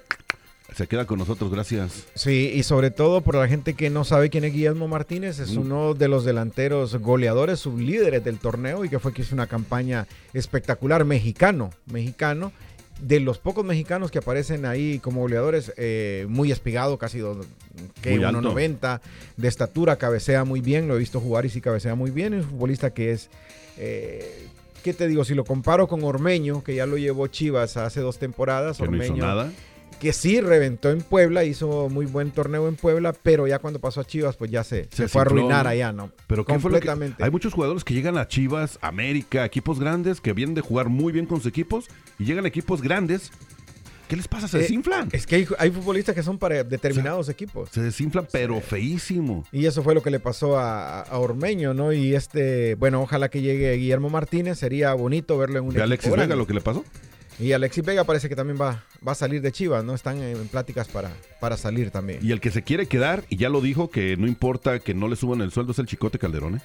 Se 0.75 0.85
queda 0.87 1.05
con 1.05 1.17
nosotros, 1.19 1.49
gracias. 1.49 2.05
Sí, 2.13 2.51
y 2.53 2.63
sobre 2.63 2.91
todo 2.91 3.21
por 3.21 3.35
la 3.35 3.47
gente 3.47 3.73
que 3.73 3.89
no 3.89 4.03
sabe 4.03 4.29
quién 4.29 4.43
es 4.43 4.51
Guillermo 4.53 4.89
Martínez, 4.89 5.39
es 5.39 5.55
Mm. 5.55 5.59
uno 5.61 5.93
de 5.93 6.09
los 6.09 6.25
delanteros 6.25 6.95
goleadores, 6.97 7.59
sublíderes 7.59 8.21
del 8.23 8.37
torneo 8.37 8.83
y 8.83 8.89
que 8.89 8.99
fue 8.99 9.13
que 9.13 9.21
hizo 9.21 9.33
una 9.33 9.47
campaña 9.47 10.07
espectacular, 10.33 11.05
mexicano, 11.05 11.71
mexicano, 11.85 12.51
de 13.01 13.19
los 13.19 13.37
pocos 13.37 13.63
mexicanos 13.63 14.09
que 14.11 14.17
aparecen 14.19 14.65
ahí 14.65 14.99
como 14.99 15.21
goleadores, 15.21 15.71
eh, 15.77 16.25
muy 16.29 16.51
espigado, 16.51 16.97
casi 16.97 17.19
do- 17.19 17.45
que 18.01 18.15
Muy 18.15 18.23
alto. 18.23 18.41
1.90 18.53 19.01
de 19.37 19.47
estatura, 19.47 19.97
cabecea 19.97 20.43
muy 20.45 20.61
bien, 20.61 20.87
lo 20.87 20.95
he 20.95 20.99
visto 20.99 21.19
jugar 21.19 21.45
y 21.45 21.49
sí 21.49 21.61
cabecea 21.61 21.93
muy 21.95 22.09
bien, 22.11 22.33
es 22.33 22.43
un 22.45 22.51
futbolista 22.51 22.91
que 22.93 23.11
es... 23.11 23.29
eh, 23.77 24.47
¿Qué 24.83 24.93
te 24.93 25.07
digo? 25.07 25.25
Si 25.25 25.33
lo 25.35 25.43
comparo 25.43 25.87
con 25.87 26.01
Ormeño, 26.03 26.63
que 26.63 26.73
ya 26.75 26.85
lo 26.85 26.97
llevó 26.97 27.27
Chivas 27.27 27.75
hace 27.75 27.99
dos 27.99 28.19
temporadas, 28.19 28.77
no 28.85 28.91
hizo 29.03 29.13
nada. 29.27 29.51
Que 29.99 30.13
sí 30.13 30.41
reventó 30.41 30.91
en 30.91 31.01
Puebla, 31.01 31.43
hizo 31.43 31.89
muy 31.89 32.05
buen 32.05 32.31
torneo 32.31 32.67
en 32.67 32.75
Puebla, 32.75 33.13
pero 33.13 33.47
ya 33.47 33.59
cuando 33.59 33.79
pasó 33.79 34.01
a 34.01 34.05
Chivas, 34.05 34.35
pues 34.35 34.51
ya 34.51 34.63
se, 34.63 34.87
se, 34.91 35.07
fue 35.07 35.21
a 35.21 35.25
arruinar 35.25 35.65
allá, 35.67 35.91
¿no? 35.91 36.11
Pero 36.27 36.45
¿qué 36.45 36.59
fue 36.59 36.71
lo 36.71 36.79
que- 36.79 36.85
completamente. 36.87 37.23
hay 37.23 37.31
muchos 37.31 37.53
jugadores 37.53 37.83
que 37.83 37.93
llegan 37.93 38.17
a 38.17 38.27
Chivas, 38.27 38.77
América, 38.81 39.43
equipos 39.45 39.79
grandes 39.79 40.21
que 40.21 40.33
vienen 40.33 40.55
de 40.55 40.61
jugar 40.61 40.89
muy 40.89 41.11
bien 41.13 41.25
con 41.25 41.37
sus 41.37 41.47
equipos 41.47 41.85
y 42.19 42.25
llegan 42.25 42.45
a 42.45 42.47
equipos 42.47 42.81
grandes. 42.81 43.31
¿Qué 44.07 44.15
les 44.15 44.29
pasa? 44.29 44.47
Se 44.47 44.57
Eh, 44.57 44.61
desinflan. 44.61 45.09
Es 45.11 45.27
que 45.27 45.35
hay, 45.35 45.47
hay 45.59 45.69
futbolistas 45.69 46.15
que 46.15 46.23
son 46.23 46.37
para 46.37 46.63
determinados 46.63 47.27
equipos. 47.27 47.69
Se 47.73 47.81
desinflan, 47.81 48.25
pero 48.31 48.61
feísimo. 48.61 49.43
Y 49.51 49.65
eso 49.65 49.83
fue 49.83 49.93
lo 49.95 50.01
que 50.01 50.09
le 50.11 50.21
pasó 50.21 50.57
a, 50.57 51.01
a 51.01 51.17
Ormeño, 51.17 51.73
¿no? 51.73 51.91
Y 51.91 52.15
este, 52.15 52.75
bueno, 52.75 53.01
ojalá 53.01 53.27
que 53.27 53.41
llegue 53.41 53.73
Guillermo 53.73 54.09
Martínez, 54.09 54.59
sería 54.59 54.93
bonito 54.93 55.37
verlo 55.37 55.57
en 55.59 55.65
un 55.65 55.69
¿De 55.71 55.79
equipo 55.79 55.83
Alexis 55.83 56.11
grande. 56.13 56.27
Vega 56.27 56.35
lo 56.37 56.47
que 56.47 56.53
le 56.53 56.61
pasó? 56.61 56.85
Y 57.39 57.51
Alexis 57.51 57.85
Vega 57.85 58.03
parece 58.03 58.29
que 58.29 58.35
también 58.35 58.59
va, 58.59 58.83
va 59.07 59.11
a 59.11 59.15
salir 59.15 59.41
de 59.41 59.51
Chivas, 59.51 59.83
¿no? 59.83 59.93
Están 59.93 60.21
en, 60.23 60.47
pláticas 60.47 60.87
para, 60.87 61.11
para 61.39 61.55
salir 61.55 61.91
también. 61.91 62.19
Y 62.23 62.31
el 62.31 62.41
que 62.41 62.49
se 62.49 62.63
quiere 62.63 62.87
quedar, 62.87 63.23
y 63.29 63.37
ya 63.37 63.49
lo 63.49 63.61
dijo, 63.61 63.91
que 63.91 64.17
no 64.17 64.27
importa 64.27 64.79
que 64.79 64.95
no 64.95 65.07
le 65.07 65.15
suban 65.15 65.41
el 65.41 65.51
sueldo, 65.51 65.71
es 65.71 65.79
el 65.79 65.85
Chicote 65.85 66.17
Calderón, 66.17 66.55
¿eh? 66.55 66.61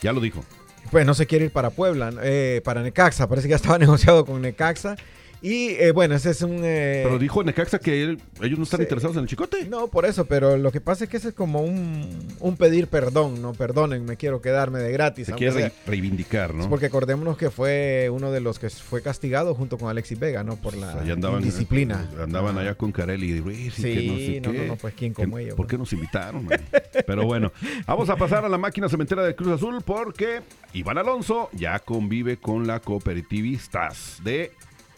Ya 0.00 0.12
lo 0.12 0.20
dijo. 0.20 0.44
Pues 0.90 1.06
no 1.06 1.14
se 1.14 1.26
quiere 1.26 1.46
ir 1.46 1.52
para 1.52 1.70
Puebla, 1.70 2.12
eh, 2.22 2.60
para 2.64 2.82
Necaxa, 2.82 3.28
parece 3.28 3.48
que 3.48 3.50
ya 3.50 3.56
estaba 3.56 3.78
negociado 3.80 4.24
con 4.24 4.40
Necaxa. 4.42 4.96
Y 5.44 5.70
eh, 5.70 5.90
bueno, 5.90 6.14
ese 6.14 6.30
es 6.30 6.40
un... 6.42 6.60
eh, 6.62 7.00
Pero 7.04 7.18
dijo 7.18 7.42
Necaxa 7.42 7.80
que 7.80 8.02
él- 8.04 8.20
ellos 8.40 8.58
no 8.58 8.64
están 8.64 8.80
interesados 8.80 9.16
en 9.16 9.22
el 9.24 9.28
Chicote. 9.28 9.64
No, 9.68 9.88
por 9.88 10.06
eso, 10.06 10.24
pero 10.26 10.56
lo 10.56 10.70
que 10.70 10.80
pasa 10.80 11.02
es 11.04 11.10
que 11.10 11.16
ese 11.16 11.30
es 11.30 11.34
como 11.34 11.62
un, 11.62 12.08
un 12.38 12.56
pedir 12.56 12.86
perdón, 12.86 13.42
¿no? 13.42 13.52
Perdonen, 13.52 14.04
me 14.04 14.16
quiero 14.16 14.40
quedarme 14.40 14.78
de 14.78 14.92
gratis. 14.92 15.26
Se 15.26 15.32
quiere 15.32 15.52
re- 15.54 15.72
reivindicar, 15.86 16.54
¿no? 16.54 16.68
Porque 16.68 16.86
acordémonos 16.86 17.36
que 17.36 17.50
fue 17.50 18.08
uno 18.12 18.30
de 18.30 18.40
los 18.40 18.60
que 18.60 18.70
fue 18.70 19.02
castigado 19.02 19.54
junto 19.56 19.78
con 19.78 19.88
Alexis 19.88 20.18
Vega, 20.20 20.44
¿no? 20.44 20.54
Por 20.56 20.76
la 20.76 20.92
Allá 20.92 21.14
andaban, 21.14 21.42
disciplina. 21.42 22.08
Andaban 22.22 22.56
allá 22.56 22.76
con 22.76 22.92
Carelli 22.92 23.32
y 23.32 23.70
Sí, 23.70 23.82
que 23.82 24.06
no 24.06 24.16
sé 24.16 24.40
no, 24.40 24.52
qué. 24.52 24.58
no, 24.58 24.64
no, 24.66 24.76
pues, 24.76 24.94
¿quién 24.94 25.12
como 25.12 25.38
ellos, 25.38 25.54
¿Por 25.56 25.66
qué 25.66 25.76
nos 25.76 25.92
invitaron? 25.92 26.44
man? 26.44 26.60
Pero 27.04 27.24
bueno, 27.26 27.50
vamos 27.84 28.08
a 28.10 28.16
pasar 28.16 28.44
a 28.44 28.48
la 28.48 28.58
máquina 28.58 28.88
cementera 28.88 29.24
de 29.24 29.34
Cruz 29.34 29.54
Azul 29.54 29.82
porque 29.84 30.40
Iván 30.72 30.98
Alonso 30.98 31.48
ya 31.52 31.80
convive 31.80 32.36
con 32.36 32.66
la 32.68 32.78
cooperativistas 32.78 34.18
de 34.22 34.52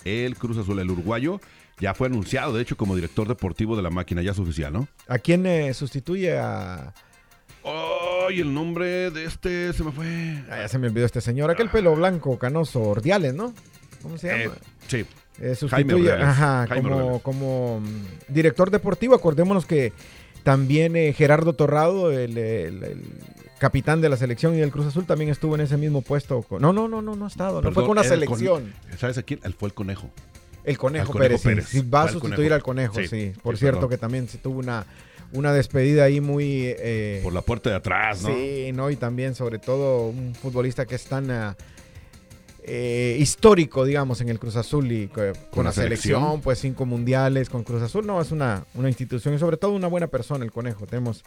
el 0.04 0.36
Cruz 0.36 0.56
Azul, 0.58 0.78
el 0.78 0.90
uruguayo. 0.90 1.40
Ya 1.80 1.92
fue 1.94 2.06
anunciado, 2.06 2.52
de 2.54 2.62
hecho, 2.62 2.76
como 2.76 2.94
director 2.94 3.26
deportivo 3.26 3.76
de 3.76 3.82
la 3.82 3.90
máquina, 3.90 4.22
ya 4.22 4.30
es 4.30 4.38
oficial, 4.38 4.72
¿no? 4.72 4.86
¿A 5.08 5.18
quién 5.18 5.44
eh, 5.46 5.74
sustituye 5.74 6.38
a...? 6.38 6.94
Ay, 7.64 8.40
el 8.40 8.52
nombre 8.54 9.10
de 9.10 9.24
este 9.24 9.72
se 9.72 9.82
me 9.82 9.90
fue. 9.90 10.42
Ah, 10.50 10.58
ya 10.58 10.68
se 10.68 10.78
me 10.78 10.86
olvidó 10.88 11.06
este 11.06 11.20
señor, 11.20 11.50
aquel 11.50 11.70
pelo 11.70 11.94
blanco, 11.96 12.38
canoso, 12.38 12.80
Ordiales, 12.82 13.34
¿no? 13.34 13.54
¿Cómo 14.02 14.18
se 14.18 14.28
llama? 14.28 14.54
Eh, 14.54 14.58
sí. 14.86 14.96
Eh, 14.98 15.06
Jaime 15.38 15.54
sustituye, 15.56 15.94
Ordiales. 16.12 16.24
ajá, 16.26 16.66
Jaime 16.68 16.90
como, 16.90 17.18
como 17.20 17.80
mm, 17.80 18.32
director 18.32 18.70
deportivo. 18.70 19.14
Acordémonos 19.14 19.64
que 19.66 19.92
también 20.42 20.94
eh, 20.94 21.12
Gerardo 21.14 21.54
Torrado, 21.54 22.12
el, 22.12 22.36
el- 22.36 22.84
el 22.84 23.02
capitán 23.58 24.00
de 24.00 24.08
la 24.08 24.16
selección 24.16 24.54
y 24.54 24.58
del 24.58 24.70
Cruz 24.70 24.86
Azul, 24.86 25.06
también 25.06 25.30
estuvo 25.30 25.54
en 25.54 25.60
ese 25.62 25.76
mismo 25.76 26.02
puesto. 26.02 26.42
con- 26.42 26.60
No, 26.60 26.72
no, 26.72 26.88
no, 26.88 27.00
no, 27.02 27.14
no 27.16 27.24
ha 27.24 27.28
estado. 27.28 27.62
No 27.62 27.72
fue 27.72 27.86
con 27.86 27.96
la 27.96 28.02
el 28.02 28.08
selección. 28.08 28.72
con- 28.90 28.98
¿Sabes 28.98 29.18
a 29.18 29.22
quién? 29.22 29.40
Fue 29.58 29.68
el 29.68 29.74
conejo. 29.74 30.10
El 30.64 30.78
Conejo, 30.78 31.12
Pérez, 31.12 31.42
sí, 31.42 31.48
Pérez. 31.48 31.68
sí, 31.68 31.82
va 31.82 32.04
a 32.04 32.08
sustituir 32.08 32.36
Conejo. 32.36 32.54
al 32.54 32.62
Conejo, 32.62 32.94
sí. 32.96 33.06
Sí, 33.08 33.32
Por 33.42 33.56
sí, 33.56 33.60
cierto 33.60 33.80
perdón. 33.80 33.90
que 33.90 33.98
también 33.98 34.28
se 34.28 34.38
tuvo 34.38 34.58
una, 34.60 34.86
una 35.32 35.52
despedida 35.52 36.04
ahí 36.04 36.22
muy... 36.22 36.62
eh, 36.78 37.20
Por 37.22 37.34
la 37.34 37.42
puerta 37.42 37.68
de 37.68 37.76
atrás, 37.76 38.22
¿no? 38.22 38.28
Sí, 38.30 38.70
¿no? 38.72 38.90
Y 38.90 38.96
también, 38.96 39.34
sobre 39.34 39.58
todo, 39.58 40.08
un 40.08 40.34
futbolista 40.34 40.86
que 40.86 40.94
es 40.94 41.04
tan 41.04 41.30
ah, 41.30 41.54
eh, 42.62 43.16
histórico, 43.20 43.84
digamos, 43.84 44.22
en 44.22 44.30
el 44.30 44.38
Cruz 44.38 44.56
Azul 44.56 44.90
y 44.90 45.08
co- 45.08 45.20
con, 45.50 45.64
la 45.64 45.68
la 45.70 45.72
selección, 45.74 46.20
selección. 46.20 46.40
pues 46.40 46.58
cinco 46.60 46.86
mundiales 46.86 47.50
con 47.50 47.62
Cruz 47.62 47.82
Azul. 47.82 48.06
No, 48.06 48.20
es 48.22 48.30
una, 48.32 48.64
una 48.74 48.88
institución 48.88 49.34
y 49.34 49.38
sobre 49.38 49.58
todo 49.58 49.72
una 49.72 49.88
buena 49.88 50.06
persona, 50.06 50.44
el 50.46 50.50
Conejo. 50.50 50.86
Tenemos, 50.86 51.24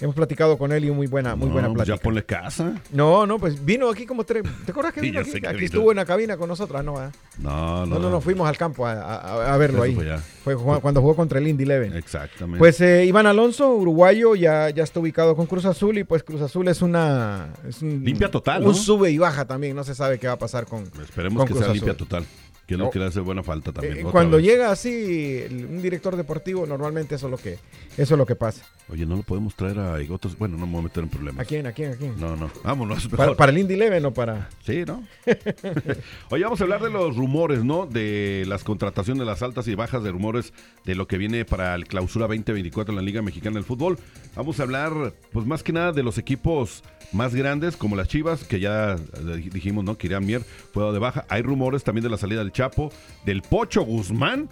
hemos 0.00 0.14
platicado 0.14 0.58
con 0.58 0.72
él 0.72 0.84
y 0.84 0.90
muy 0.90 1.06
buena, 1.06 1.34
muy 1.36 1.46
No, 1.48 1.52
buena 1.54 1.68
pues 1.68 1.76
plática. 1.76 1.96
ya 1.96 2.02
ponle 2.02 2.24
casa. 2.24 2.74
No, 2.92 3.26
no, 3.26 3.38
pues 3.38 3.64
vino 3.64 3.88
aquí 3.88 4.04
como 4.06 4.24
tres. 4.24 4.42
¿Te 4.64 4.70
acuerdas 4.72 4.92
que 4.92 5.00
vino 5.00 5.20
aquí? 5.20 5.40
que 5.40 5.48
Aquí 5.48 5.64
estuvo 5.66 5.90
en 5.90 5.96
la 5.96 6.04
cabina 6.04 6.36
con 6.36 6.48
nosotros, 6.48 6.84
no, 6.84 6.94
¿verdad? 6.94 7.12
No, 7.38 7.86
no. 7.86 7.94
No, 7.94 7.98
no, 7.98 8.10
no, 8.10 8.20
fuimos 8.20 8.48
al 8.48 8.56
campo 8.56 8.86
a, 8.86 8.92
a- 8.92 9.54
a 9.54 9.56
verlo 9.56 9.84
Eso 9.84 10.00
ahí. 10.00 10.18
fue 10.44 10.56
cuando 10.80 11.00
jugó 11.00 11.16
contra 11.16 11.38
el 11.38 11.48
Indy 11.48 11.64
Leven. 11.64 11.94
Exactamente. 11.96 12.58
Pues 12.58 12.80
eh, 12.80 13.04
Iván 13.06 13.26
Alonso, 13.26 13.70
uruguayo, 13.74 14.34
ya, 14.34 14.70
ya 14.70 14.84
está 14.84 15.00
ubicado 15.00 15.34
con 15.36 15.46
Cruz 15.46 15.64
Azul 15.64 15.98
y 15.98 16.04
pues 16.04 16.22
Cruz 16.22 16.40
Azul 16.42 16.68
es 16.68 16.82
una... 16.82 17.48
Es 17.68 17.82
un, 17.82 18.02
Limpia 18.04 18.30
total, 18.30 18.62
Un 18.62 18.68
¿no? 18.68 18.74
sube 18.74 19.10
y 19.10 19.18
baja 19.18 19.44
también, 19.46 19.74
no 19.76 19.84
se 19.84 19.94
sabe 19.94 20.18
qué 20.18 20.26
va 20.26 20.34
a 20.34 20.38
pasar 20.38 20.66
con 20.66 20.84
Esperemos 21.02 21.38
con 21.38 21.46
que 21.46 21.52
Cruz 21.52 21.58
sea 21.64 21.72
Azul. 21.72 21.74
limpia 21.76 21.96
total. 21.96 22.24
Que 22.66 22.74
es 22.74 22.80
lo 22.80 22.90
que 22.90 22.98
le 22.98 23.06
hace 23.06 23.20
buena 23.20 23.42
falta 23.42 23.72
también. 23.72 23.98
Eh, 23.98 24.10
cuando 24.10 24.38
vez. 24.38 24.46
llega 24.46 24.72
así 24.72 25.44
un 25.50 25.80
director 25.80 26.16
deportivo, 26.16 26.66
normalmente 26.66 27.14
eso 27.14 27.26
es 27.26 27.30
lo 27.30 27.38
que, 27.38 27.58
eso 27.96 28.14
es 28.14 28.18
lo 28.18 28.26
que 28.26 28.34
pasa. 28.34 28.64
Oye, 28.88 29.04
no 29.04 29.16
lo 29.16 29.22
podemos 29.22 29.54
traer 29.56 29.80
a 29.80 29.98
otros. 30.10 30.38
Bueno, 30.38 30.56
no 30.56 30.66
me 30.66 30.72
voy 30.72 30.80
a 30.80 30.84
meter 30.84 31.02
en 31.02 31.08
problemas. 31.08 31.44
¿A 31.44 31.44
quién? 31.44 31.66
¿A 31.66 31.72
quién? 31.72 31.92
¿A 31.92 31.96
quién? 31.96 32.20
No, 32.20 32.36
no. 32.36 32.48
Vámonos. 32.62 33.08
Para, 33.08 33.50
el 33.50 33.58
Indy 33.58 33.74
Leven 33.74 34.04
o 34.04 34.14
para...? 34.14 34.48
Sí, 34.64 34.84
¿no? 34.86 35.02
Oye, 36.30 36.44
vamos 36.44 36.60
a 36.60 36.64
hablar 36.64 36.80
de 36.80 36.90
los 36.90 37.16
rumores, 37.16 37.64
¿no? 37.64 37.86
De 37.86 38.44
las 38.46 38.62
contrataciones, 38.62 39.26
las 39.26 39.42
altas 39.42 39.66
y 39.66 39.74
bajas 39.74 40.04
de 40.04 40.12
rumores 40.12 40.52
de 40.84 40.94
lo 40.94 41.08
que 41.08 41.18
viene 41.18 41.44
para 41.44 41.74
el 41.74 41.88
clausura 41.88 42.28
2024 42.28 42.92
en 42.92 42.96
la 42.96 43.02
Liga 43.02 43.22
Mexicana 43.22 43.54
del 43.54 43.64
Fútbol. 43.64 43.98
Vamos 44.36 44.60
a 44.60 44.62
hablar, 44.62 45.14
pues 45.32 45.46
más 45.46 45.64
que 45.64 45.72
nada, 45.72 45.90
de 45.90 46.04
los 46.04 46.16
equipos 46.16 46.84
más 47.12 47.34
grandes, 47.34 47.76
como 47.76 47.96
las 47.96 48.06
Chivas, 48.06 48.44
que 48.44 48.60
ya 48.60 48.94
eh, 48.94 49.50
dijimos, 49.52 49.84
¿no? 49.84 49.98
Que 49.98 50.06
Irán 50.06 50.24
Mier 50.24 50.42
fue 50.42 50.82
dado 50.82 50.92
de 50.92 51.00
baja. 51.00 51.24
Hay 51.28 51.42
rumores 51.42 51.82
también 51.82 52.04
de 52.04 52.10
la 52.10 52.18
salida 52.18 52.38
del 52.38 52.52
Chapo, 52.56 52.90
del 53.26 53.42
Pocho 53.42 53.82
Guzmán, 53.82 54.48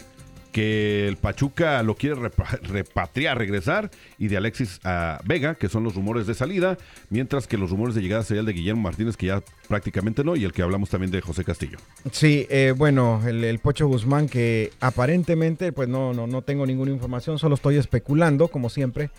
que 0.51 1.07
el 1.07 1.17
Pachuca 1.17 1.83
lo 1.83 1.95
quiere 1.95 2.15
repa- 2.15 2.59
repatriar, 2.61 3.37
regresar, 3.37 3.89
y 4.17 4.27
de 4.29 4.37
Alexis 4.37 4.79
ah, 4.85 5.19
Vega, 5.25 5.55
que 5.55 5.67
son 5.67 5.83
los 5.83 5.95
rumores 5.95 6.27
de 6.27 6.33
salida, 6.35 6.77
mientras 7.09 7.45
que 7.47 7.57
los 7.57 7.71
rumores 7.71 7.95
de 7.95 8.01
llegada 8.01 8.23
sería 8.23 8.39
el 8.41 8.45
de 8.45 8.53
Guillermo 8.53 8.83
Martínez, 8.83 9.17
que 9.17 9.25
ya 9.25 9.43
prácticamente 9.67 10.23
no, 10.23 10.35
y 10.35 10.45
el 10.45 10.53
que 10.53 10.61
hablamos 10.61 10.89
también 10.89 11.11
de 11.11 11.19
José 11.19 11.43
Castillo. 11.43 11.77
Sí, 12.11 12.45
eh, 12.49 12.73
bueno, 12.77 13.21
el, 13.27 13.43
el 13.43 13.59
Pocho 13.59 13.87
Guzmán 13.87 14.29
que 14.29 14.71
aparentemente, 14.79 15.73
pues 15.73 15.89
no, 15.89 16.13
no, 16.13 16.25
no 16.27 16.41
tengo 16.43 16.65
ninguna 16.65 16.91
información, 16.91 17.37
solo 17.39 17.55
estoy 17.55 17.75
especulando, 17.77 18.47
como 18.47 18.69
siempre. 18.69 19.09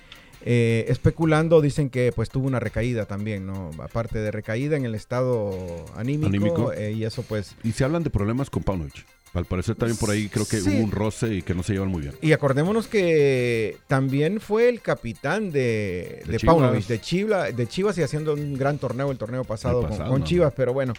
Eh, 0.44 0.84
especulando, 0.88 1.60
dicen 1.60 1.90
que 1.90 2.12
pues 2.14 2.28
tuvo 2.30 2.46
una 2.46 2.60
recaída 2.60 3.06
también, 3.06 3.46
¿no? 3.46 3.70
Aparte 3.82 4.18
de 4.20 4.30
recaída 4.30 4.76
en 4.76 4.84
el 4.84 4.94
estado 4.94 5.52
anímico, 5.96 6.26
Anímico. 6.28 6.72
eh, 6.72 6.92
y 6.92 7.04
eso 7.04 7.22
pues... 7.22 7.56
Y 7.64 7.72
se 7.72 7.84
hablan 7.84 8.04
de 8.04 8.10
problemas 8.10 8.48
con 8.50 8.62
Paunovic. 8.62 9.04
Al 9.34 9.44
parecer 9.44 9.74
también 9.74 9.98
por 9.98 10.10
ahí 10.10 10.28
creo 10.28 10.46
que 10.46 10.60
Sí. 10.60 10.70
hubo 10.70 10.84
un 10.84 10.90
roce 10.92 11.34
y 11.34 11.42
que 11.42 11.54
no 11.54 11.62
se 11.62 11.72
llevan 11.74 11.88
muy 11.88 12.02
bien. 12.02 12.14
Y 12.22 12.32
acordémonos 12.32 12.86
que 12.86 13.76
también 13.86 14.40
fue 14.40 14.68
el 14.68 14.80
capitán 14.80 15.50
de, 15.50 16.22
De 16.24 16.32
de, 16.32 16.38
Chivas. 16.38 16.54
Paunovic, 16.56 16.86
de, 16.86 17.00
Chivla- 17.00 17.52
de 17.52 17.66
Chivas 17.66 17.98
y 17.98 18.02
haciendo 18.02 18.32
un 18.34 18.54
gran 18.56 18.78
torneo 18.78 19.10
el 19.10 19.18
torneo 19.18 19.44
pasado, 19.44 19.80
El 19.80 19.86
con- 19.86 19.90
pasado, 19.90 20.10
con, 20.10 20.20
¿no? 20.20 20.26
Chivas, 20.26 20.52
pero 20.56 20.72
bueno, 20.72 20.94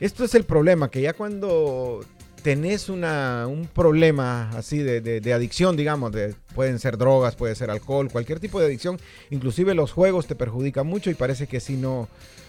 esto 0.00 0.24
es 0.24 0.34
el 0.34 0.44
problema, 0.44 0.90
que 0.90 1.02
ya 1.02 1.12
cuando 1.12 2.00
tenés 2.44 2.90
una, 2.90 3.46
un 3.48 3.66
problema 3.66 4.50
así 4.50 4.76
de, 4.78 5.00
de- 5.00 5.32
adicción, 5.32 5.76
digamos, 5.76 6.12
de, 6.12 6.34
pueden 6.54 6.78
ser 6.78 6.98
drogas, 6.98 7.36
puede 7.36 7.54
ser 7.54 7.70
alcohol, 7.70 8.10
cualquier 8.12 8.38
tipo 8.38 8.60
de 8.60 8.66
adicción, 8.66 8.98
inclusive 9.30 9.74
los 9.74 9.92
juegos 9.92 10.26
te 10.26 10.34
perjudican 10.34 10.86
mucho 10.86 11.10
y 11.10 11.14
parece 11.14 11.46
que 11.46 11.58
si 11.58 11.78
no, 11.78 12.06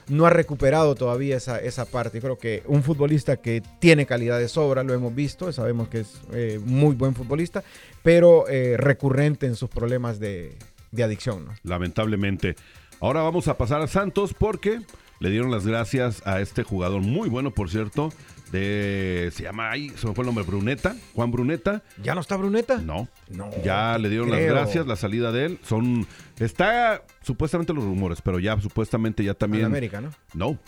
no 0.10 0.26
ha 0.26 0.30
recuperado 0.30 0.96
todavía 0.96 1.38
esa, 1.38 1.60
esa 1.60 1.86
parte. 1.86 2.20
Creo 2.20 2.38
que 2.38 2.62
un 2.68 2.84
futbolista 2.84 3.38
que 3.38 3.64
tiene 3.80 4.06
calidad 4.06 4.38
de 4.38 4.50
sobra, 4.50 4.84
lo 4.84 4.94
hemos 4.94 5.16
visto, 5.16 5.50
sabemos 5.54 5.88
que 5.88 6.02
es 6.02 6.20
eh, 6.34 6.60
muy 6.66 6.94
buen 6.94 7.16
futbolista, 7.16 7.64
pero 8.04 8.50
eh, 8.50 8.76
recurrente 8.76 9.46
en 9.46 9.56
sus 9.56 9.70
problemas 9.70 10.20
de, 10.20 10.58
de 10.92 11.04
adicción. 11.04 11.48
Lamentablemente. 11.64 12.58
Ahora 13.00 13.22
vamos 13.22 13.48
a 13.48 13.58
pasar 13.58 13.82
a 13.82 13.88
Santos 13.88 14.34
porque 14.38 14.82
le 15.22 15.30
dieron 15.30 15.52
las 15.52 15.66
gracias 15.66 16.22
a 16.28 16.42
este 16.42 16.64
jugador 16.64 17.02
muy 17.02 17.30
bueno, 17.30 17.52
por 17.52 17.70
cierto, 17.70 18.12
de 18.52 19.32
se 19.34 19.44
llama 19.44 19.72
ahí, 19.72 19.90
se 19.98 20.08
me 20.08 20.14
fue 20.14 20.24
el 20.24 20.28
nombre, 20.28 20.44
Bruneta, 20.44 20.96
Juan 21.14 21.32
Bruneta. 21.32 21.84
¿Ya 22.02 22.16
no 22.16 22.22
está 22.22 22.36
Bruneta? 22.38 22.78
No. 22.78 23.08
No. 23.30 23.50
Ya 23.64 23.98
le 23.98 24.10
dieron 24.10 24.30
las 24.32 24.42
gracias, 24.42 24.86
la 24.88 24.96
salida 24.96 25.32
de 25.32 25.46
él. 25.46 25.60
Son. 25.64 26.06
Está 26.40 27.04
supuestamente 27.22 27.74
los 27.74 27.84
rumores, 27.84 28.22
pero 28.22 28.40
ya 28.40 28.60
supuestamente 28.60 29.24
ya 29.24 29.34
también. 29.34 29.62
En 29.62 29.68
América, 29.68 30.02
¿no? 30.02 30.12
No. 30.34 30.60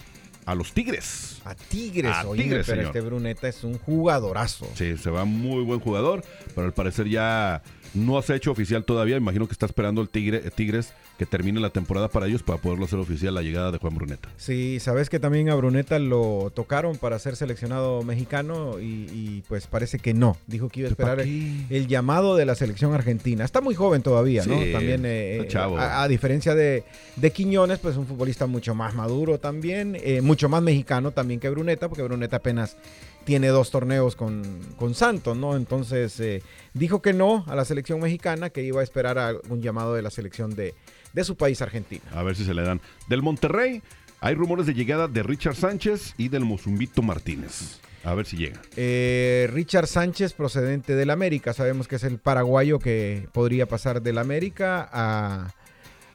A 0.45 0.55
los 0.55 0.71
Tigres. 0.71 1.41
A 1.43 1.55
Tigres, 1.55 2.13
A 2.15 2.23
Tigres, 2.31 2.65
pero 2.65 2.77
señor. 2.77 2.85
este 2.85 3.01
Bruneta 3.01 3.49
es 3.49 3.65
un 3.65 3.77
jugadorazo. 3.77 4.65
Sí, 4.75 4.95
se 4.97 5.09
va 5.09 5.25
muy 5.25 5.61
buen 5.63 5.81
jugador, 5.81 6.23
pero 6.55 6.67
al 6.67 6.73
parecer 6.73 7.09
ya 7.09 7.61
no 7.93 8.21
se 8.21 8.33
ha 8.33 8.35
hecho 8.37 8.51
oficial 8.51 8.85
todavía. 8.85 9.17
Imagino 9.17 9.47
que 9.47 9.53
está 9.53 9.65
esperando 9.65 10.01
el 10.01 10.09
Tigre, 10.09 10.39
Tigres 10.55 10.93
que 11.17 11.25
termine 11.25 11.59
la 11.59 11.71
temporada 11.71 12.07
para 12.07 12.27
ellos 12.27 12.43
para 12.43 12.61
poderlo 12.61 12.85
hacer 12.85 12.99
oficial 12.99 13.33
la 13.33 13.41
llegada 13.41 13.71
de 13.71 13.79
Juan 13.79 13.95
Bruneta. 13.95 14.29
Sí, 14.37 14.79
sabes 14.79 15.09
que 15.09 15.19
también 15.19 15.49
a 15.49 15.55
Bruneta 15.55 15.99
lo 15.99 16.51
tocaron 16.53 16.95
para 16.95 17.17
ser 17.19 17.35
seleccionado 17.35 18.03
mexicano 18.03 18.79
y, 18.79 19.09
y, 19.11 19.43
pues 19.47 19.67
parece 19.67 19.99
que 19.99 20.13
no. 20.13 20.37
Dijo 20.47 20.69
que 20.69 20.81
iba 20.81 20.89
a 20.89 20.95
¿Para 20.95 21.23
esperar 21.23 21.67
el 21.69 21.87
llamado 21.87 22.35
de 22.35 22.45
la 22.45 22.55
selección 22.55 22.93
argentina. 22.93 23.43
Está 23.43 23.61
muy 23.61 23.75
joven 23.75 24.01
todavía, 24.01 24.45
¿no? 24.45 24.55
También, 24.71 25.03
eh, 25.05 25.45
chavo. 25.49 25.77
a, 25.77 26.03
a 26.03 26.07
diferencia 26.07 26.55
de, 26.55 26.83
de 27.15 27.31
Quiñones, 27.31 27.79
pues 27.79 27.97
un 27.97 28.05
futbolista 28.05 28.45
mucho 28.45 28.75
más 28.75 28.93
maduro 28.93 29.39
también, 29.39 29.97
eh, 30.01 30.21
mucho 30.21 30.37
mucho 30.37 30.49
más 30.49 30.61
mexicano 30.61 31.09
también 31.09 31.39
que 31.39 31.49
Bruneta, 31.49 31.89
porque 31.89 32.03
Bruneta 32.03 32.37
apenas 32.37 32.77
tiene 33.27 33.49
dos 33.49 33.71
torneos 33.71 34.15
con, 34.15 34.41
con 34.77 34.95
Santos, 34.95 35.35
¿no? 35.35 35.57
Entonces 35.57 36.17
eh, 36.21 36.41
dijo 36.73 37.01
que 37.01 37.11
no 37.11 37.43
a 37.47 37.55
la 37.55 37.65
selección 37.65 37.99
mexicana, 37.99 38.51
que 38.51 38.63
iba 38.63 38.79
a 38.79 38.83
esperar 38.85 39.19
a 39.19 39.33
un 39.49 39.61
llamado 39.61 39.93
de 39.95 40.01
la 40.01 40.09
selección 40.11 40.55
de, 40.55 40.75
de 41.11 41.23
su 41.25 41.35
país, 41.35 41.61
Argentina. 41.61 42.05
A 42.13 42.23
ver 42.23 42.37
si 42.37 42.45
se 42.45 42.53
le 42.53 42.61
dan. 42.61 42.79
Del 43.09 43.21
Monterrey, 43.21 43.81
hay 44.21 44.33
rumores 44.33 44.65
de 44.65 44.73
llegada 44.73 45.09
de 45.09 45.23
Richard 45.23 45.57
Sánchez 45.57 46.13
y 46.17 46.29
del 46.29 46.45
Mozumbito 46.45 47.01
Martínez. 47.01 47.81
A 48.05 48.13
ver 48.13 48.25
si 48.25 48.37
llega. 48.37 48.61
Eh, 48.77 49.49
Richard 49.51 49.87
Sánchez, 49.87 50.31
procedente 50.31 50.95
del 50.95 51.09
América, 51.09 51.51
sabemos 51.51 51.89
que 51.89 51.97
es 51.97 52.05
el 52.05 52.19
paraguayo 52.19 52.79
que 52.79 53.27
podría 53.33 53.65
pasar 53.65 54.01
del 54.01 54.19
América 54.19 54.87
a, 54.89 55.53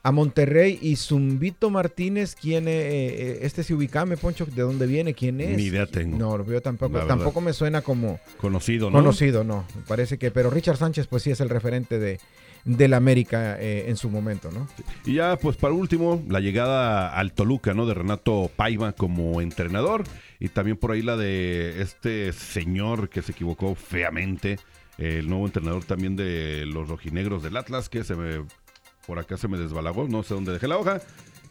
a 0.02 0.12
Monterrey. 0.12 0.78
Y 0.80 0.96
Zumbito 0.96 1.70
Martínez, 1.70 2.34
¿quién 2.34 2.68
es? 2.68 2.84
Eh, 2.84 3.38
este 3.42 3.62
se 3.62 3.74
ubicame, 3.74 4.16
Poncho, 4.16 4.46
¿de 4.46 4.62
dónde 4.62 4.86
viene? 4.86 5.14
¿Quién 5.14 5.40
es? 5.40 5.56
Ni 5.56 5.64
idea 5.64 5.86
tengo. 5.86 6.18
No, 6.18 6.44
yo 6.44 6.60
tampoco, 6.60 6.98
tampoco 7.00 7.40
me 7.40 7.52
suena 7.52 7.82
como 7.82 8.20
Conocido, 8.38 8.90
¿no? 8.90 8.98
conocido, 8.98 9.44
no. 9.44 9.64
Me 9.74 9.82
parece 9.82 10.18
que, 10.18 10.30
pero 10.30 10.50
Richard 10.50 10.76
Sánchez, 10.76 11.06
pues 11.06 11.22
sí 11.22 11.30
es 11.30 11.40
el 11.40 11.48
referente 11.48 11.98
de 11.98 12.18
del 12.64 12.94
América 12.94 13.60
eh, 13.60 13.86
en 13.88 13.96
su 13.96 14.08
momento, 14.08 14.50
¿no? 14.52 14.68
Y 15.04 15.14
ya, 15.14 15.36
pues 15.36 15.56
para 15.56 15.74
último, 15.74 16.22
la 16.28 16.40
llegada 16.40 17.12
al 17.12 17.32
Toluca, 17.32 17.74
¿no? 17.74 17.86
De 17.86 17.94
Renato 17.94 18.50
Paiva 18.54 18.92
como 18.92 19.40
entrenador. 19.40 20.04
Y 20.38 20.48
también 20.48 20.76
por 20.76 20.92
ahí 20.92 21.02
la 21.02 21.16
de 21.16 21.82
este 21.82 22.32
señor 22.32 23.08
que 23.08 23.22
se 23.22 23.32
equivocó 23.32 23.74
feamente. 23.74 24.58
El 24.98 25.28
nuevo 25.28 25.46
entrenador 25.46 25.84
también 25.84 26.16
de 26.16 26.64
los 26.66 26.88
rojinegros 26.88 27.42
del 27.42 27.56
Atlas, 27.56 27.88
que 27.88 28.04
se 28.04 28.14
me. 28.14 28.44
Por 29.06 29.18
acá 29.18 29.36
se 29.36 29.48
me 29.48 29.58
desbalagó, 29.58 30.06
no 30.08 30.22
sé 30.22 30.34
dónde 30.34 30.52
dejé 30.52 30.68
la 30.68 30.78
hoja. 30.78 31.00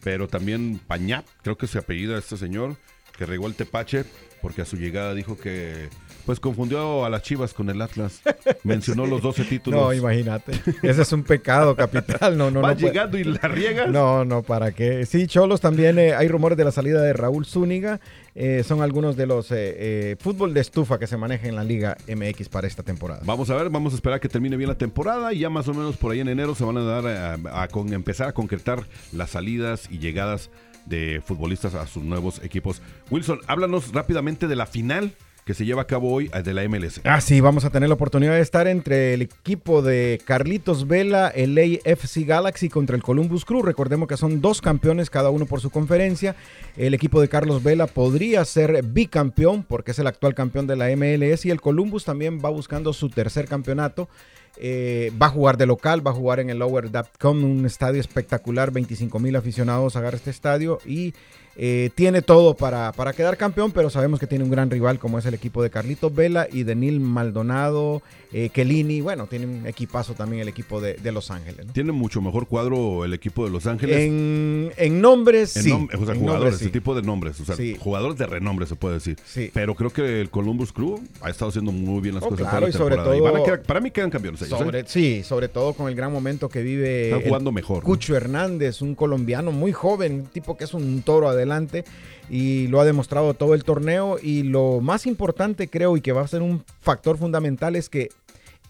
Pero 0.04 0.28
también 0.28 0.80
Pañap, 0.88 1.26
creo 1.44 1.58
que 1.58 1.68
se 1.68 1.78
apellida 1.78 2.18
este 2.18 2.38
señor, 2.38 2.76
que 3.18 3.26
regó 3.26 3.48
el 3.48 3.56
tepache, 3.56 4.06
porque 4.42 4.62
a 4.62 4.66
su 4.66 4.78
llegada 4.78 5.14
dijo 5.14 5.38
que. 5.38 5.90
Pues 6.26 6.40
confundió 6.40 7.04
a 7.04 7.10
las 7.10 7.24
chivas 7.24 7.52
con 7.54 7.70
el 7.72 7.82
Atlas. 7.82 8.22
Mencionó 8.64 9.08
los 9.08 9.22
12 9.24 9.44
títulos. 9.46 9.82
No, 9.82 9.92
imagínate. 9.94 10.52
Ese 10.84 11.02
es 11.02 11.12
un 11.14 11.24
pecado 11.24 11.76
capital. 11.76 12.38
No, 12.38 12.52
no, 12.52 12.62
Va 12.62 12.70
no 12.70 12.76
puede- 12.76 12.88
llegando 12.90 13.18
y 13.18 13.24
la 13.24 13.40
riegas. 13.48 13.90
No, 13.90 14.24
no, 14.24 14.44
¿para 14.44 14.72
qué? 14.72 15.06
Sí, 15.08 15.26
Cholos 15.26 15.62
también 15.62 15.98
eh, 15.98 16.14
hay 16.14 16.28
rumores 16.28 16.58
de 16.60 16.64
la 16.64 16.72
salida 16.72 17.02
de 17.02 17.14
Raúl 17.14 17.46
Zúñiga. 17.46 18.00
Eh, 18.36 18.64
son 18.64 18.82
algunos 18.82 19.18
de 19.18 19.26
los 19.26 19.52
eh, 19.52 19.56
eh, 19.78 20.16
fútbol 20.20 20.54
de 20.54 20.62
estufa 20.62 21.00
que 21.00 21.08
se 21.08 21.18
maneja 21.18 21.48
en 21.48 21.56
la 21.56 21.64
Liga 21.64 21.98
MX 22.08 22.48
para 22.50 22.68
esta 22.68 22.84
temporada. 22.84 23.22
Vamos 23.26 23.50
a 23.50 23.56
ver, 23.56 23.70
vamos 23.72 23.92
a 23.94 23.96
esperar 23.96 24.20
que 24.20 24.30
termine 24.30 24.56
bien 24.58 24.70
la 24.70 24.78
temporada 24.78 25.34
y 25.34 25.40
ya 25.40 25.50
más 25.50 25.68
o 25.68 25.74
menos 25.74 25.98
por 25.98 26.12
ahí 26.12 26.20
en 26.20 26.30
enero 26.30 26.54
se 26.56 26.64
van 26.64 26.78
a 26.78 26.84
dar 26.84 27.08
a, 27.08 27.64
a 27.64 27.68
con- 27.68 27.92
empezar 27.94 28.30
a 28.30 28.32
concretar 28.34 28.84
las 29.12 29.32
salidas 29.32 29.88
y 29.90 29.98
llegadas 29.98 30.50
de 30.86 31.22
futbolistas 31.26 31.76
a 31.76 31.88
sus 31.88 32.04
nuevos 32.04 32.42
equipos. 32.44 32.82
Wilson, 33.10 33.40
háblanos 33.48 33.92
rápidamente 33.92 34.48
de 34.48 34.56
la 34.56 34.66
final 34.66 35.14
que 35.46 35.54
se 35.54 35.66
lleva 35.66 35.82
a 35.82 35.88
cabo 35.88 36.12
hoy 36.12 36.30
eh, 36.34 36.44
de 36.44 36.54
la 36.54 36.68
MLS. 36.68 37.02
Ah, 37.04 37.22
sí, 37.22 37.42
vamos 37.42 37.66
a 37.66 37.70
tener 37.70 37.90
la 37.90 37.96
oportunidad 37.96 38.34
de 38.34 38.42
estar 38.42 38.68
entre 38.68 39.14
el 39.14 39.24
equipo 39.24 39.82
de 39.82 40.22
Carlitos 40.24 40.88
Vela, 40.88 41.30
el 41.30 41.58
AFC 41.58 42.26
Galaxy 42.26 42.70
contra 42.70 42.96
el 42.96 43.04
Columbus 43.04 43.46
Crew. 43.46 43.62
Recordemos 43.64 44.08
que 44.08 44.18
son 44.18 44.42
dos 44.42 44.62
campeones, 44.62 45.10
cada 45.10 45.30
uno 45.30 45.46
por 45.46 45.62
su 45.62 45.70
conferencia. 45.70 46.36
El 46.78 46.94
equipo 46.94 47.20
de 47.22 47.28
Carlos 47.28 47.64
Vela 47.64 47.88
podría 47.88 48.46
ser 48.46 48.84
bicampeón 48.84 49.64
porque 49.64 49.92
es 49.92 50.00
el 50.00 50.08
actual 50.08 50.36
campeón 50.36 50.68
de 50.68 50.76
la 50.76 50.96
MLS 50.96 51.46
y 51.46 51.50
el 51.50 51.62
Columbus 51.62 52.06
también 52.06 52.40
va 52.44 52.50
buscando 52.50 52.94
su 52.94 53.10
tercer 53.10 53.48
campeonato. 53.48 54.10
Eh, 54.58 55.12
va 55.20 55.28
a 55.28 55.30
jugar 55.30 55.58
de 55.58 55.66
local, 55.66 56.06
va 56.06 56.12
a 56.12 56.16
jugar 56.16 56.40
en 56.40 56.50
el 56.50 56.60
Lower 56.60 56.90
un 57.24 57.66
estadio 57.66 58.02
espectacular, 58.02 58.72
25 58.72 59.18
mil 59.20 59.36
aficionados 59.36 59.96
agarra 59.96 60.18
este 60.18 60.30
estadio 60.30 60.80
y 60.86 61.14
eh, 61.56 61.90
tiene 61.96 62.22
todo 62.22 62.56
para, 62.56 62.92
para 62.92 63.14
quedar 63.14 63.38
campeón, 63.38 63.72
pero 63.72 63.90
sabemos 63.90 64.20
que 64.20 64.28
tiene 64.28 64.44
un 64.44 64.52
gran 64.52 64.70
rival 64.70 65.00
como 65.00 65.20
es 65.20 65.26
el 65.26 65.34
equipo 65.34 65.64
de 65.64 65.70
Carlitos 65.70 66.14
Vela 66.14 66.48
y 66.52 66.64
de 66.64 66.76
Neil 66.76 67.00
Maldonado, 67.00 68.02
eh, 68.34 68.50
Kelini, 68.50 69.02
bueno, 69.02 69.28
tiene 69.28 69.46
un 69.46 69.66
equipazo 69.68 70.14
también 70.14 70.42
el 70.42 70.48
equipo 70.48 70.80
de, 70.80 70.94
de 70.94 71.12
Los 71.12 71.32
Ángeles. 71.32 71.66
¿no? 71.66 71.74
Tiene 71.74 71.92
mucho 71.92 72.22
mejor 72.22 72.48
cuadro 72.48 73.04
el 73.04 73.14
equipo 73.14 73.44
de 73.46 73.52
Los 73.52 73.68
Ángeles. 73.68 73.98
En, 73.98 74.72
en 74.78 75.02
nombres, 75.02 75.58
En 75.58 75.64
sí. 75.64 75.70
nom- 75.72 75.88
o 75.88 76.06
sea, 76.06 76.14
En 76.16 76.20
jugadores, 76.20 76.26
nombres, 76.26 76.62
ese 76.62 76.70
tipo 76.70 76.96
de 76.96 77.02
nombres, 77.02 77.40
o 77.42 77.46
sea, 77.46 77.56
Sí. 77.56 77.76
jugadores 77.80 78.18
de 78.18 78.26
renombre 78.28 78.66
se 78.68 78.76
puede 78.76 78.96
decir. 78.96 79.18
Sí. 79.26 79.52
Pero 79.54 79.76
creo 79.76 79.90
que 79.92 80.22
el 80.22 80.30
Columbus 80.30 80.72
Crew 80.72 81.00
ha 81.22 81.30
estado 81.30 81.50
haciendo 81.50 81.72
muy 81.72 82.00
bien 82.02 82.16
las 82.16 82.24
Oh, 82.24 82.30
cosas. 82.30 82.48
claro, 82.50 82.68
y 82.68 82.72
sobre 82.72 82.96
todo- 82.96 83.22
van 83.22 83.36
a 83.36 83.44
quedar- 83.44 83.64
para 83.64 83.80
mí 83.82 83.92
quedan 83.92 84.10
campeones 84.10 84.42
ellos. 84.42 84.60
¿eh? 84.60 84.64
Sobre- 84.64 84.88
Sí, 84.88 85.24
sobre 85.24 85.48
todo 85.50 85.74
con 85.74 85.88
el 85.90 85.96
gran 85.96 86.12
momento 86.12 86.48
que 86.50 86.62
vive 86.62 87.06
Están 87.06 87.20
el 87.22 87.28
jugando 87.28 87.52
mejor, 87.52 87.80
¿no? 87.80 87.84
Cucho 87.84 88.16
Hernández, 88.16 88.82
un 88.82 88.96
colombiano 88.96 89.52
muy 89.52 89.72
joven, 89.74 90.14
un 90.14 90.26
tipo 90.28 90.56
que 90.58 90.64
es 90.64 90.74
un 90.74 91.02
toro 91.02 91.28
adelante 91.30 91.84
y 92.30 92.68
lo 92.68 92.80
ha 92.80 92.86
demostrado 92.86 93.34
todo 93.34 93.54
el 93.54 93.64
torneo. 93.64 94.18
Y 94.22 94.44
lo 94.44 94.80
más 94.82 95.06
importante 95.06 95.68
creo 95.70 95.98
y 95.98 96.02
que 96.02 96.14
va 96.14 96.22
a 96.22 96.28
ser 96.28 96.42
un 96.42 96.64
factor 96.80 97.18
fundamental 97.18 97.76
es 97.76 97.90
que 97.90 98.10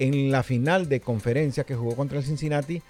en 0.02 0.32
la 0.32 0.44
final 0.44 0.90
de 0.90 1.00
conferencia 1.00 1.64
que 1.64 1.76
jugó 1.76 1.96
contra 1.96 2.18
el 2.18 2.26
Cincinnati, 2.26 2.82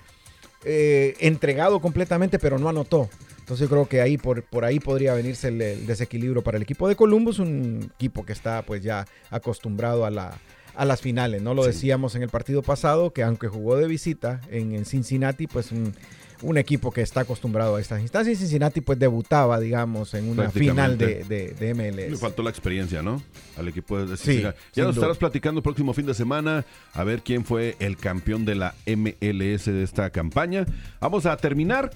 eh, 0.63 1.15
entregado 1.19 1.79
completamente, 1.81 2.39
pero 2.39 2.57
no 2.57 2.69
anotó. 2.69 3.09
Entonces 3.39 3.67
yo 3.67 3.69
creo 3.69 3.87
que 3.87 4.01
ahí 4.01 4.17
por, 4.17 4.43
por 4.43 4.63
ahí 4.63 4.79
podría 4.79 5.13
venirse 5.13 5.49
el, 5.49 5.61
el 5.61 5.85
desequilibrio 5.85 6.41
para 6.41 6.57
el 6.57 6.63
equipo 6.63 6.87
de 6.87 6.95
Columbus, 6.95 7.39
un 7.39 7.91
equipo 7.95 8.25
que 8.25 8.33
está 8.33 8.61
pues 8.61 8.81
ya 8.81 9.05
acostumbrado 9.29 10.05
a 10.05 10.11
la 10.11 10.39
a 10.73 10.85
las 10.85 11.01
finales, 11.01 11.41
¿no? 11.41 11.53
Lo 11.53 11.65
decíamos 11.65 12.15
en 12.15 12.23
el 12.23 12.29
partido 12.29 12.61
pasado, 12.61 13.11
que 13.11 13.23
aunque 13.23 13.49
jugó 13.49 13.75
de 13.75 13.87
visita 13.87 14.39
en, 14.49 14.73
en 14.73 14.85
Cincinnati, 14.85 15.45
pues 15.45 15.73
un, 15.73 15.93
un 16.41 16.57
equipo 16.57 16.91
que 16.91 17.01
está 17.01 17.21
acostumbrado 17.21 17.75
a 17.75 17.81
estas 17.81 18.01
instancias. 18.01 18.37
Y 18.37 18.39
Cincinnati 18.41 18.81
pues 18.81 18.97
debutaba, 18.97 19.59
digamos, 19.59 20.13
en 20.13 20.27
una 20.29 20.49
final 20.49 20.97
de, 20.97 21.23
de, 21.23 21.49
de 21.53 21.73
Le 21.73 22.07
MLS. 22.09 22.19
faltó 22.19 22.41
la 22.43 22.49
experiencia, 22.49 23.01
¿no? 23.01 23.21
Al 23.57 23.67
equipo 23.67 24.03
de 24.03 24.17
Sí, 24.17 24.23
Cincinnati. 24.23 24.57
sin 24.59 24.81
Ya 24.81 24.83
nos 24.85 24.95
duda. 24.95 25.01
estarás 25.05 25.17
platicando 25.17 25.59
el 25.59 25.63
próximo 25.63 25.93
fin 25.93 26.05
de 26.05 26.13
semana 26.13 26.65
a 26.93 27.03
ver 27.03 27.21
quién 27.21 27.45
fue 27.45 27.75
el 27.79 27.97
campeón 27.97 28.45
de 28.45 28.55
la 28.55 28.73
MLS 28.87 29.65
de 29.65 29.83
esta 29.83 30.09
campaña. 30.09 30.65
Vamos 30.99 31.25
a 31.25 31.37
terminar 31.37 31.91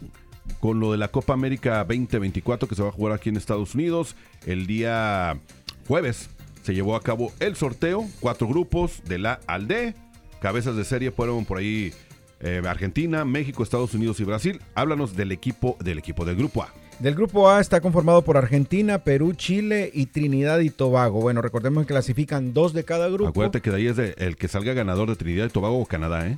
con 0.59 0.79
lo 0.79 0.91
de 0.91 0.97
la 0.99 1.07
Copa 1.07 1.33
América 1.33 1.79
2024 1.79 2.67
que 2.67 2.75
se 2.75 2.83
va 2.83 2.89
a 2.89 2.91
jugar 2.91 3.13
aquí 3.13 3.29
en 3.29 3.37
Estados 3.37 3.73
Unidos 3.73 4.15
el 4.45 4.67
día 4.67 5.39
jueves. 5.87 6.29
Se 6.61 6.73
llevó 6.73 6.95
a 6.95 7.01
cabo 7.01 7.31
el 7.39 7.55
sorteo, 7.55 8.05
cuatro 8.19 8.47
grupos 8.47 9.01
de 9.05 9.17
la 9.19 9.39
al 9.47 9.67
D. 9.67 9.95
Cabezas 10.41 10.75
de 10.75 10.83
serie 10.83 11.11
fueron 11.11 11.45
por 11.45 11.57
ahí 11.57 11.91
eh, 12.39 12.61
Argentina, 12.67 13.25
México, 13.25 13.63
Estados 13.63 13.93
Unidos 13.93 14.19
y 14.19 14.23
Brasil. 14.23 14.59
Háblanos 14.75 15.15
del 15.15 15.31
equipo 15.31 15.77
del 15.79 15.97
equipo 15.99 16.25
del 16.25 16.35
grupo 16.35 16.63
A. 16.63 16.73
Del 16.99 17.13
grupo 17.15 17.49
A 17.49 17.59
está 17.59 17.81
conformado 17.81 18.21
por 18.21 18.37
Argentina, 18.37 18.99
Perú, 18.99 19.33
Chile 19.33 19.91
y 19.93 20.05
Trinidad 20.05 20.59
y 20.59 20.69
Tobago. 20.69 21.19
Bueno, 21.21 21.41
recordemos 21.41 21.83
que 21.83 21.87
clasifican 21.93 22.53
dos 22.53 22.71
de 22.73 22.85
cada 22.85 23.09
grupo. 23.09 23.29
Acuérdate 23.29 23.61
que 23.61 23.69
de 23.69 23.75
ahí 23.77 23.87
es 23.87 23.97
de- 23.97 24.15
el 24.17 24.37
que 24.37 24.47
salga 24.47 24.73
ganador 24.73 25.09
de 25.09 25.15
Trinidad 25.17 25.45
y 25.47 25.49
Tobago 25.49 25.79
o 25.81 25.85
Canadá, 25.85 26.25
¿eh? 26.27 26.37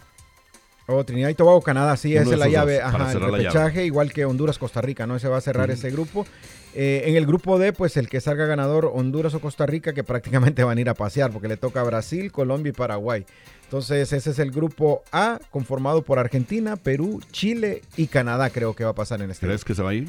Oh, 0.89 1.03
Trinidad 1.03 1.27
y 1.27 1.33
Tobago, 1.33 1.61
Canadá, 1.61 1.97
sí, 1.97 2.13
Uno 2.13 2.21
esa 2.21 2.33
es 2.33 2.39
la 2.39 2.47
llave, 2.47 2.81
ajá, 2.81 3.11
el 3.11 3.19
llave. 3.19 3.38
repechaje, 3.38 3.85
igual 3.85 4.13
que 4.13 4.23
Honduras, 4.23 4.57
Costa 4.57 4.81
Rica, 4.81 5.05
¿no? 5.05 5.17
Ese 5.17 5.27
va 5.27 5.35
a 5.35 5.41
cerrar 5.41 5.69
ese 5.69 5.91
grupo. 5.91 6.25
Eh, 6.73 7.03
en 7.07 7.17
el 7.17 7.25
grupo 7.25 7.59
D, 7.59 7.73
pues 7.73 7.97
el 7.97 8.07
que 8.07 8.21
salga 8.21 8.45
ganador, 8.45 8.89
Honduras 8.93 9.33
o 9.33 9.41
Costa 9.41 9.65
Rica, 9.65 9.93
que 9.93 10.03
prácticamente 10.05 10.63
van 10.63 10.77
a 10.77 10.81
ir 10.81 10.89
a 10.89 10.93
pasear, 10.93 11.31
porque 11.31 11.49
le 11.49 11.57
toca 11.57 11.81
a 11.81 11.83
Brasil, 11.83 12.31
Colombia 12.31 12.69
y 12.69 12.73
Paraguay. 12.73 13.25
Entonces, 13.65 14.13
ese 14.13 14.29
es 14.29 14.39
el 14.39 14.51
grupo 14.51 15.03
A, 15.11 15.41
conformado 15.51 16.03
por 16.03 16.19
Argentina, 16.19 16.77
Perú, 16.77 17.21
Chile 17.31 17.81
y 17.97 18.07
Canadá, 18.07 18.49
creo 18.49 18.73
que 18.73 18.85
va 18.85 18.91
a 18.91 18.95
pasar 18.95 19.21
en 19.21 19.29
este 19.31 19.45
¿Crees 19.45 19.65
que 19.65 19.75
se 19.75 19.83
va 19.83 19.89
a 19.89 19.93
ir? 19.93 20.07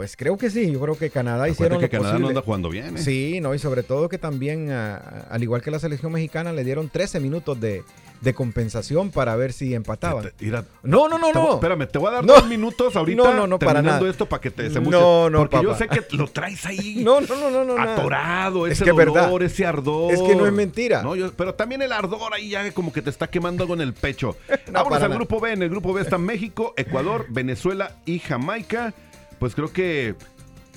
Pues 0.00 0.16
creo 0.16 0.38
que 0.38 0.48
sí, 0.48 0.72
yo 0.72 0.80
creo 0.80 0.96
que 0.96 1.10
Canadá 1.10 1.44
Acuérdate 1.44 1.52
hicieron 1.52 1.78
que 1.78 1.84
lo 1.98 2.02
Canadá 2.04 2.18
no 2.18 2.28
anda 2.28 2.40
jugando 2.40 2.70
bien, 2.70 2.96
¿eh? 2.96 3.02
Sí, 3.02 3.38
no, 3.42 3.52
y 3.54 3.58
sobre 3.58 3.82
todo 3.82 4.08
que 4.08 4.16
también, 4.16 4.70
ah, 4.70 5.26
al 5.28 5.42
igual 5.42 5.60
que 5.60 5.70
la 5.70 5.78
selección 5.78 6.10
mexicana, 6.10 6.54
le 6.54 6.64
dieron 6.64 6.88
13 6.88 7.20
minutos 7.20 7.60
de, 7.60 7.84
de 8.22 8.32
compensación 8.32 9.10
para 9.10 9.36
ver 9.36 9.52
si 9.52 9.74
empataban. 9.74 10.32
Mira, 10.40 10.64
No, 10.82 11.06
no, 11.06 11.18
no, 11.18 11.26
te 11.32 11.34
no. 11.34 11.52
Espérame, 11.56 11.86
te 11.86 11.98
voy 11.98 12.08
a 12.08 12.12
dar 12.12 12.24
No. 12.24 12.32
dos 12.32 12.46
minutos 12.48 12.96
ahorita 12.96 13.22
No, 13.22 13.34
no, 13.34 13.46
no, 13.46 13.58
para 13.58 13.82
nada. 13.82 14.08
esto 14.08 14.24
para 14.24 14.40
que 14.40 14.50
te 14.50 14.62
desembuches. 14.62 14.98
No, 14.98 15.28
no, 15.28 15.40
Porque 15.40 15.60
yo 15.62 15.74
sé 15.76 15.86
que 15.86 16.02
lo 16.16 16.28
traes 16.28 16.64
ahí 16.64 16.94
No, 17.04 17.20
no, 17.20 17.36
no, 17.36 17.50
no, 17.50 17.62
no. 17.66 17.78
atorado, 17.78 18.66
Es 18.66 18.72
ese 18.72 18.84
que 18.84 18.90
es 18.92 18.96
dolor, 18.96 19.12
verdad. 19.14 19.42
ese 19.42 19.66
ardor. 19.66 20.14
Es 20.14 20.22
que 20.22 20.34
no 20.34 20.46
es 20.46 20.52
mentira. 20.54 21.02
No, 21.02 21.14
yo- 21.14 21.30
pero 21.34 21.52
también 21.54 21.82
el 21.82 21.92
ardor 21.92 22.32
ahí 22.32 22.48
ya 22.48 22.72
como 22.72 22.90
que 22.90 23.02
te 23.02 23.10
está 23.10 23.26
quemando 23.26 23.64
algo 23.64 23.74
en 23.74 23.82
el 23.82 23.92
pecho. 23.92 24.34
No, 24.66 24.72
Vámonos 24.84 24.96
al 25.02 25.02
nada. 25.10 25.14
grupo 25.16 25.40
B. 25.40 25.52
En 25.52 25.62
el 25.62 25.68
grupo 25.68 25.92
B 25.92 26.00
están 26.00 26.22
México, 26.22 26.72
Ecuador, 26.78 27.26
Venezuela 27.28 27.96
y 28.06 28.18
Jamaica. 28.20 28.94
Pues 29.40 29.54
creo 29.54 29.72
que 29.72 30.14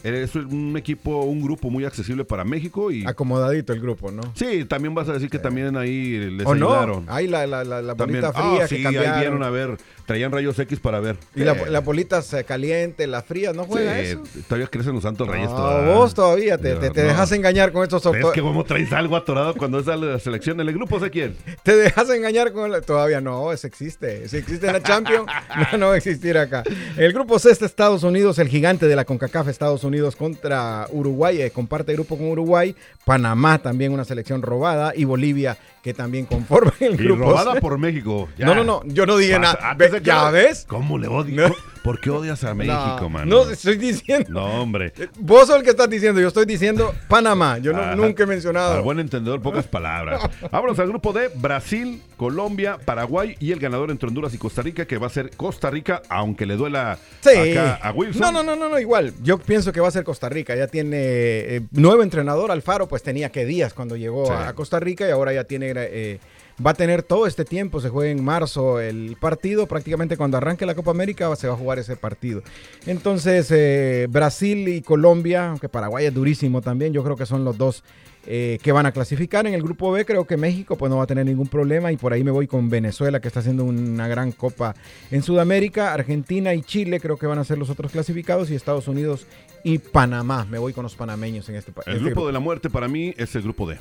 es 0.04 0.36
un 0.36 0.76
equipo, 0.78 1.22
un 1.24 1.42
grupo 1.42 1.70
muy 1.70 1.86
accesible 1.86 2.26
para 2.26 2.44
México 2.44 2.92
y 2.92 3.06
Acomodadito 3.06 3.72
el 3.74 3.80
grupo, 3.80 4.12
¿no? 4.12 4.22
sí, 4.36 4.66
también 4.66 4.94
vas 4.94 5.08
a 5.10 5.14
decir 5.14 5.30
que 5.30 5.40
también 5.40 5.78
ahí 5.78 6.30
les 6.32 6.46
¿O 6.46 6.54
no? 6.56 6.70
ayudaron. 6.72 7.06
Ahí 7.08 7.28
la, 7.28 7.48
la, 7.48 7.64
la, 7.64 7.82
la 7.82 7.96
También. 7.96 8.22
bolita 8.22 8.34
fría 8.34 8.64
Ah, 8.64 8.68
que 8.68 8.76
sí, 8.76 8.84
cambiaron. 8.84 9.12
ahí 9.14 9.20
vieron 9.22 9.44
a 9.44 9.50
ver, 9.50 9.78
traían 10.06 10.32
rayos 10.32 10.60
X 10.60 10.80
para 10.80 11.00
ver. 11.00 11.16
Y 11.36 11.42
la, 11.44 11.54
Eh, 11.54 11.70
la 11.70 11.80
bolita 11.80 12.22
se 12.22 12.44
caliente, 12.44 13.08
la 13.08 13.22
fría, 13.22 13.54
¿no 13.54 13.64
juega 13.64 13.94
sí, 14.00 14.08
eso? 14.08 14.24
Todavía 14.48 14.68
crecen 14.68 14.94
los 14.94 15.04
santos 15.04 15.28
reyes 15.28 15.50
No, 15.50 15.56
todavía. 15.56 15.94
vos 15.96 16.14
todavía 16.14 16.58
te, 16.58 16.76
te, 16.76 16.90
te 16.90 17.02
No. 17.04 17.08
dejas 17.10 17.32
engañar 17.32 17.72
con 17.72 17.84
estos 17.84 18.06
Es 18.06 18.26
que 18.34 18.42
como 18.42 18.64
traes 18.66 18.92
algo 18.92 19.16
atorado 19.16 19.54
cuando 19.56 19.80
es 19.80 19.86
la 19.86 20.20
selección. 20.20 20.60
¿En 20.60 20.68
el 20.68 20.74
grupo 20.74 21.00
sé 21.00 21.10
quién? 21.10 21.36
Te 21.64 21.76
dejas 21.76 22.10
engañar 22.10 22.52
con 22.52 22.70
la- 22.72 22.82
Todavía 22.82 23.22
no, 23.22 23.52
eso 23.54 23.68
existe. 23.68 24.28
Si 24.28 24.36
existe 24.38 24.68
en 24.68 24.74
la 24.74 24.84
Champions, 24.84 25.26
no, 25.72 25.78
no 25.78 25.88
va 25.88 25.94
a 25.94 25.98
existir 25.98 26.38
acá. 26.38 26.64
El 26.98 27.14
grupo 27.14 27.40
C 27.40 27.52
está 27.52 27.66
Estados 27.66 28.04
Unidos, 28.04 28.38
el 28.40 28.50
gigante 28.50 28.88
de 28.88 28.96
la 28.98 29.06
CONCACAF 29.06 29.48
Estados 29.48 29.84
Unidos. 29.84 29.93
Unidos 29.94 30.16
contra 30.16 30.88
Uruguay, 30.92 31.42
eh, 31.42 31.52
comparte 31.52 31.94
grupo 31.94 32.18
con 32.18 32.28
Uruguay, 32.28 32.76
Panamá 33.06 33.60
también 33.60 33.92
una 33.94 34.04
selección 34.06 34.42
robada 34.42 34.94
y 34.96 35.06
Bolivia 35.06 35.58
que 35.82 35.94
también 35.94 36.26
conforma 36.26 36.74
el 36.80 36.96
Y 36.96 36.98
grupo. 37.06 37.24
robada 37.24 37.60
por 37.60 37.78
México. 37.78 38.28
ya. 38.38 38.46
No, 38.46 38.56
no, 38.56 38.64
no, 38.64 38.82
yo 38.86 39.06
no 39.06 39.18
dije 39.18 39.38
nada. 39.40 39.76
¿Ya 40.04 40.30
ves? 40.32 40.66
¿Cómo 40.68 40.98
le 40.98 41.08
odio? 41.08 41.54
¿Por 41.84 42.00
qué 42.00 42.10
odias 42.10 42.44
a 42.46 42.54
México, 42.54 42.98
no, 43.02 43.10
mano? 43.10 43.26
No, 43.44 43.50
estoy 43.52 43.76
diciendo. 43.78 44.30
No, 44.30 44.62
hombre. 44.62 44.94
Vos 45.20 45.48
sos 45.48 45.58
el 45.58 45.64
que 45.64 45.72
estás 45.72 45.90
diciendo, 45.90 46.22
yo 46.22 46.30
estoy 46.30 46.46
diciendo 46.46 46.94
Panamá. 47.10 47.58
Yo 47.58 47.74
no- 47.74 47.96
nunca 47.96 48.24
he 48.24 48.26
mencionado. 48.26 48.76
Al 48.76 48.82
buen 48.84 49.00
entendedor, 49.00 49.42
pocas 49.42 49.68
palabras. 49.68 50.22
Vámonos 50.52 50.80
al 50.80 50.88
grupo 50.88 51.12
de 51.12 51.28
Brasil, 51.36 52.02
Colombia, 52.16 52.78
Paraguay 52.84 53.36
y 53.40 53.52
el 53.52 53.60
ganador 53.60 53.92
entre 53.92 54.08
Honduras 54.08 54.34
y 54.34 54.38
Costa 54.38 54.62
Rica, 54.62 54.86
que 54.86 54.98
va 54.98 55.08
a 55.08 55.10
ser 55.10 55.32
Costa 55.36 55.70
Rica, 55.70 56.02
aunque 56.08 56.46
le 56.46 56.56
duela 56.56 56.98
Sí. 57.20 57.52
acá 57.52 57.76
a 57.82 57.92
Wilson. 57.92 58.22
No, 58.22 58.32
no, 58.32 58.44
no, 58.44 58.56
no, 58.56 58.70
no, 58.70 58.80
igual. 58.80 59.14
Yo 59.22 59.38
pienso 59.38 59.74
que 59.74 59.82
va 59.82 59.90
a 59.90 59.92
ser 59.92 60.06
Costa 60.06 60.30
Rica. 60.30 60.56
Ya 60.56 60.68
tiene 60.68 60.98
eh, 61.00 61.62
nuevo 61.72 62.02
entrenador, 62.02 62.50
Alfaro, 62.52 62.88
pues 62.88 63.04
tenía 63.04 63.30
que 63.30 63.44
días 63.46 63.74
cuando 63.74 63.98
llegó 63.98 64.26
Sí. 64.28 64.32
a 64.34 64.54
Costa 64.54 64.80
Rica 64.80 65.06
y 65.06 65.12
ahora 65.12 65.34
ya 65.34 65.44
tiene, 65.44 65.74
eh, 65.76 66.20
va 66.66 66.72
a 66.72 66.74
tener 66.74 67.04
todo 67.04 67.28
este 67.28 67.46
tiempo. 67.46 67.80
Se 67.80 67.90
juega 67.90 68.12
en 68.12 68.24
marzo 68.24 68.80
el 68.80 69.16
partido. 69.20 69.68
Prácticamente 69.68 70.18
cuando 70.18 70.38
arranque 70.38 70.66
la 70.66 70.76
Copa 70.76 70.92
América 70.92 71.34
se 71.36 71.48
va 71.48 71.54
a 71.54 71.58
jugar 71.58 71.80
ese 71.80 71.96
partido. 71.96 72.42
Entonces, 72.86 73.48
eh, 73.52 74.08
Brasil 74.10 74.68
y 74.68 74.82
Colombia, 74.82 75.50
aunque 75.50 75.70
Paraguay 75.70 76.06
es 76.06 76.14
durísimo 76.14 76.62
también, 76.62 76.94
yo 76.94 77.04
creo 77.04 77.16
que 77.16 77.26
son 77.26 77.44
los 77.44 77.58
dos. 77.58 77.84
eh, 78.26 78.58
que 78.64 78.72
van 78.72 78.86
a 78.86 78.94
clasificar 78.94 79.46
en 79.48 79.54
el 79.54 79.62
grupo 79.62 79.92
B, 79.92 80.06
creo 80.06 80.26
que 80.26 80.38
México 80.38 80.78
pues 80.78 80.90
no 80.90 80.96
va 80.96 81.04
a 81.04 81.08
tener 81.08 81.26
ningún 81.26 81.48
problema 81.48 81.92
y 81.92 81.98
por 81.98 82.14
ahí 82.14 82.24
me 82.24 82.32
voy 82.32 82.48
con 82.48 82.70
Venezuela 82.70 83.20
que 83.20 83.28
está 83.28 83.42
haciendo 83.42 83.66
una 83.66 84.08
gran 84.08 84.32
copa 84.32 84.76
en 85.12 85.22
Sudamérica, 85.24 85.94
Argentina 85.94 86.54
y 86.54 86.62
Chile 86.62 87.02
creo 87.02 87.18
que 87.18 87.28
van 87.28 87.40
a 87.40 87.44
ser 87.44 87.58
los 87.58 87.70
otros 87.70 87.92
clasificados 87.92 88.50
y 88.50 88.56
Estados 88.56 88.88
Unidos 88.88 89.28
y 89.66 89.78
Panamá, 89.78 90.48
me 90.50 90.58
voy 90.58 90.72
con 90.72 90.84
los 90.84 90.96
panameños 90.96 91.50
en 91.50 91.56
este 91.56 91.74
país. 91.74 91.88
El 91.88 92.00
grupo 92.00 92.26
de 92.26 92.32
la 92.32 92.40
muerte 92.40 92.70
para 92.70 92.88
mí 92.88 93.14
es 93.18 93.36
el 93.36 93.42
grupo 93.42 93.68
D. 93.68 93.78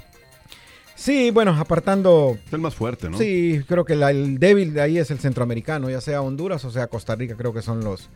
Sí, 1.02 1.32
bueno, 1.32 1.50
apartando... 1.58 2.38
Es 2.46 2.52
el 2.52 2.60
más 2.60 2.76
fuerte, 2.76 3.10
¿no? 3.10 3.18
Sí, 3.18 3.60
creo 3.66 3.84
que 3.84 3.96
la- 3.96 4.12
el 4.12 4.38
débil 4.38 4.72
de 4.72 4.82
ahí 4.82 4.98
es 4.98 5.10
el 5.10 5.18
centroamericano, 5.18 5.90
ya 5.90 6.00
sea 6.00 6.22
Honduras 6.22 6.64
o 6.64 6.70
sea 6.70 6.86
Costa 6.86 7.16
Rica, 7.16 7.34
creo 7.36 7.52
que 7.52 7.60
son 7.60 7.82
los, 7.82 8.08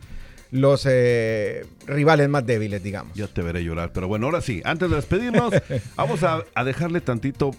los 0.51 0.85
eh, 0.89 1.65
rivales 1.85 2.29
más 2.29 2.45
débiles, 2.45 2.81
digamos. 2.81 3.13
Ya 3.13 3.27
te 3.27 3.41
veré 3.41 3.61
llorar. 3.61 3.91
Pero 3.91 4.07
bueno, 4.07 4.27
ahora 4.27 4.39
sí, 4.39 4.61
antes 4.63 4.89
de 4.89 4.95
despedirnos, 4.95 5.53
vamos 5.97 6.23
a, 6.23 6.45
a 6.55 6.63
dejarle 6.63 7.01
tantito 7.01 7.51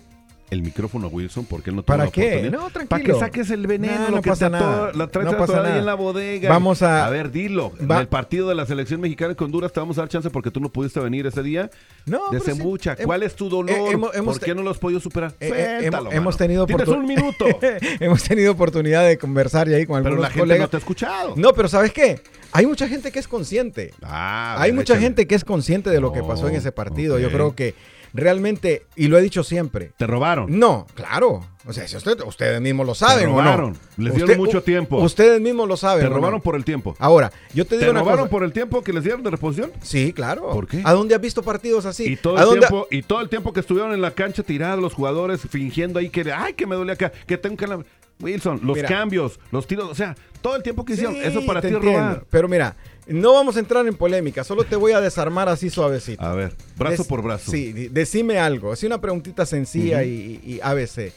el 0.51 0.63
micrófono 0.63 1.07
a 1.07 1.11
Wilson 1.11 1.45
porque 1.45 1.71
él 1.71 1.77
no 1.77 1.83
tuvo 1.83 1.87
¿Para 1.95 2.05
la 2.07 2.11
qué? 2.11 2.21
oportunidad. 2.29 2.53
No, 2.59 2.71
tranquilo. 2.71 2.89
Para 2.89 3.03
que 3.05 3.15
saques 3.15 3.51
el 3.51 3.67
veneno, 3.67 4.09
No, 4.11 4.23
que 4.23 4.31
pasa 4.31 4.49
nada. 4.49 4.93
la 4.95 5.07
traes 5.09 5.31
No 5.31 5.37
pasa 5.39 5.57
nada. 5.63 5.79
en 5.79 5.85
la 5.87 5.95
bodega. 5.95 6.49
Vamos 6.49 6.83
a- 6.83 7.07
A 7.07 7.11
ver, 7.11 7.31
dilo. 7.31 7.73
Va- 7.91 7.97
En 7.97 8.01
el 8.03 8.09
partido 8.09 8.49
de 8.49 8.55
la 8.55 8.65
selección 8.67 9.01
mexicana 9.01 9.35
con 9.35 9.47
Honduras 9.47 9.73
te 9.73 9.81
vamos 9.81 9.99
a 9.99 10.03
dar 10.03 10.09
chance 10.09 10.31
porque 10.31 10.51
tú 10.51 10.61
no 10.61 10.69
pudiste 10.71 11.01
venir 11.01 11.27
ese 11.27 11.43
día. 11.43 11.71
No, 12.07 12.21
pero 12.31 12.43
sí. 12.43 12.51
Desembucha. 12.51 12.97
¿Cuál 12.97 13.23
es 13.23 13.35
tu 13.35 13.49
dolor? 13.49 13.71
eh, 13.71 13.91
hemos- 13.93 14.15
hemos 14.15 14.35
¿Por 14.39 14.45
qué 14.45 14.53
te- 14.53 14.55
no 14.55 14.63
lo 14.63 14.71
has 14.71 14.79
podido 14.79 15.01
superar? 15.01 15.33
Eh, 15.41 15.51
eh, 15.83 15.91
hemos, 16.13 16.37
tenido 16.37 16.67
Tienes 16.67 16.89
un 16.89 17.07
minuto. 17.07 17.45
hemos 18.01 18.23
tenido 18.23 18.53
oportunidad 18.53 19.07
de 19.07 19.19
conversar 19.19 19.69
y 19.69 19.75
ahí 19.75 19.87
con 19.87 19.97
Pero 20.03 20.09
algunos 20.15 20.23
la 20.23 20.29
gente 20.31 20.41
colegas. 20.41 20.61
no 20.67 20.69
te 20.71 20.77
ha 20.77 20.81
escuchado. 20.81 21.35
No, 21.37 21.53
pero 21.53 21.69
¿sabes 21.69 21.93
qué? 21.93 22.21
Hay 22.53 22.65
mucha 22.67 22.89
gente 22.89 23.13
que 23.13 23.19
es 23.19 23.29
consciente. 23.29 23.93
Ah, 24.03 24.57
Hay 24.59 24.71
ver, 24.71 24.77
mucha 24.77 24.95
échale. 24.95 25.07
gente 25.07 25.27
que 25.27 25.35
es 25.35 25.45
consciente 25.45 25.91
de 25.91 26.01
lo 26.01 26.13
que 26.13 26.23
pasó 26.23 26.49
en 26.49 26.55
ese 26.57 26.73
partido. 26.73 27.19
Yo 27.19 27.31
creo 27.31 27.55
que 27.55 27.75
realmente, 28.13 28.87
y 28.97 29.09
lo 29.09 29.19
he 29.19 29.23
dicho 29.23 29.43
siempre. 29.45 29.93
¿Te 29.97 30.07
robaron? 30.07 30.59
No, 30.59 30.87
claro. 30.95 31.45
O 31.67 31.73
sea, 31.73 31.87
si 31.87 31.97
usted- 31.97 32.21
ustedes 32.25 32.61
mismos 32.61 32.87
lo 32.87 32.95
saben 32.95 33.27
Te 33.27 33.33
o 33.33 33.37
robaron. 33.39 33.73
no. 33.97 34.05
Les 34.05 34.15
dieron 34.15 34.39
mucho 34.39 34.63
tiempo. 34.63 34.97
Ustedes 34.99 35.41
mismos 35.41 35.69
lo 35.69 35.77
saben. 35.77 36.03
Te 36.03 36.09
robaron 36.09 36.41
por 36.41 36.57
el 36.57 36.65
tiempo. 36.65 36.97
Ahora, 36.99 37.31
yo 37.53 37.65
te 37.65 37.71
¿Te 37.71 37.79
digo 37.81 37.91
una 37.91 38.01
robaron 38.01 38.21
cosa. 38.21 38.31
por 38.31 38.43
el 38.45 38.53
tiempo 38.53 38.83
que 38.83 38.93
les 38.93 39.03
dieron 39.05 39.23
de 39.23 39.31
reposición? 39.31 39.71
Sí, 39.83 40.13
claro. 40.15 40.49
¿Por 40.51 40.67
qué? 40.67 40.81
¿A 40.85 40.93
dónde 40.93 41.15
has 41.15 41.21
visto 41.21 41.43
partidos 41.43 41.85
así? 41.85 42.05
Y 42.11 42.17
todo, 42.17 42.37
¿A 42.39 42.41
el 42.41 42.47
dónde- 42.47 42.61
tiempo, 42.67 42.87
y 42.91 43.03
todo 43.03 43.21
el 43.21 43.29
tiempo 43.29 43.53
que 43.53 43.61
estuvieron 43.61 43.93
en 43.93 44.01
la 44.01 44.13
cancha 44.13 44.43
tirados 44.43 44.81
los 44.81 44.95
jugadores 44.95 45.41
fingiendo 45.51 45.99
ahí 45.99 46.09
que 46.09 46.33
ay 46.33 46.55
que 46.55 46.67
me 46.67 46.75
duele 46.77 46.93
acá, 46.93 47.13
que 47.27 47.37
tengo 47.37 47.57
que 47.57 47.67
la- 47.67 47.85
Wilson, 48.21 48.61
los 48.65 48.75
Mira. 48.77 48.89
cambios, 48.89 49.39
los 49.53 49.67
tiros, 49.69 49.89
o 49.91 49.95
sea, 49.95 50.17
todo 50.43 50.57
el 50.57 50.63
tiempo 50.65 50.85
que 50.85 50.95
hicieron, 50.95 51.15
Sí, 51.15 51.21
eso 51.23 51.45
para 51.47 51.61
te 51.61 51.69
ti 51.69 51.75
es 51.77 51.81
robar. 51.83 52.25
Pero 52.31 52.49
mira, 52.49 52.75
no 53.09 53.33
vamos 53.33 53.57
a 53.57 53.61
entrar 53.61 53.87
en 53.87 53.95
polémica, 53.95 54.45
solo 54.45 54.65
te 54.65 54.77
voy 54.77 54.93
a 54.93 55.01
desarmar 55.01 55.49
así 55.49 55.71
suavecito. 55.71 56.23
A 56.23 56.35
ver, 56.35 56.55
brazo 56.77 57.05
por 57.05 57.23
brazo. 57.23 57.51
Sí, 57.51 57.73
decime 57.73 58.39
algo, 58.39 58.73
así 58.73 58.87
una 58.87 59.01
preguntita 59.01 59.47
sencilla 59.47 60.05
y, 60.05 60.41
y 60.45 60.61
ABC. 60.63 61.13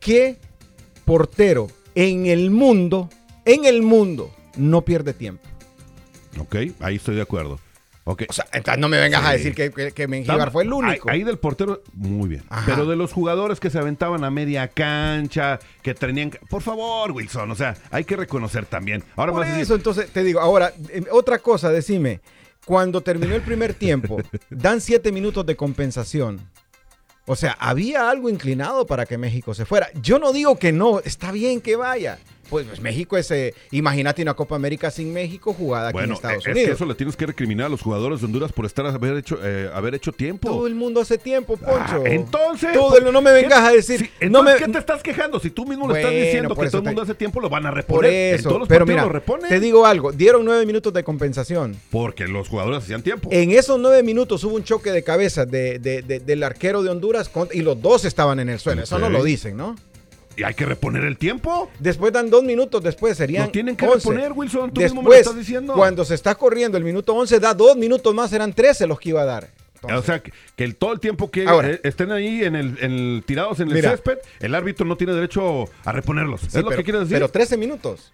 ¿Qué 0.00 0.36
portero 1.04 1.68
en 1.94 2.26
el 2.26 2.50
mundo, 2.50 3.08
en 3.44 3.64
el 3.64 3.82
mundo, 3.82 4.34
no 4.56 4.84
pierde 4.84 5.14
tiempo? 5.14 5.42
Ok, 6.38 6.56
ahí 6.80 6.96
estoy 6.96 7.16
de 7.16 7.22
acuerdo. 7.22 7.58
Ok. 8.10 8.22
O 8.26 8.32
sea, 8.32 8.46
entonces 8.54 8.80
no 8.80 8.88
me 8.88 8.98
vengas 8.98 9.22
a 9.22 9.32
decir 9.32 9.54
que, 9.54 9.70
que, 9.70 9.92
que 9.92 10.08
Mengíbar 10.08 10.50
fue 10.50 10.62
el 10.64 10.72
único. 10.72 11.10
Ahí, 11.10 11.18
ahí 11.18 11.24
del 11.24 11.36
portero, 11.36 11.82
muy 11.92 12.26
bien. 12.26 12.42
Ajá. 12.48 12.64
Pero 12.64 12.86
de 12.86 12.96
los 12.96 13.12
jugadores 13.12 13.60
que 13.60 13.68
se 13.68 13.78
aventaban 13.78 14.24
a 14.24 14.30
media 14.30 14.68
cancha, 14.68 15.58
que 15.82 15.92
tenían... 15.92 16.30
Por 16.48 16.62
favor, 16.62 17.12
Wilson, 17.12 17.50
o 17.50 17.54
sea, 17.54 17.76
hay 17.90 18.04
que 18.04 18.16
reconocer 18.16 18.64
también. 18.64 19.04
Ahora 19.14 19.32
Por 19.32 19.46
entonces 19.46 20.10
te 20.10 20.24
digo, 20.24 20.40
ahora, 20.40 20.72
eh, 20.88 21.04
otra 21.12 21.40
cosa, 21.40 21.68
decime, 21.68 22.22
cuando 22.64 23.02
terminó 23.02 23.34
el 23.34 23.42
primer 23.42 23.74
tiempo, 23.74 24.16
dan 24.48 24.80
siete 24.80 25.12
minutos 25.12 25.44
de 25.44 25.54
compensación. 25.54 26.40
O 27.26 27.36
sea, 27.36 27.58
había 27.60 28.08
algo 28.08 28.30
inclinado 28.30 28.86
para 28.86 29.04
que 29.04 29.18
México 29.18 29.52
se 29.52 29.66
fuera. 29.66 29.90
Yo 30.00 30.18
no 30.18 30.32
digo 30.32 30.58
que 30.58 30.72
no, 30.72 31.00
está 31.00 31.30
bien 31.30 31.60
que 31.60 31.76
vaya. 31.76 32.18
Pues, 32.48 32.66
pues, 32.66 32.80
México 32.80 33.16
es, 33.16 33.30
eh, 33.30 33.54
imagínate 33.70 34.22
una 34.22 34.34
Copa 34.34 34.56
América 34.56 34.90
sin 34.90 35.12
México 35.12 35.52
jugada 35.52 35.88
aquí 35.88 35.94
Bueno, 35.94 36.08
en 36.08 36.12
Estados 36.14 36.46
es 36.46 36.52
Unidos. 36.52 36.68
que 36.68 36.74
eso 36.74 36.86
le 36.86 36.94
tienes 36.94 37.16
que 37.16 37.26
recriminar 37.26 37.66
a 37.66 37.68
los 37.68 37.82
jugadores 37.82 38.20
de 38.20 38.26
Honduras 38.26 38.52
por 38.52 38.64
estar 38.66 38.86
haber 38.86 39.16
hecho, 39.18 39.38
eh, 39.42 39.70
haber 39.74 39.94
hecho 39.94 40.12
tiempo. 40.12 40.48
Todo 40.48 40.66
el 40.66 40.74
mundo 40.74 41.00
hace 41.00 41.18
tiempo, 41.18 41.56
Poncho. 41.56 42.02
Ah, 42.04 42.08
entonces, 42.08 42.72
Todo 42.72 42.96
el- 42.98 43.12
no 43.12 43.20
me 43.20 43.32
vengas 43.32 43.60
¿qué- 43.60 43.66
a 43.66 43.72
decir. 43.72 43.98
si- 44.00 44.04
no 44.04 44.10
entonces, 44.40 44.60
me, 44.60 44.66
¿qué 44.66 44.72
te 44.72 44.78
estás 44.78 45.02
quejando? 45.02 45.40
Si 45.40 45.50
tú 45.50 45.66
mismo 45.66 45.86
lo 45.88 45.94
estás 45.94 46.10
Bueno, 46.10 46.24
diciendo 46.24 46.54
por 46.54 46.64
que 46.64 46.70
todo 46.70 46.78
el 46.80 46.84
mundo 46.86 47.02
hace 47.02 47.14
tiempo, 47.14 47.40
lo 47.40 47.48
van 47.48 47.66
a 47.66 47.70
por 47.70 47.76
reponer. 47.76 48.12
En 48.12 48.34
eso. 48.36 48.48
todos 48.48 48.60
los 48.60 48.68
Pero 48.68 48.86
mira, 48.86 49.02
lo 49.02 49.08
reponen. 49.10 49.48
te 49.48 49.60
digo 49.60 49.84
algo. 49.86 50.12
Dieron 50.12 50.44
nueve 50.44 50.64
minutos 50.66 50.92
de 50.92 51.04
compensación. 51.04 51.76
Porque 51.90 52.26
los 52.28 52.48
jugadores 52.48 52.82
hacían 52.84 53.02
tiempo. 53.02 53.28
En 53.32 53.50
esos 53.50 53.78
nueve 53.78 54.02
minutos 54.02 54.42
hubo 54.44 54.54
un 54.56 54.64
choque 54.64 54.90
de 54.90 55.02
cabeza 55.02 55.44
de, 55.46 55.78
de- 55.78 56.02
de- 56.02 56.20
del 56.20 56.42
arquero 56.42 56.82
de 56.82 56.90
Honduras 56.90 57.28
con- 57.28 57.48
y 57.52 57.60
los 57.62 57.80
dos 57.80 58.04
estaban 58.04 58.40
en 58.40 58.48
el 58.48 58.58
suelo. 58.58 58.82
Eso 58.82 58.98
no 58.98 59.08
lo 59.10 59.22
dicen, 59.22 59.56
¿no? 59.56 59.74
Y 60.38 60.44
hay 60.44 60.54
que 60.54 60.64
reponer 60.64 61.04
el 61.04 61.18
tiempo. 61.18 61.68
Después 61.80 62.12
dan 62.12 62.30
dos 62.30 62.44
minutos 62.44 62.80
después, 62.82 63.16
serían. 63.16 63.46
Lo 63.46 63.50
tienen 63.50 63.74
que 63.74 63.84
11. 63.86 64.08
reponer, 64.08 64.32
Wilson. 64.32 64.72
Tú 64.72 64.80
mismo 64.80 65.02
me 65.02 65.08
lo 65.08 65.14
Después, 65.14 65.20
estás 65.26 65.36
diciendo. 65.36 65.74
cuando 65.74 66.04
se 66.04 66.14
está 66.14 66.36
corriendo 66.36 66.78
el 66.78 66.84
minuto 66.84 67.12
11, 67.12 67.40
da 67.40 67.52
dos 67.54 67.76
minutos 67.76 68.14
más, 68.14 68.32
eran 68.32 68.52
13 68.52 68.86
los 68.86 69.00
que 69.00 69.08
iba 69.08 69.22
a 69.22 69.24
dar. 69.24 69.48
o 69.82 70.00
sea, 70.02 70.20
que, 70.20 70.32
que 70.54 70.62
el, 70.62 70.76
todo 70.76 70.92
el 70.92 71.00
tiempo 71.00 71.28
que 71.30 71.44
Ahora. 71.48 71.70
eh, 71.70 71.80
estén 71.82 72.12
ahí 72.12 72.44
en 72.44 72.54
el, 72.54 72.78
en 72.80 72.92
el- 72.92 73.24
tirados 73.26 73.58
en 73.58 73.66
el 73.68 73.74
Mira. 73.74 73.90
césped, 73.90 74.18
el 74.38 74.54
árbitro 74.54 74.86
no 74.86 74.96
tiene 74.96 75.12
derecho 75.12 75.64
a 75.84 75.90
reponerlos. 75.92 76.40
Sí, 76.42 76.46
¿Es 76.58 76.62
lo 76.64 76.70
que 76.70 76.84
quieres 76.84 77.00
decir? 77.02 77.16
Pero 77.16 77.28
13 77.30 77.56
minutos. 77.56 78.12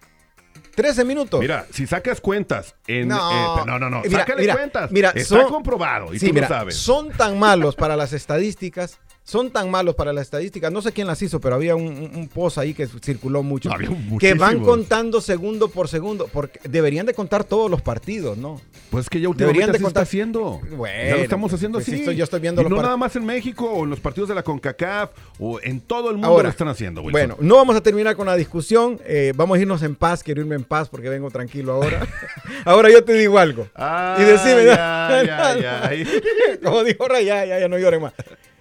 13 0.74 1.04
minutos. 1.04 1.40
Mira, 1.40 1.66
si 1.72 1.86
sacas 1.86 2.20
cuentas 2.20 2.74
en... 2.86 3.08
No. 3.08 3.60
eh, 3.60 3.64
no, 3.66 3.78
no, 3.78 3.90
no. 3.90 4.02
Mira, 4.02 4.20
sácale 4.20 4.40
mira, 4.40 4.54
cuentas. 4.56 4.90
mira, 4.90 5.10
Está 5.10 5.40
son- 5.42 5.48
comprobado 5.48 6.12
y 6.14 6.18
Sí, 6.18 6.28
tú 6.28 6.34
mira, 6.34 6.48
lo 6.48 6.54
sabes. 6.54 6.76
Son 6.76 7.10
tan 7.12 7.38
malos 7.38 7.76
para 7.76 7.96
las 7.96 8.12
estadísticas. 8.12 8.98
Son 9.26 9.50
tan 9.50 9.70
malos 9.70 9.94
para 9.94 10.12
las 10.12 10.24
estadísticas. 10.24 10.70
No 10.70 10.82
sé 10.82 10.92
quién 10.92 11.06
las 11.06 11.20
hizo, 11.22 11.40
pero 11.40 11.54
había 11.54 11.74
un, 11.74 12.28
post 12.32 12.58
ahí 12.58 12.74
que 12.74 12.86
circuló 12.86 13.42
mucho. 13.42 13.72
Había 13.72 13.88
que 14.20 14.34
van 14.34 14.60
contando 14.60 15.22
segundo 15.22 15.68
por 15.68 15.88
segundo. 15.88 16.28
Porque 16.30 16.60
deberían 16.68 17.06
de 17.06 17.14
contar 17.14 17.42
todos 17.42 17.70
los 17.70 17.80
partidos, 17.80 18.36
¿no? 18.36 18.60
Pues 18.90 19.08
que 19.08 19.20
ya 19.22 19.30
últimamente 19.30 19.60
Deberían 19.60 19.72
de 19.72 19.76
así 19.78 19.82
se 19.84 19.88
está 19.88 20.02
haciendo. 20.02 20.60
Bueno, 20.76 21.08
ya 21.08 21.16
lo 21.16 21.22
estamos 21.22 21.50
haciendo 21.54 21.78
pues 21.78 21.88
así. 21.88 22.00
esto- 22.00 22.12
yo 22.12 22.22
estoy 22.22 22.40
viendo 22.40 22.60
y 22.60 22.64
los 22.64 22.70
no 22.70 22.76
part- 22.76 22.82
nada 22.82 22.96
más 22.98 23.16
en 23.16 23.24
México 23.24 23.64
o 23.64 23.84
en 23.84 23.90
los 23.90 23.98
partidos 23.98 24.28
de 24.28 24.34
la 24.34 24.42
CONCACAF 24.42 25.10
o 25.38 25.58
en 25.62 25.80
todo 25.80 26.10
el 26.10 26.16
mundo 26.16 26.28
Ahora, 26.28 26.42
lo 26.44 26.48
están 26.50 26.68
haciendo, 26.68 27.00
Wilson. 27.00 27.12
Bueno, 27.12 27.36
no 27.40 27.56
vamos 27.56 27.76
a 27.76 27.80
terminar 27.80 28.16
con 28.16 28.26
la 28.26 28.36
discusión. 28.36 29.00
eh, 29.06 29.32
vamos 29.34 29.56
a 29.56 29.60
irnos 29.62 29.82
en 29.82 29.94
paz. 29.94 30.22
Quiero 30.22 30.42
irme 30.42 30.54
en 30.56 30.64
paz 30.64 30.90
porque 30.90 31.08
vengo 31.08 31.30
tranquilo 31.30 31.72
ahora. 31.72 32.06
ahora 32.66 32.90
yo 32.90 33.02
te 33.02 33.14
digo 33.14 33.38
algo. 33.38 33.68
Ah, 33.74 34.18
y 34.20 34.24
decime. 34.24 34.66
ya, 34.66 35.22
ya, 35.24 35.58
ya. 35.58 35.90
Como 36.62 36.84
dijo 36.84 37.08
Ray, 37.08 37.24
ya, 37.24 37.46
ya, 37.46 37.58
ya 37.58 37.68
no 37.68 37.78
lloren 37.78 38.02
más. 38.02 38.12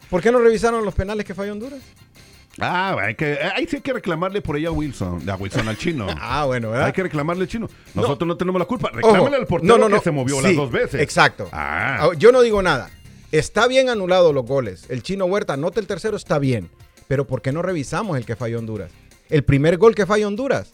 ¿Por 0.10 0.22
qué 0.22 0.32
no 0.32 0.40
revisaron 0.40 0.86
los 0.86 0.94
penales 0.94 1.26
que 1.26 1.34
falló 1.34 1.52
Honduras? 1.54 1.82
Ah, 2.60 2.96
hay 3.00 3.16
que, 3.16 3.40
ahí 3.56 3.66
sí 3.68 3.78
hay 3.78 3.82
que 3.82 3.94
reclamarle 3.94 4.42
por 4.42 4.58
ella 4.58 4.68
a 4.68 4.72
Wilson, 4.72 5.28
a 5.28 5.36
Wilson 5.36 5.68
al 5.68 5.78
chino. 5.78 6.08
ah, 6.22 6.46
bueno, 6.46 6.70
¿verdad? 6.70 6.88
Hay 6.88 6.94
que 6.94 7.04
reclamarle 7.04 7.44
al 7.44 7.48
chino. 7.48 7.68
Nosotros 7.96 8.28
no, 8.28 8.38
tenemos 8.38 8.60
la 8.60 8.66
culpa. 8.66 8.92
Reclámale 8.94 9.38
al 9.38 9.48
portero 9.48 9.90
que 9.90 10.00
se 10.00 10.12
movió 10.12 10.38
sí, 10.38 10.44
las 10.44 10.56
dos 10.56 10.72
veces. 10.72 11.02
Exacto. 11.02 11.50
Ah. 11.52 11.98
Ah, 12.02 12.10
Yo 12.18 12.32
no 12.32 12.42
digo 12.42 12.62
nada. 12.62 12.92
Está 13.32 13.68
bien 13.68 13.90
anulado 13.90 14.32
los 14.32 14.46
goles. 14.46 14.86
El 14.90 15.02
chino 15.02 15.26
Huerta 15.26 15.54
anota 15.54 15.80
el 15.80 15.88
tercero, 15.88 16.16
está 16.16 16.38
bien. 16.38 16.70
Pero 17.08 17.26
¿por 17.26 17.42
qué 17.42 17.52
no 17.52 17.64
revisamos 17.64 18.18
el 18.18 18.26
que 18.26 18.36
falló 18.36 18.60
Honduras? 18.60 18.92
El 19.30 19.44
primer 19.44 19.78
gol 19.78 19.96
que 19.96 20.06
falló 20.06 20.28
Honduras. 20.28 20.74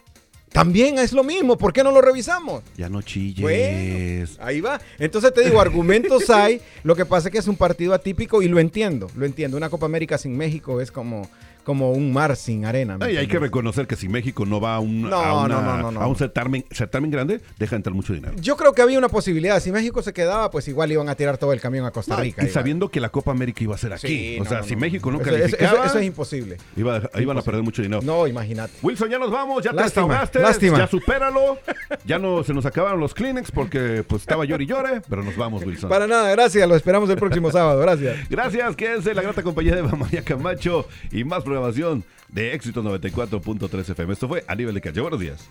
También 0.52 0.98
es 0.98 1.14
lo 1.14 1.24
mismo. 1.24 1.58
¿Por 1.58 1.74
qué 1.74 1.84
no 1.84 1.92
lo 1.92 2.02
revisamos? 2.02 2.64
Ya 2.76 2.90
no 2.90 3.02
chilles. 3.02 3.42
Bueno, 3.42 4.28
ahí 4.40 4.62
va. 4.62 4.82
Entonces 4.98 5.34
te 5.34 5.44
digo, 5.44 5.62
argumentos 5.62 6.30
hay. 6.30 6.62
Lo 6.84 6.96
que 6.96 7.06
pasa 7.06 7.28
es 7.28 7.32
que 7.32 7.38
es 7.38 7.48
un 7.48 7.56
partido 7.56 7.94
atípico 7.94 8.42
y 8.42 8.48
lo 8.48 8.60
entiendo. 8.60 9.08
Lo 9.16 9.26
entiendo. 9.26 9.58
Una 9.58 9.70
Copa 9.70 9.86
América 9.86 10.18
sin 10.18 10.36
México 10.36 10.82
es 10.82 10.92
como, 10.92 11.30
como 11.70 11.92
un 11.92 12.12
mar 12.12 12.36
sin 12.36 12.66
arena. 12.66 12.98
¿me 12.98 13.14
Y 13.14 13.18
hay 13.18 13.28
que 13.28 13.38
reconocer 13.38 13.86
que 13.86 13.96
si 13.96 14.10
México 14.10 14.44
no 14.44 14.60
va 14.60 14.74
a 14.76 14.80
un, 14.80 15.04
No, 15.04 15.16
a, 15.16 15.44
una- 15.46 15.56
no, 15.56 15.62
no, 15.62 15.78
no, 15.84 15.92
no. 15.92 16.02
a 16.02 16.08
un 16.08 16.16
certamen, 16.16 16.66
certamen 16.72 17.12
grande, 17.12 17.42
deja 17.60 17.76
entrar 17.76 17.94
mucho 17.94 18.12
dinero. 18.12 18.34
Yo 18.42 18.58
creo 18.58 18.74
que 18.74 18.82
había 18.82 18.98
una 18.98 19.10
posibilidad. 19.10 19.60
Si 19.60 19.72
México 19.72 20.02
se 20.02 20.12
quedaba, 20.14 20.50
pues 20.50 20.68
igual 20.68 20.92
iban 20.92 21.10
a 21.10 21.14
tirar 21.16 21.38
todo 21.38 21.54
el 21.54 21.62
camión 21.62 21.86
a 21.86 21.92
Costa 21.92 22.16
Rica. 22.16 22.42
y 22.42 22.46
igual. 22.46 22.54
sabiendo 22.54 22.90
que 22.90 23.00
la 23.00 23.10
Copa 23.10 23.30
América 23.30 23.64
iba 23.64 23.76
a 23.76 23.78
ser 23.78 23.94
aquí. 23.94 24.08
Sí, 24.08 24.40
o 24.42 24.46
sea, 24.46 24.64
si. 24.64 24.76
México 24.76 25.12
no 25.12 25.22
Eso- 25.22 25.30
eso- 25.30 25.40
calificaba, 25.58 25.86
eso 25.86 26.00
es 26.00 26.06
imposible. 26.06 26.58
iba- 26.76 27.02
iban 27.20 27.38
a 27.38 27.42
perder 27.44 27.62
mucho 27.62 27.84
dinero. 27.84 28.02
No, 28.02 28.26
imagínate. 28.26 28.74
Wilson, 28.82 29.10
ya 29.10 29.20
nos 29.20 29.30
vamos, 29.30 29.64
ya 29.64 29.70
te 29.70 29.76
Lástima, 29.76 30.08
desahogaste, 30.08 30.40
lástima. 30.40 30.78
ya 30.80 30.88
supéralo. 30.88 31.60
Ya 32.06 32.18
no 32.18 32.44
se 32.44 32.54
nos 32.54 32.66
acabaron 32.66 33.00
los 33.00 33.14
Kleenex 33.14 33.52
porque 33.52 34.04
pues 34.08 34.22
estaba 34.24 34.46
llore 34.46 34.64
y 34.64 34.68
llore, 34.68 35.02
pero 35.08 35.22
nos 35.24 35.36
vamos, 35.36 35.64
Wilson. 35.64 35.90
Para 35.90 36.08
nada, 36.08 36.32
gracias. 36.32 36.68
Lo 36.68 36.76
esperamos 36.76 37.10
el 37.12 37.18
próximo 37.18 37.52
sábado. 37.52 37.80
Gracias. 37.82 38.28
Gracias, 38.30 38.76
quédense 38.76 39.12
en 39.12 39.16
la 39.18 39.22
grata 39.22 39.44
compañía 39.44 39.76
de 39.76 39.84
María 39.84 40.24
Camacho 40.24 40.88
y 41.12 41.24
más 41.26 41.44
de 42.30 42.54
Éxito 42.54 42.84
94.3 42.84 43.92
FM. 43.92 44.14
Esto 44.14 44.28
fue 44.28 44.44
A 44.48 44.56
Nivel 44.56 44.74
de 44.76 44.82
Cancha. 44.82 45.02
Buenos 45.02 45.20
días. 45.20 45.50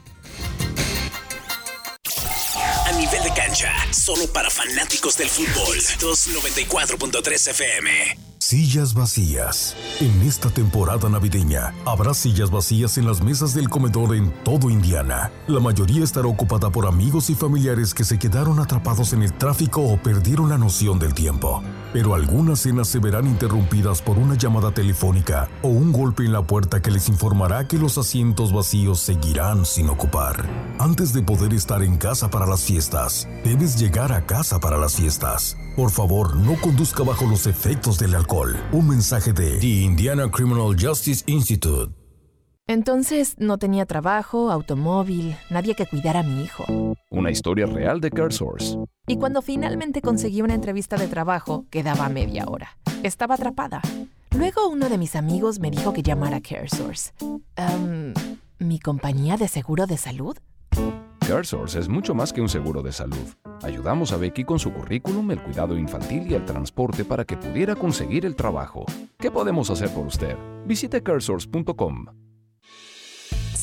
Nivel 2.99 3.23
de 3.23 3.33
cancha, 3.33 3.73
solo 3.93 4.27
para 4.33 4.51
fanáticos 4.51 5.17
del 5.17 5.29
fútbol. 5.29 5.77
294.3 6.01 7.51
FM. 7.51 8.19
Sillas 8.41 8.95
vacías. 8.95 9.77
En 10.01 10.23
esta 10.23 10.49
temporada 10.49 11.09
navideña, 11.09 11.75
habrá 11.85 12.15
sillas 12.15 12.51
vacías 12.51 12.97
en 12.97 13.07
las 13.07 13.21
mesas 13.21 13.53
del 13.53 13.69
comedor 13.69 14.15
en 14.15 14.33
todo 14.43 14.71
Indiana. 14.71 15.31
La 15.49 15.61
mayoría 15.61 16.03
estará 16.03 16.29
ocupada 16.29 16.71
por 16.71 16.87
amigos 16.87 17.31
y 17.31 17.35
familiares 17.35 17.93
que 17.93 18.05
se 18.05 18.19
quedaron 18.19 18.59
atrapados 18.59 19.13
en 19.13 19.23
el 19.23 19.35
tráfico 19.35 19.83
o 19.83 20.01
perdieron 20.01 20.49
la 20.49 20.57
noción 20.57 20.99
del 20.99 21.15
tiempo. 21.15 21.63
Pero 21.93 22.15
algunas 22.15 22.61
cenas 22.61 22.89
se 22.89 23.01
verán 23.01 23.27
interrumpidas 23.27 24.01
por 24.01 24.19
una 24.19 24.35
llamada 24.35 24.71
telefónica 24.71 25.51
o 25.63 25.69
un 25.69 25.93
golpe 25.93 26.25
en 26.25 26.33
la 26.33 26.43
puerta 26.43 26.81
que 26.81 26.91
les 26.91 27.09
informará 27.09 27.67
que 27.67 27.77
los 27.77 27.99
asientos 27.99 28.53
vacíos 28.53 29.01
seguirán 29.01 29.67
sin 29.67 29.91
ocupar. 29.91 30.47
Antes 30.79 31.13
de 31.13 31.23
poder 31.23 31.53
estar 31.53 31.83
en 31.83 31.99
casa 31.99 32.31
para 32.31 32.47
las 32.47 32.63
fiestas, 32.63 32.88
debes 33.45 33.79
llegar 33.79 34.13
a 34.13 34.25
casa 34.25 34.59
para 34.59 34.79
las 34.79 34.97
fiestas. 34.97 35.57
Por 35.77 35.91
favor, 35.91 36.37
no 36.37 36.55
conduzca 36.61 37.03
bajo 37.05 37.27
los 37.27 37.47
efectos 37.47 37.99
del 37.99 38.15
alcohol. 38.15 38.57
Un 38.73 38.89
mensaje 38.89 39.33
de 39.33 39.59
The 39.59 39.67
Indiana 39.67 40.31
Criminal 40.31 40.77
Justice 40.79 41.23
Institute. 41.27 41.95
Entonces 42.67 43.37
no 43.39 43.59
tenía 43.59 43.87
trabajo, 43.87 44.51
automóvil, 44.51 45.37
nadie 45.51 45.75
que 45.75 45.87
cuidara 45.87 46.21
a 46.21 46.23
mi 46.23 46.43
hijo. 46.43 46.65
Una 47.11 47.31
historia 47.31 47.67
real 47.67 48.01
de 48.01 48.11
CareSource. 48.11 48.77
Y 49.07 49.17
cuando 49.17 49.41
finalmente 49.41 50.03
conseguí 50.03 50.43
una 50.43 50.55
entrevista 50.55 50.97
de 50.97 51.09
trabajo, 51.09 51.65
quedaba 51.71 52.09
media 52.09 52.45
hora. 52.47 52.77
Estaba 53.03 53.37
atrapada. 53.37 53.81
Luego 54.37 54.69
uno 54.69 54.89
de 54.91 54.99
mis 54.99 55.17
amigos 55.17 55.61
me 55.61 55.71
dijo 55.71 55.93
que 55.93 56.03
llamara 56.03 56.37
a 56.37 56.41
CareSource. 56.41 57.13
Em, 57.57 58.13
¿Mi 58.59 58.79
compañía 58.79 59.37
de 59.37 59.49
seguro 59.49 59.87
de 59.87 59.97
salud? 59.97 60.37
CareSource 61.29 61.79
es 61.79 61.91
mucho 61.91 62.15
más 62.15 62.33
que 62.33 62.41
un 62.41 62.49
seguro 62.49 62.81
de 62.81 62.91
salud. 62.91 63.35
Ayudamos 63.63 64.13
a 64.13 64.17
Becky 64.17 64.45
con 64.45 64.59
su 64.59 64.73
currículum, 64.73 65.31
el 65.31 65.43
cuidado 65.43 65.77
infantil 65.77 66.27
y 66.27 66.33
el 66.33 66.47
transporte 66.47 67.05
para 67.05 67.27
que 67.27 67.37
pudiera 67.37 67.75
conseguir 67.77 68.25
el 68.25 68.35
trabajo. 68.35 68.87
¿Qué 69.19 69.31
podemos 69.31 69.69
hacer 69.69 69.91
por 69.91 70.07
usted? 70.07 70.39
Visite 70.65 71.03
caresource.com. 71.03 72.28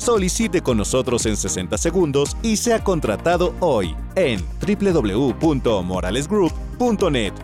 Solicite 0.00 0.62
con 0.62 0.78
nosotros 0.78 1.26
en 1.26 1.36
60 1.36 1.76
segundos 1.76 2.34
y 2.42 2.56
sea 2.56 2.82
contratado 2.82 3.54
hoy 3.60 3.94
en 4.14 4.42
www.moralesgroup.net. 4.66 7.34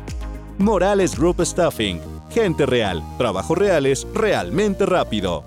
Morales 0.57 1.19
Group 1.19 1.45
Staffing. 1.45 2.01
Gente 2.31 2.65
real, 2.65 3.03
trabajos 3.19 3.59
reales, 3.59 4.07
realmente 4.15 4.87
rápido. 4.87 5.45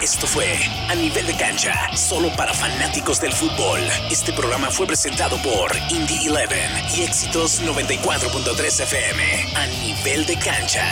Esto 0.00 0.28
fue 0.28 0.46
A 0.90 0.94
Nivel 0.94 1.26
de 1.26 1.36
Cancha, 1.36 1.74
solo 1.96 2.28
para 2.36 2.54
fanáticos 2.54 3.20
del 3.20 3.32
fútbol. 3.32 3.80
Este 4.12 4.32
programa 4.32 4.70
fue 4.70 4.86
presentado 4.86 5.36
por 5.38 5.72
Indie 5.90 6.30
11 6.30 6.46
y 6.96 7.02
Éxitos 7.02 7.60
94.3 7.62 8.82
FM. 8.82 9.24
A 9.56 9.66
Nivel 9.82 10.24
de 10.26 10.38
Cancha. 10.38 10.84